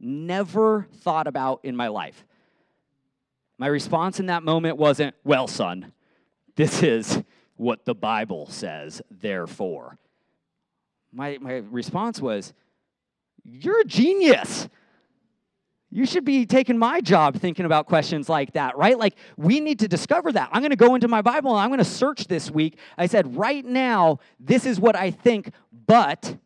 never 0.00 0.88
thought 1.02 1.28
about 1.28 1.60
in 1.62 1.76
my 1.76 1.86
life. 1.86 2.24
My 3.58 3.68
response 3.68 4.18
in 4.18 4.26
that 4.26 4.42
moment 4.42 4.76
wasn't, 4.76 5.14
well, 5.22 5.46
son, 5.46 5.92
this 6.56 6.82
is 6.82 7.22
what 7.56 7.84
the 7.84 7.94
Bible 7.94 8.46
says, 8.46 9.00
therefore. 9.08 9.98
My, 11.12 11.38
my 11.40 11.62
response 11.70 12.20
was, 12.20 12.52
you're 13.44 13.80
a 13.80 13.84
genius. 13.84 14.68
You 15.90 16.06
should 16.06 16.24
be 16.24 16.46
taking 16.46 16.78
my 16.78 17.00
job 17.00 17.36
thinking 17.36 17.66
about 17.66 17.86
questions 17.86 18.28
like 18.28 18.52
that, 18.52 18.76
right? 18.76 18.96
Like, 18.96 19.16
we 19.36 19.58
need 19.58 19.80
to 19.80 19.88
discover 19.88 20.30
that. 20.32 20.48
I'm 20.52 20.62
going 20.62 20.70
to 20.70 20.76
go 20.76 20.94
into 20.94 21.08
my 21.08 21.20
Bible 21.20 21.50
and 21.50 21.60
I'm 21.60 21.68
going 21.68 21.78
to 21.78 21.84
search 21.84 22.26
this 22.28 22.50
week. 22.50 22.78
I 22.96 23.06
said, 23.06 23.36
right 23.36 23.64
now, 23.64 24.20
this 24.38 24.66
is 24.66 24.78
what 24.78 24.94
I 24.94 25.10
think, 25.10 25.52
but 25.86 26.36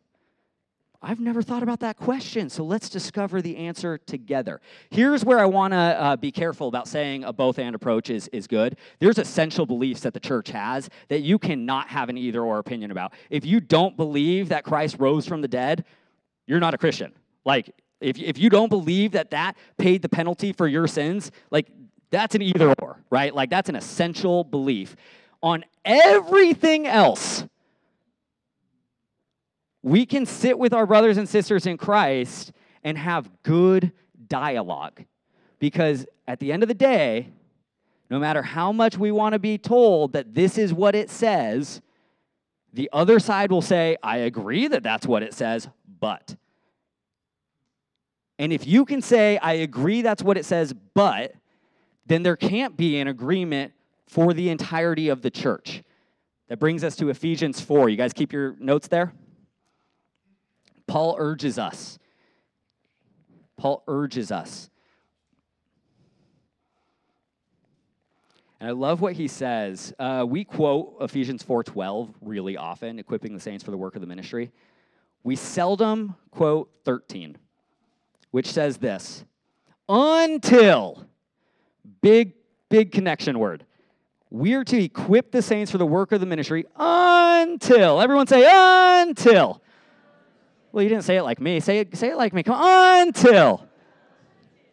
I've 1.07 1.19
never 1.19 1.43
thought 1.43 1.61
about 1.61 1.81
that 1.81 1.97
question, 1.97 2.49
so 2.49 2.63
let's 2.63 2.89
discover 2.89 3.39
the 3.39 3.57
answer 3.57 3.99
together. 3.99 4.59
Here's 4.89 5.23
where 5.23 5.39
I 5.39 5.45
want 5.45 5.73
to 5.73 5.77
uh, 5.77 6.15
be 6.15 6.31
careful 6.31 6.67
about 6.67 6.87
saying 6.87 7.23
a 7.23 7.31
both 7.31 7.59
and 7.59 7.75
approach 7.75 8.09
is, 8.09 8.27
is 8.29 8.47
good. 8.47 8.77
There's 8.97 9.19
essential 9.19 9.67
beliefs 9.67 10.01
that 10.01 10.15
the 10.15 10.19
church 10.19 10.49
has 10.49 10.89
that 11.09 11.21
you 11.21 11.37
cannot 11.37 11.89
have 11.89 12.09
an 12.09 12.17
either 12.17 12.41
or 12.41 12.57
opinion 12.57 12.89
about. 12.89 13.13
If 13.29 13.45
you 13.45 13.59
don't 13.59 13.95
believe 13.95 14.49
that 14.49 14.63
Christ 14.63 14.95
rose 14.97 15.27
from 15.27 15.41
the 15.41 15.47
dead, 15.47 15.85
you're 16.47 16.59
not 16.59 16.73
a 16.73 16.77
Christian. 16.79 17.13
Like, 17.45 17.69
if, 18.05 18.19
if 18.19 18.37
you 18.37 18.49
don't 18.49 18.69
believe 18.69 19.13
that 19.13 19.31
that 19.31 19.57
paid 19.77 20.03
the 20.03 20.09
penalty 20.09 20.53
for 20.53 20.67
your 20.67 20.85
sins, 20.85 21.31
like, 21.49 21.67
that's 22.11 22.35
an 22.35 22.41
either 22.43 22.73
or, 22.79 23.03
right? 23.09 23.33
Like, 23.33 23.49
that's 23.49 23.67
an 23.67 23.75
essential 23.75 24.43
belief. 24.43 24.95
On 25.41 25.65
everything 25.83 26.85
else, 26.85 27.45
we 29.81 30.05
can 30.05 30.25
sit 30.25 30.57
with 30.57 30.71
our 30.71 30.85
brothers 30.85 31.17
and 31.17 31.27
sisters 31.27 31.65
in 31.65 31.77
Christ 31.77 32.51
and 32.83 32.95
have 32.97 33.29
good 33.41 33.91
dialogue. 34.27 35.03
Because 35.57 36.05
at 36.27 36.39
the 36.39 36.51
end 36.51 36.61
of 36.61 36.69
the 36.69 36.75
day, 36.75 37.29
no 38.11 38.19
matter 38.19 38.43
how 38.43 38.71
much 38.71 38.99
we 38.99 39.11
want 39.11 39.33
to 39.33 39.39
be 39.39 39.57
told 39.57 40.13
that 40.13 40.35
this 40.35 40.59
is 40.59 40.71
what 40.71 40.93
it 40.93 41.09
says, 41.09 41.81
the 42.71 42.87
other 42.93 43.19
side 43.19 43.51
will 43.51 43.63
say, 43.63 43.97
I 44.03 44.17
agree 44.17 44.67
that 44.67 44.83
that's 44.83 45.07
what 45.07 45.23
it 45.23 45.33
says, 45.33 45.67
but. 45.99 46.35
And 48.37 48.51
if 48.51 48.67
you 48.67 48.85
can 48.85 49.01
say, 49.01 49.37
I 49.37 49.53
agree 49.53 50.01
that's 50.01 50.23
what 50.23 50.37
it 50.37 50.45
says, 50.45 50.73
but, 50.93 51.33
then 52.05 52.23
there 52.23 52.35
can't 52.35 52.75
be 52.77 52.99
an 52.99 53.07
agreement 53.07 53.73
for 54.07 54.33
the 54.33 54.49
entirety 54.49 55.09
of 55.09 55.21
the 55.21 55.31
church. 55.31 55.83
That 56.47 56.59
brings 56.59 56.83
us 56.83 56.95
to 56.97 57.09
Ephesians 57.09 57.59
4. 57.59 57.89
You 57.89 57.97
guys 57.97 58.13
keep 58.13 58.31
your 58.31 58.55
notes 58.59 58.87
there? 58.87 59.13
Paul 60.87 61.15
urges 61.17 61.57
us. 61.57 61.97
Paul 63.57 63.83
urges 63.87 64.31
us. 64.31 64.69
And 68.59 68.69
I 68.69 68.73
love 68.73 69.01
what 69.01 69.13
he 69.13 69.27
says. 69.27 69.93
Uh, 69.99 70.25
we 70.27 70.43
quote 70.43 70.97
Ephesians 71.01 71.43
4:12 71.43 72.13
really 72.21 72.57
often, 72.57 72.99
equipping 72.99 73.33
the 73.33 73.39
saints 73.39 73.63
for 73.63 73.71
the 73.71 73.77
work 73.77 73.95
of 73.95 74.01
the 74.01 74.07
ministry. 74.07 74.51
We 75.23 75.35
seldom 75.35 76.15
quote 76.31 76.71
13, 76.85 77.37
which 78.35 78.51
says 78.51 78.75
this: 78.75 79.23
until 79.87 81.07
big 82.01 82.33
big 82.67 82.91
connection 82.91 83.39
word. 83.39 83.65
We're 84.29 84.65
to 84.65 84.83
equip 84.83 85.31
the 85.31 85.41
saints 85.41 85.71
for 85.71 85.77
the 85.77 85.85
work 85.85 86.11
of 86.11 86.19
the 86.19 86.25
ministry 86.25 86.65
until 86.75 88.01
everyone 88.01 88.27
say 88.27 88.43
until 89.01 89.61
well, 90.73 90.83
you 90.83 90.89
didn't 90.89 91.05
say 91.05 91.15
it 91.15 91.23
like 91.23 91.39
me. 91.39 91.61
Say 91.61 91.79
it, 91.79 91.95
say 91.95 92.09
it 92.09 92.17
like 92.17 92.33
me. 92.33 92.43
Come 92.43 92.55
on, 92.55 93.07
until. 93.07 93.65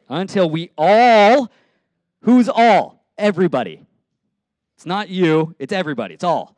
Until 0.08 0.50
we 0.50 0.70
all, 0.76 1.48
who's 2.22 2.48
all? 2.48 3.06
Everybody. 3.16 3.86
It's 4.74 4.86
not 4.86 5.08
you, 5.08 5.54
it's 5.60 5.72
everybody. 5.72 6.14
It's 6.14 6.24
all. 6.24 6.56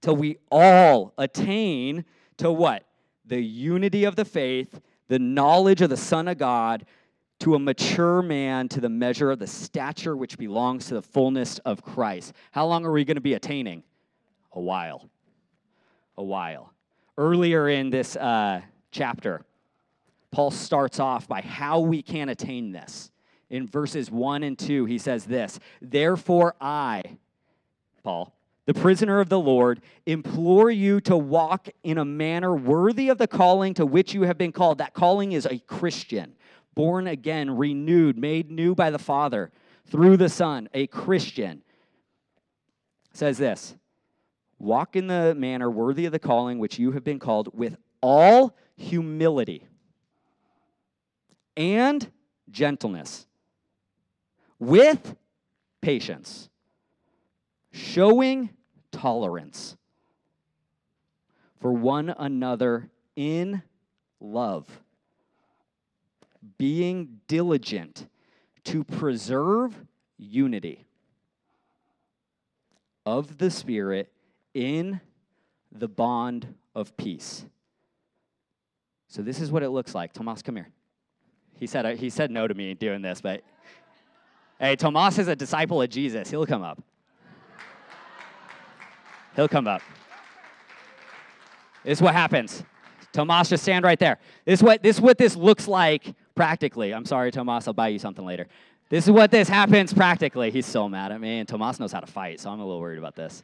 Till 0.00 0.16
we 0.16 0.38
all 0.50 1.14
attain 1.16 2.04
to 2.38 2.50
what? 2.50 2.84
The 3.24 3.40
unity 3.40 4.02
of 4.02 4.16
the 4.16 4.24
faith, 4.24 4.80
the 5.10 5.18
knowledge 5.18 5.82
of 5.82 5.90
the 5.90 5.96
Son 5.96 6.28
of 6.28 6.38
God, 6.38 6.86
to 7.40 7.56
a 7.56 7.58
mature 7.58 8.22
man, 8.22 8.68
to 8.68 8.80
the 8.80 8.88
measure 8.88 9.32
of 9.32 9.40
the 9.40 9.46
stature 9.46 10.16
which 10.16 10.38
belongs 10.38 10.86
to 10.86 10.94
the 10.94 11.02
fullness 11.02 11.58
of 11.60 11.82
Christ. 11.82 12.32
How 12.52 12.64
long 12.64 12.86
are 12.86 12.92
we 12.92 13.04
going 13.04 13.16
to 13.16 13.20
be 13.20 13.34
attaining? 13.34 13.82
A 14.52 14.60
while. 14.60 15.10
A 16.16 16.22
while. 16.22 16.72
Earlier 17.18 17.68
in 17.68 17.90
this 17.90 18.14
uh, 18.14 18.60
chapter, 18.92 19.44
Paul 20.30 20.52
starts 20.52 21.00
off 21.00 21.26
by 21.26 21.40
how 21.40 21.80
we 21.80 22.02
can 22.02 22.28
attain 22.28 22.70
this. 22.70 23.10
In 23.48 23.66
verses 23.66 24.12
1 24.12 24.44
and 24.44 24.56
2, 24.56 24.84
he 24.84 24.98
says 24.98 25.24
this 25.24 25.58
Therefore, 25.82 26.54
I, 26.60 27.02
Paul, 28.04 28.32
the 28.70 28.80
prisoner 28.80 29.18
of 29.18 29.28
the 29.28 29.40
Lord, 29.40 29.80
implore 30.06 30.70
you 30.70 31.00
to 31.00 31.16
walk 31.16 31.68
in 31.82 31.98
a 31.98 32.04
manner 32.04 32.54
worthy 32.54 33.08
of 33.08 33.18
the 33.18 33.26
calling 33.26 33.74
to 33.74 33.84
which 33.84 34.14
you 34.14 34.22
have 34.22 34.38
been 34.38 34.52
called. 34.52 34.78
That 34.78 34.94
calling 34.94 35.32
is 35.32 35.44
a 35.44 35.58
Christian, 35.58 36.36
born 36.76 37.08
again, 37.08 37.50
renewed, 37.50 38.16
made 38.16 38.48
new 38.48 38.76
by 38.76 38.90
the 38.90 38.98
Father 39.00 39.50
through 39.86 40.18
the 40.18 40.28
Son, 40.28 40.68
a 40.72 40.86
Christian. 40.86 41.62
Says 43.12 43.38
this 43.38 43.74
Walk 44.60 44.94
in 44.94 45.08
the 45.08 45.34
manner 45.34 45.68
worthy 45.68 46.06
of 46.06 46.12
the 46.12 46.20
calling 46.20 46.60
which 46.60 46.78
you 46.78 46.92
have 46.92 47.02
been 47.02 47.18
called 47.18 47.48
with 47.52 47.76
all 48.00 48.56
humility 48.76 49.66
and 51.56 52.08
gentleness 52.48 53.26
with 54.60 55.16
patience, 55.80 56.48
showing 57.72 58.50
tolerance 58.92 59.76
for 61.60 61.72
one 61.72 62.14
another 62.18 62.88
in 63.16 63.62
love, 64.20 64.66
being 66.58 67.20
diligent 67.28 68.06
to 68.64 68.84
preserve 68.84 69.74
unity 70.18 70.86
of 73.04 73.38
the 73.38 73.50
Spirit 73.50 74.10
in 74.54 75.00
the 75.72 75.88
bond 75.88 76.54
of 76.74 76.96
peace. 76.96 77.44
So 79.08 79.22
this 79.22 79.40
is 79.40 79.50
what 79.50 79.62
it 79.62 79.70
looks 79.70 79.94
like. 79.94 80.12
Tomas, 80.12 80.42
come 80.42 80.56
here. 80.56 80.68
He 81.58 81.66
said, 81.66 81.98
he 81.98 82.10
said 82.10 82.30
no 82.30 82.46
to 82.46 82.54
me 82.54 82.74
doing 82.74 83.02
this, 83.02 83.20
but 83.20 83.42
hey, 84.58 84.76
Tomas 84.76 85.18
is 85.18 85.28
a 85.28 85.36
disciple 85.36 85.82
of 85.82 85.90
Jesus. 85.90 86.30
He'll 86.30 86.46
come 86.46 86.62
up. 86.62 86.82
He'll 89.36 89.48
come 89.48 89.66
up. 89.66 89.82
This 91.84 91.98
is 91.98 92.02
what 92.02 92.14
happens. 92.14 92.62
Tomas, 93.12 93.48
just 93.48 93.62
stand 93.62 93.84
right 93.84 93.98
there. 93.98 94.18
This 94.44 94.60
is 94.60 94.62
what 94.62 94.82
this 94.82 94.96
is 94.96 95.02
what 95.02 95.18
this 95.18 95.36
looks 95.36 95.66
like 95.66 96.14
practically. 96.34 96.92
I'm 96.92 97.04
sorry, 97.04 97.30
Tomas. 97.30 97.66
I'll 97.66 97.74
buy 97.74 97.88
you 97.88 97.98
something 97.98 98.24
later. 98.24 98.46
This 98.88 99.04
is 99.04 99.10
what 99.10 99.30
this 99.30 99.48
happens 99.48 99.94
practically. 99.94 100.50
He's 100.50 100.66
so 100.66 100.88
mad 100.88 101.12
at 101.12 101.20
me, 101.20 101.38
and 101.38 101.48
Tomas 101.48 101.78
knows 101.78 101.92
how 101.92 102.00
to 102.00 102.06
fight, 102.06 102.40
so 102.40 102.50
I'm 102.50 102.60
a 102.60 102.64
little 102.64 102.80
worried 102.80 102.98
about 102.98 103.14
this. 103.14 103.42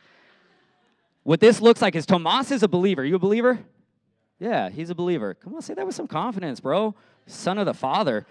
What 1.22 1.41
this 1.41 1.61
looks 1.61 1.82
like 1.82 1.95
is 1.95 2.05
Tomas 2.05 2.51
is 2.51 2.62
a 2.62 2.68
believer. 2.68 3.05
You 3.05 3.16
a 3.16 3.18
believer? 3.18 3.59
Yeah, 4.39 4.68
he's 4.68 4.91
a 4.91 4.95
believer. 4.95 5.34
Come 5.34 5.55
on, 5.55 5.62
say 5.62 5.74
that 5.74 5.87
with 5.87 5.95
some 5.95 6.09
confidence, 6.09 6.61
bro. 6.61 6.95
Son 7.26 7.59
of 7.59 7.66
the 7.66 7.74
Father. 7.74 8.26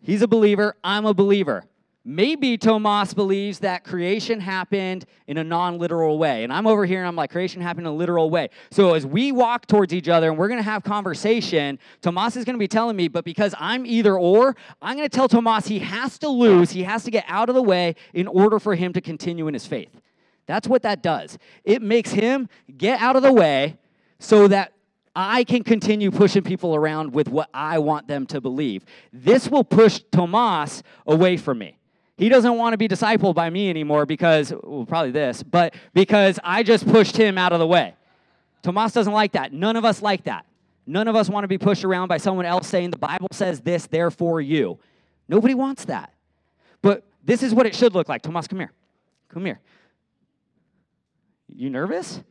He's 0.00 0.22
a 0.22 0.28
believer. 0.28 0.76
I'm 0.84 1.04
a 1.04 1.14
believer. 1.14 1.64
Maybe 2.08 2.56
Tomas 2.56 3.14
believes 3.14 3.58
that 3.58 3.82
creation 3.82 4.38
happened 4.38 5.06
in 5.26 5.38
a 5.38 5.42
non 5.44 5.76
literal 5.78 6.18
way. 6.18 6.44
And 6.44 6.52
I'm 6.52 6.64
over 6.64 6.86
here 6.86 7.00
and 7.00 7.08
I'm 7.08 7.16
like, 7.16 7.32
creation 7.32 7.60
happened 7.60 7.84
in 7.88 7.92
a 7.92 7.96
literal 7.96 8.30
way. 8.30 8.50
So 8.70 8.94
as 8.94 9.04
we 9.04 9.32
walk 9.32 9.66
towards 9.66 9.92
each 9.92 10.08
other 10.08 10.28
and 10.28 10.38
we're 10.38 10.46
going 10.46 10.60
to 10.60 10.70
have 10.70 10.84
conversation, 10.84 11.80
Tomas 12.02 12.36
is 12.36 12.44
going 12.44 12.54
to 12.54 12.60
be 12.60 12.68
telling 12.68 12.94
me, 12.94 13.08
but 13.08 13.24
because 13.24 13.56
I'm 13.58 13.84
either 13.84 14.16
or, 14.16 14.54
I'm 14.80 14.96
going 14.96 15.08
to 15.08 15.14
tell 15.14 15.26
Tomas 15.26 15.66
he 15.66 15.80
has 15.80 16.16
to 16.20 16.28
lose, 16.28 16.70
he 16.70 16.84
has 16.84 17.02
to 17.02 17.10
get 17.10 17.24
out 17.26 17.48
of 17.48 17.56
the 17.56 17.62
way 17.62 17.96
in 18.14 18.28
order 18.28 18.60
for 18.60 18.76
him 18.76 18.92
to 18.92 19.00
continue 19.00 19.48
in 19.48 19.54
his 19.54 19.66
faith. 19.66 20.00
That's 20.46 20.68
what 20.68 20.82
that 20.82 21.02
does. 21.02 21.38
It 21.64 21.82
makes 21.82 22.12
him 22.12 22.48
get 22.78 23.00
out 23.00 23.16
of 23.16 23.22
the 23.22 23.32
way 23.32 23.78
so 24.20 24.46
that 24.46 24.74
I 25.16 25.42
can 25.42 25.64
continue 25.64 26.12
pushing 26.12 26.44
people 26.44 26.76
around 26.76 27.14
with 27.14 27.26
what 27.28 27.50
I 27.52 27.80
want 27.80 28.06
them 28.06 28.26
to 28.26 28.40
believe. 28.40 28.84
This 29.12 29.48
will 29.48 29.64
push 29.64 30.02
Tomas 30.12 30.84
away 31.04 31.36
from 31.36 31.58
me. 31.58 31.78
He 32.16 32.28
doesn't 32.28 32.56
want 32.56 32.72
to 32.72 32.78
be 32.78 32.88
discipled 32.88 33.34
by 33.34 33.50
me 33.50 33.68
anymore 33.68 34.06
because, 34.06 34.52
well, 34.62 34.86
probably 34.86 35.10
this, 35.10 35.42
but 35.42 35.74
because 35.92 36.38
I 36.42 36.62
just 36.62 36.86
pushed 36.86 37.16
him 37.16 37.36
out 37.36 37.52
of 37.52 37.58
the 37.58 37.66
way. 37.66 37.94
Tomas 38.62 38.92
doesn't 38.92 39.12
like 39.12 39.32
that. 39.32 39.52
None 39.52 39.76
of 39.76 39.84
us 39.84 40.00
like 40.00 40.24
that. 40.24 40.46
None 40.86 41.08
of 41.08 41.16
us 41.16 41.28
want 41.28 41.44
to 41.44 41.48
be 41.48 41.58
pushed 41.58 41.84
around 41.84 42.08
by 42.08 42.16
someone 42.16 42.46
else 42.46 42.66
saying 42.68 42.90
the 42.90 42.98
Bible 42.98 43.28
says 43.32 43.60
this, 43.60 43.86
therefore 43.86 44.40
you. 44.40 44.78
Nobody 45.28 45.54
wants 45.54 45.84
that. 45.86 46.12
But 46.80 47.02
this 47.24 47.42
is 47.42 47.52
what 47.52 47.66
it 47.66 47.74
should 47.74 47.94
look 47.94 48.08
like. 48.08 48.22
Tomas, 48.22 48.46
come 48.46 48.60
here. 48.60 48.72
Come 49.28 49.44
here. 49.44 49.60
You 51.48 51.70
nervous? 51.70 52.16
No, 52.16 52.22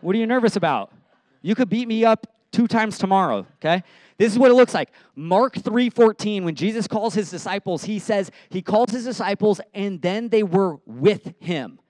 What 0.00 0.14
are 0.14 0.18
you 0.18 0.26
nervous 0.26 0.56
about? 0.56 0.92
You 1.40 1.54
could 1.54 1.68
beat 1.68 1.88
me 1.88 2.04
up 2.04 2.26
two 2.50 2.66
times 2.66 2.98
tomorrow, 2.98 3.46
okay? 3.56 3.82
This 4.22 4.34
is 4.34 4.38
what 4.38 4.52
it 4.52 4.54
looks 4.54 4.72
like. 4.72 4.92
Mark 5.16 5.56
3:14 5.56 6.44
when 6.44 6.54
Jesus 6.54 6.86
calls 6.86 7.12
his 7.12 7.28
disciples, 7.28 7.82
he 7.82 7.98
says 7.98 8.30
he 8.50 8.62
calls 8.62 8.92
his 8.92 9.04
disciples 9.04 9.60
and 9.74 10.00
then 10.00 10.28
they 10.28 10.44
were 10.44 10.78
with 10.86 11.34
him. 11.40 11.80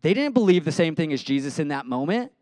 They 0.00 0.14
didn't 0.14 0.32
believe 0.32 0.64
the 0.64 0.72
same 0.72 0.94
thing 0.94 1.12
as 1.12 1.22
Jesus 1.22 1.58
in 1.58 1.68
that 1.68 1.84
moment. 1.84 2.32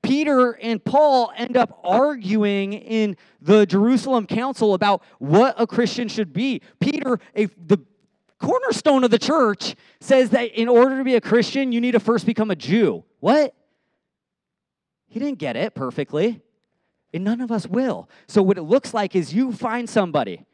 Peter 0.00 0.52
and 0.52 0.82
Paul 0.82 1.30
end 1.36 1.58
up 1.58 1.78
arguing 1.84 2.72
in 2.72 3.18
the 3.42 3.66
Jerusalem 3.66 4.26
council 4.26 4.72
about 4.72 5.02
what 5.18 5.54
a 5.58 5.66
Christian 5.66 6.08
should 6.08 6.32
be. 6.32 6.62
Peter, 6.80 7.20
a, 7.36 7.44
the 7.66 7.84
cornerstone 8.38 9.04
of 9.04 9.10
the 9.10 9.18
church, 9.18 9.74
says 10.00 10.30
that 10.30 10.58
in 10.58 10.70
order 10.70 10.96
to 10.96 11.04
be 11.04 11.16
a 11.16 11.20
Christian, 11.20 11.70
you 11.70 11.82
need 11.82 11.92
to 11.92 12.00
first 12.00 12.24
become 12.24 12.50
a 12.50 12.56
Jew. 12.56 13.04
What? 13.20 13.54
He 15.08 15.20
didn't 15.20 15.38
get 15.38 15.54
it 15.54 15.74
perfectly. 15.74 16.40
And 17.14 17.24
none 17.24 17.40
of 17.40 17.52
us 17.52 17.66
will. 17.66 18.08
So, 18.26 18.42
what 18.42 18.58
it 18.58 18.62
looks 18.62 18.94
like 18.94 19.14
is 19.14 19.34
you 19.34 19.52
find 19.52 19.88
somebody 19.88 20.46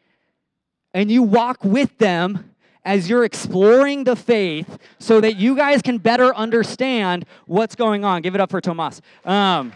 and 0.93 1.11
you 1.11 1.23
walk 1.23 1.63
with 1.63 1.97
them 1.99 2.55
as 2.85 3.09
you're 3.09 3.25
exploring 3.25 4.05
the 4.05 4.17
faith 4.17 4.79
so 4.99 5.21
that 5.21 5.37
you 5.37 5.55
guys 5.55 5.83
can 5.83 5.99
better 5.99 6.35
understand 6.35 7.27
what's 7.47 7.75
going 7.75 8.05
on. 8.05 8.23
Give 8.23 8.35
it 8.35 8.41
up 8.41 8.51
for 8.51 8.61
Tomas. 8.61 9.03
Um, 9.25 9.73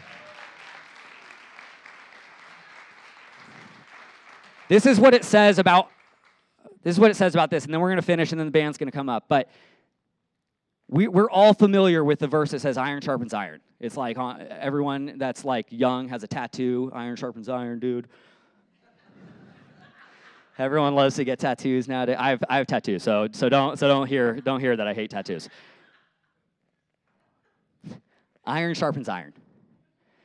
this 4.69 4.87
is 4.87 4.99
what 4.99 5.13
it 5.13 5.25
says 5.25 5.59
about 5.59 5.91
this 6.83 6.97
is 6.97 6.99
what 6.99 7.11
it 7.11 7.15
says 7.15 7.35
about 7.35 7.51
this 7.51 7.65
and 7.65 7.75
then 7.75 7.81
we're 7.81 7.91
going 7.91 7.97
to 7.97 8.03
finish 8.03 8.33
and 8.33 8.41
then 8.41 8.47
the 8.47 8.53
band's 8.53 8.79
going 8.79 8.91
to 8.91 8.97
come 8.97 9.11
up 9.11 9.27
but 9.29 9.51
we, 10.93 11.09
we're 11.09 11.31
all 11.31 11.55
familiar 11.55 12.05
with 12.05 12.19
the 12.19 12.29
verse 12.29 12.51
that 12.53 12.61
says 12.61 12.77
iron 12.77 13.01
sharpens 13.01 13.35
iron 13.35 13.61
it's 13.81 13.97
like 13.97 14.19
uh, 14.19 14.37
everyone 14.51 15.15
that's 15.17 15.45
like 15.45 15.67
young 15.71 16.09
has 16.09 16.23
a 16.23 16.29
tattoo 16.29 16.91
iron 16.95 17.17
sharpens 17.17 17.49
iron 17.49 17.81
dude 17.81 18.09
Everyone 20.59 20.95
loves 20.95 21.17
to 21.17 21.25
get 21.25 21.39
tattoos 21.39 21.89
nowadays. 21.89 22.17
I 22.19 22.31
have, 22.31 22.45
I 22.49 22.59
have 22.59 22.67
tattoos, 22.67 23.03
so, 23.03 23.27
so, 23.33 23.49
don't, 23.49 23.79
so 23.79 23.89
don't, 23.89 24.07
hear, 24.07 24.35
don't 24.35 24.61
hear 24.61 24.77
that 24.77 24.87
I 24.87 24.93
hate 24.93 25.11
tattoos. 25.11 25.49
Iron 28.45 28.75
sharpens 28.75 29.09
iron. 29.09 29.33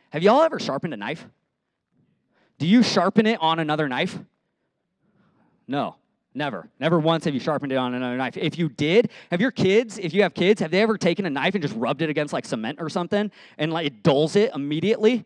Have 0.09 0.24
y'all 0.24 0.41
ever 0.41 0.59
sharpened 0.59 0.93
a 0.93 0.97
knife? 0.97 1.26
Do 2.57 2.68
you 2.68 2.84
sharpen 2.84 3.26
it 3.26 3.39
on 3.41 3.59
another 3.59 3.88
knife? 3.88 4.18
No, 5.68 5.95
never. 6.38 6.69
Never 6.79 6.99
once 6.99 7.25
have 7.25 7.33
you 7.33 7.39
sharpened 7.39 7.71
it 7.71 7.75
on 7.75 7.93
another 7.93 8.15
knife. 8.15 8.38
If 8.38 8.57
you 8.57 8.69
did, 8.69 9.09
have 9.31 9.41
your 9.41 9.51
kids, 9.51 9.97
if 9.97 10.13
you 10.13 10.21
have 10.21 10.33
kids, 10.33 10.61
have 10.61 10.71
they 10.71 10.81
ever 10.81 10.97
taken 10.97 11.25
a 11.25 11.29
knife 11.29 11.55
and 11.55 11.61
just 11.61 11.75
rubbed 11.75 12.01
it 12.01 12.09
against 12.09 12.31
like 12.31 12.45
cement 12.45 12.77
or 12.79 12.89
something 12.89 13.31
and 13.57 13.73
like 13.73 13.88
it 13.88 14.03
dulls 14.03 14.35
it 14.35 14.51
immediately? 14.53 15.25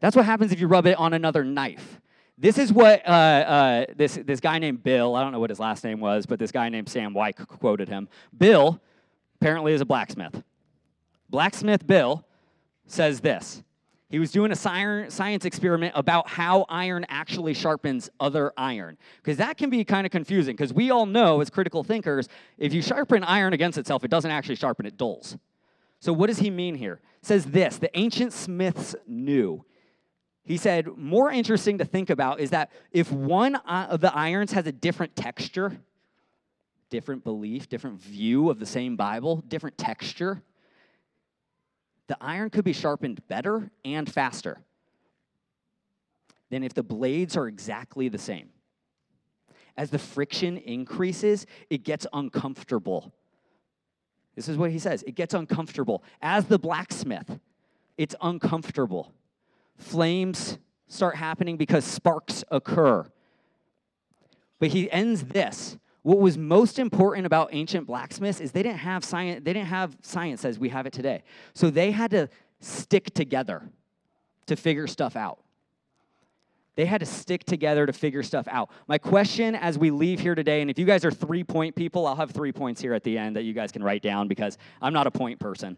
That's 0.00 0.14
what 0.14 0.24
happens 0.24 0.52
if 0.52 0.60
you 0.60 0.68
rub 0.68 0.86
it 0.86 0.96
on 0.96 1.12
another 1.12 1.44
knife. 1.44 2.00
This 2.38 2.58
is 2.58 2.72
what 2.72 3.06
uh, 3.06 3.10
uh, 3.10 3.84
this, 3.96 4.18
this 4.24 4.40
guy 4.40 4.58
named 4.58 4.82
Bill, 4.82 5.16
I 5.16 5.22
don't 5.22 5.32
know 5.32 5.40
what 5.40 5.50
his 5.50 5.60
last 5.60 5.82
name 5.82 6.00
was, 6.00 6.26
but 6.26 6.38
this 6.38 6.52
guy 6.52 6.68
named 6.68 6.88
Sam 6.88 7.14
White 7.14 7.36
quoted 7.36 7.88
him. 7.88 8.08
Bill 8.36 8.80
apparently 9.40 9.72
is 9.72 9.80
a 9.80 9.84
blacksmith. 9.84 10.42
Blacksmith 11.30 11.86
Bill 11.86 12.24
says 12.86 13.20
this. 13.20 13.63
He 14.14 14.20
was 14.20 14.30
doing 14.30 14.52
a 14.52 14.54
science 14.54 15.44
experiment 15.44 15.92
about 15.96 16.28
how 16.28 16.66
iron 16.68 17.04
actually 17.08 17.52
sharpens 17.52 18.08
other 18.20 18.52
iron. 18.56 18.96
Because 19.16 19.38
that 19.38 19.56
can 19.56 19.70
be 19.70 19.84
kind 19.84 20.06
of 20.06 20.12
confusing, 20.12 20.54
because 20.54 20.72
we 20.72 20.92
all 20.92 21.04
know 21.04 21.40
as 21.40 21.50
critical 21.50 21.82
thinkers, 21.82 22.28
if 22.56 22.72
you 22.72 22.80
sharpen 22.80 23.24
iron 23.24 23.54
against 23.54 23.76
itself, 23.76 24.04
it 24.04 24.12
doesn't 24.12 24.30
actually 24.30 24.54
sharpen, 24.54 24.86
it 24.86 24.96
dulls. 24.96 25.36
So, 25.98 26.12
what 26.12 26.28
does 26.28 26.38
he 26.38 26.48
mean 26.48 26.76
here? 26.76 27.00
It 27.22 27.26
says 27.26 27.46
this 27.46 27.78
the 27.78 27.90
ancient 27.98 28.32
smiths 28.32 28.94
knew 29.04 29.64
he 30.44 30.58
said, 30.58 30.96
more 30.96 31.32
interesting 31.32 31.78
to 31.78 31.84
think 31.84 32.08
about 32.08 32.38
is 32.38 32.50
that 32.50 32.70
if 32.92 33.10
one 33.10 33.56
of 33.56 34.00
the 34.00 34.14
irons 34.14 34.52
has 34.52 34.64
a 34.68 34.72
different 34.72 35.16
texture, 35.16 35.76
different 36.88 37.24
belief, 37.24 37.68
different 37.68 38.00
view 38.00 38.48
of 38.48 38.60
the 38.60 38.66
same 38.66 38.94
Bible, 38.94 39.42
different 39.48 39.76
texture, 39.76 40.40
the 42.06 42.16
iron 42.20 42.50
could 42.50 42.64
be 42.64 42.72
sharpened 42.72 43.26
better 43.28 43.70
and 43.84 44.10
faster 44.10 44.58
than 46.50 46.62
if 46.62 46.74
the 46.74 46.82
blades 46.82 47.36
are 47.36 47.48
exactly 47.48 48.08
the 48.08 48.18
same. 48.18 48.50
As 49.76 49.90
the 49.90 49.98
friction 49.98 50.56
increases, 50.58 51.46
it 51.70 51.82
gets 51.82 52.06
uncomfortable. 52.12 53.12
This 54.36 54.48
is 54.48 54.56
what 54.56 54.70
he 54.70 54.78
says 54.78 55.02
it 55.06 55.14
gets 55.14 55.34
uncomfortable. 55.34 56.04
As 56.20 56.46
the 56.46 56.58
blacksmith, 56.58 57.38
it's 57.96 58.14
uncomfortable. 58.20 59.12
Flames 59.76 60.58
start 60.86 61.16
happening 61.16 61.56
because 61.56 61.84
sparks 61.84 62.44
occur. 62.50 63.06
But 64.58 64.68
he 64.68 64.90
ends 64.90 65.24
this. 65.24 65.76
What 66.04 66.20
was 66.20 66.38
most 66.38 66.78
important 66.78 67.26
about 67.26 67.48
ancient 67.50 67.88
blacksmiths 67.88 68.40
is 68.40 68.52
they 68.52 68.62
didn't 68.62 68.78
have 68.78 69.04
science, 69.04 69.42
they 69.44 69.52
didn't 69.52 69.66
have 69.66 69.96
science 70.02 70.44
as 70.44 70.56
we 70.56 70.68
have 70.68 70.86
it 70.86 70.92
today. 70.92 71.24
So 71.52 71.68
they 71.68 71.90
had 71.90 72.12
to 72.12 72.28
stick 72.60 73.12
together 73.12 73.68
to 74.46 74.54
figure 74.54 74.86
stuff 74.86 75.16
out. 75.16 75.40
They 76.76 76.86
had 76.86 77.00
to 77.00 77.06
stick 77.06 77.44
together 77.44 77.86
to 77.86 77.92
figure 77.92 78.22
stuff 78.22 78.46
out. 78.48 78.70
My 78.86 78.98
question 78.98 79.56
as 79.56 79.78
we 79.78 79.90
leave 79.90 80.20
here 80.20 80.36
today, 80.36 80.60
and 80.60 80.70
if 80.70 80.78
you 80.78 80.84
guys 80.84 81.04
are 81.04 81.10
three 81.10 81.42
point 81.42 81.74
people, 81.74 82.06
I'll 82.06 82.16
have 82.16 82.30
three 82.30 82.52
points 82.52 82.80
here 82.80 82.94
at 82.94 83.02
the 83.02 83.18
end 83.18 83.36
that 83.36 83.42
you 83.42 83.52
guys 83.52 83.72
can 83.72 83.82
write 83.82 84.02
down 84.02 84.28
because 84.28 84.58
I'm 84.80 84.92
not 84.92 85.08
a 85.08 85.10
point 85.10 85.40
person 85.40 85.76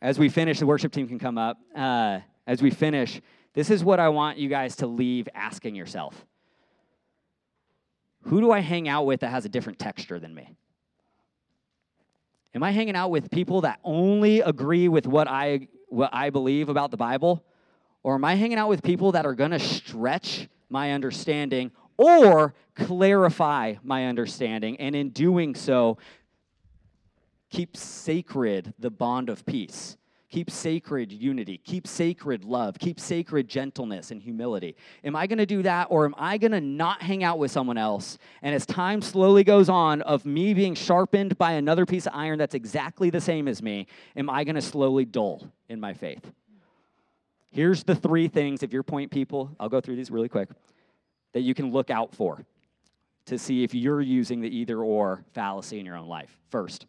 as 0.00 0.18
we 0.18 0.28
finish, 0.28 0.60
the 0.60 0.66
worship 0.66 0.92
team 0.92 1.08
can 1.08 1.18
come 1.18 1.38
up. 1.38 1.58
Uh, 1.74 2.20
as 2.46 2.62
we 2.62 2.70
finish, 2.70 3.20
this 3.54 3.70
is 3.70 3.82
what 3.82 4.00
I 4.00 4.08
want 4.08 4.38
you 4.38 4.48
guys 4.48 4.76
to 4.76 4.86
leave 4.86 5.28
asking 5.34 5.74
yourself 5.74 6.24
Who 8.28 8.40
do 8.40 8.50
I 8.50 8.60
hang 8.60 8.88
out 8.88 9.06
with 9.06 9.20
that 9.20 9.30
has 9.30 9.44
a 9.44 9.48
different 9.48 9.78
texture 9.78 10.18
than 10.18 10.34
me? 10.34 10.54
Am 12.54 12.62
I 12.62 12.70
hanging 12.70 12.96
out 12.96 13.10
with 13.10 13.30
people 13.30 13.62
that 13.62 13.78
only 13.84 14.40
agree 14.40 14.88
with 14.88 15.06
what 15.06 15.28
I, 15.28 15.68
what 15.88 16.10
I 16.12 16.30
believe 16.30 16.68
about 16.68 16.90
the 16.90 16.96
Bible? 16.96 17.44
Or 18.02 18.14
am 18.14 18.24
I 18.24 18.34
hanging 18.34 18.58
out 18.58 18.68
with 18.68 18.82
people 18.82 19.12
that 19.12 19.26
are 19.26 19.34
going 19.34 19.50
to 19.50 19.58
stretch 19.58 20.48
my 20.70 20.92
understanding 20.92 21.70
or 21.96 22.54
clarify 22.74 23.74
my 23.82 24.06
understanding? 24.06 24.78
And 24.80 24.94
in 24.94 25.10
doing 25.10 25.54
so, 25.54 25.98
Keep 27.50 27.76
sacred 27.76 28.74
the 28.78 28.90
bond 28.90 29.30
of 29.30 29.46
peace. 29.46 29.96
Keep 30.30 30.50
sacred 30.50 31.10
unity. 31.10 31.56
Keep 31.56 31.86
sacred 31.86 32.44
love. 32.44 32.78
Keep 32.78 33.00
sacred 33.00 33.48
gentleness 33.48 34.10
and 34.10 34.22
humility. 34.22 34.76
Am 35.02 35.16
I 35.16 35.26
going 35.26 35.38
to 35.38 35.46
do 35.46 35.62
that 35.62 35.86
or 35.90 36.04
am 36.04 36.14
I 36.18 36.36
going 36.36 36.52
to 36.52 36.60
not 36.60 37.00
hang 37.00 37.24
out 37.24 37.38
with 37.38 37.50
someone 37.50 37.78
else? 37.78 38.18
And 38.42 38.54
as 38.54 38.66
time 38.66 39.00
slowly 39.00 39.42
goes 39.42 39.70
on, 39.70 40.02
of 40.02 40.26
me 40.26 40.52
being 40.52 40.74
sharpened 40.74 41.38
by 41.38 41.52
another 41.52 41.86
piece 41.86 42.06
of 42.06 42.12
iron 42.14 42.38
that's 42.38 42.54
exactly 42.54 43.08
the 43.08 43.22
same 43.22 43.48
as 43.48 43.62
me, 43.62 43.86
am 44.16 44.28
I 44.28 44.44
going 44.44 44.56
to 44.56 44.62
slowly 44.62 45.06
dull 45.06 45.50
in 45.70 45.80
my 45.80 45.94
faith? 45.94 46.30
Here's 47.50 47.82
the 47.82 47.94
three 47.94 48.28
things, 48.28 48.62
if 48.62 48.72
you're 48.72 48.82
point 48.82 49.10
people, 49.10 49.50
I'll 49.58 49.70
go 49.70 49.80
through 49.80 49.96
these 49.96 50.10
really 50.10 50.28
quick, 50.28 50.50
that 51.32 51.40
you 51.40 51.54
can 51.54 51.72
look 51.72 51.88
out 51.88 52.14
for 52.14 52.44
to 53.24 53.38
see 53.38 53.64
if 53.64 53.74
you're 53.74 54.02
using 54.02 54.42
the 54.42 54.54
either 54.54 54.80
or 54.80 55.24
fallacy 55.32 55.80
in 55.80 55.86
your 55.86 55.96
own 55.96 56.06
life. 56.06 56.38
First, 56.50 56.84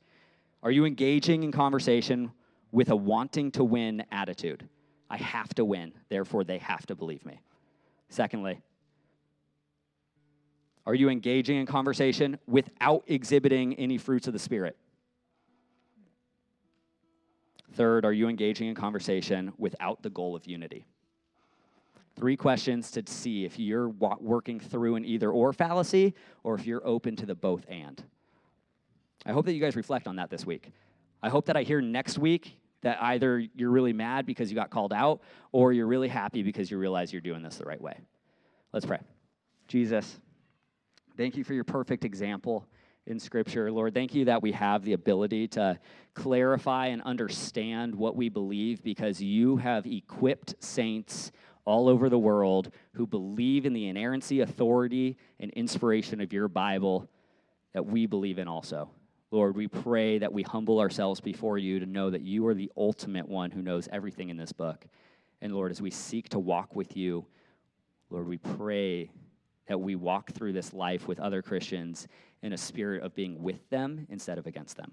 are 0.61 0.71
you 0.71 0.83
engaging 0.83 1.43
in 1.43 1.53
conversation 1.53 2.31
with 2.71 2.89
a 2.89 2.95
wanting 2.95 3.51
to 3.51 3.63
win 3.63 4.03
attitude? 4.11 4.67
I 5.09 5.17
have 5.17 5.53
to 5.55 5.65
win, 5.65 5.93
therefore 6.09 6.43
they 6.43 6.59
have 6.59 6.85
to 6.87 6.95
believe 6.95 7.25
me. 7.25 7.39
Secondly, 8.09 8.61
are 10.85 10.95
you 10.95 11.09
engaging 11.09 11.57
in 11.57 11.65
conversation 11.65 12.39
without 12.47 13.03
exhibiting 13.07 13.75
any 13.75 13.97
fruits 13.97 14.27
of 14.27 14.33
the 14.33 14.39
Spirit? 14.39 14.75
Third, 17.73 18.05
are 18.05 18.13
you 18.13 18.27
engaging 18.27 18.67
in 18.67 18.75
conversation 18.75 19.53
without 19.57 20.01
the 20.01 20.09
goal 20.09 20.35
of 20.35 20.47
unity? 20.47 20.85
Three 22.15 22.35
questions 22.35 22.91
to 22.91 23.03
see 23.05 23.45
if 23.45 23.57
you're 23.57 23.89
working 23.89 24.59
through 24.59 24.95
an 24.95 25.05
either 25.05 25.31
or 25.31 25.53
fallacy 25.53 26.15
or 26.43 26.55
if 26.55 26.65
you're 26.65 26.85
open 26.85 27.15
to 27.17 27.25
the 27.25 27.35
both 27.35 27.65
and. 27.69 28.03
I 29.25 29.31
hope 29.31 29.45
that 29.45 29.53
you 29.53 29.61
guys 29.61 29.75
reflect 29.75 30.07
on 30.07 30.15
that 30.17 30.29
this 30.29 30.45
week. 30.45 30.71
I 31.21 31.29
hope 31.29 31.45
that 31.45 31.55
I 31.55 31.63
hear 31.63 31.81
next 31.81 32.17
week 32.17 32.58
that 32.81 33.01
either 33.01 33.43
you're 33.55 33.71
really 33.71 33.93
mad 33.93 34.25
because 34.25 34.49
you 34.49 34.55
got 34.55 34.69
called 34.69 34.93
out 34.93 35.21
or 35.51 35.73
you're 35.73 35.87
really 35.87 36.07
happy 36.07 36.43
because 36.43 36.71
you 36.71 36.77
realize 36.77 37.11
you're 37.11 37.21
doing 37.21 37.41
this 37.41 37.57
the 37.57 37.65
right 37.65 37.81
way. 37.81 37.99
Let's 38.73 38.85
pray. 38.85 38.99
Jesus, 39.67 40.19
thank 41.17 41.35
you 41.35 41.43
for 41.43 41.53
your 41.53 41.63
perfect 41.63 42.05
example 42.05 42.65
in 43.05 43.19
Scripture. 43.19 43.71
Lord, 43.71 43.93
thank 43.93 44.13
you 44.13 44.25
that 44.25 44.41
we 44.41 44.51
have 44.51 44.83
the 44.83 44.93
ability 44.93 45.47
to 45.49 45.79
clarify 46.13 46.87
and 46.87 47.01
understand 47.01 47.93
what 47.93 48.15
we 48.15 48.29
believe 48.29 48.83
because 48.83 49.21
you 49.21 49.57
have 49.57 49.85
equipped 49.85 50.55
saints 50.59 51.31
all 51.65 51.89
over 51.89 52.09
the 52.09 52.19
world 52.19 52.71
who 52.93 53.05
believe 53.05 53.65
in 53.65 53.73
the 53.73 53.87
inerrancy, 53.87 54.41
authority, 54.41 55.17
and 55.39 55.51
inspiration 55.51 56.21
of 56.21 56.31
your 56.31 56.47
Bible 56.47 57.09
that 57.73 57.85
we 57.85 58.05
believe 58.05 58.39
in 58.39 58.47
also. 58.47 58.89
Lord, 59.31 59.55
we 59.55 59.67
pray 59.67 60.17
that 60.17 60.33
we 60.33 60.41
humble 60.43 60.79
ourselves 60.79 61.21
before 61.21 61.57
you 61.57 61.79
to 61.79 61.85
know 61.85 62.09
that 62.09 62.21
you 62.21 62.45
are 62.47 62.55
the 62.55 62.71
ultimate 62.75 63.27
one 63.27 63.51
who 63.51 63.61
knows 63.61 63.87
everything 63.91 64.29
in 64.29 64.37
this 64.37 64.51
book. 64.51 64.85
And 65.41 65.53
Lord, 65.53 65.71
as 65.71 65.81
we 65.81 65.91
seek 65.91 66.29
to 66.29 66.39
walk 66.39 66.75
with 66.75 66.97
you, 66.97 67.25
Lord, 68.09 68.27
we 68.27 68.37
pray 68.37 69.11
that 69.67 69.79
we 69.79 69.95
walk 69.95 70.31
through 70.31 70.53
this 70.53 70.73
life 70.73 71.07
with 71.07 71.19
other 71.19 71.43
Christians 71.43 72.07
in 72.41 72.53
a 72.53 72.57
spirit 72.57 73.03
of 73.03 73.13
being 73.13 73.41
with 73.43 73.69
them 73.69 74.07
instead 74.09 74.39
of 74.39 74.47
against 74.47 74.77
them. 74.77 74.91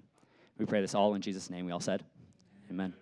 We 0.57 0.65
pray 0.65 0.81
this 0.81 0.93
all 0.93 1.15
in 1.15 1.21
Jesus' 1.21 1.49
name. 1.49 1.65
We 1.65 1.71
all 1.71 1.79
said, 1.79 2.03
Amen. 2.69 2.93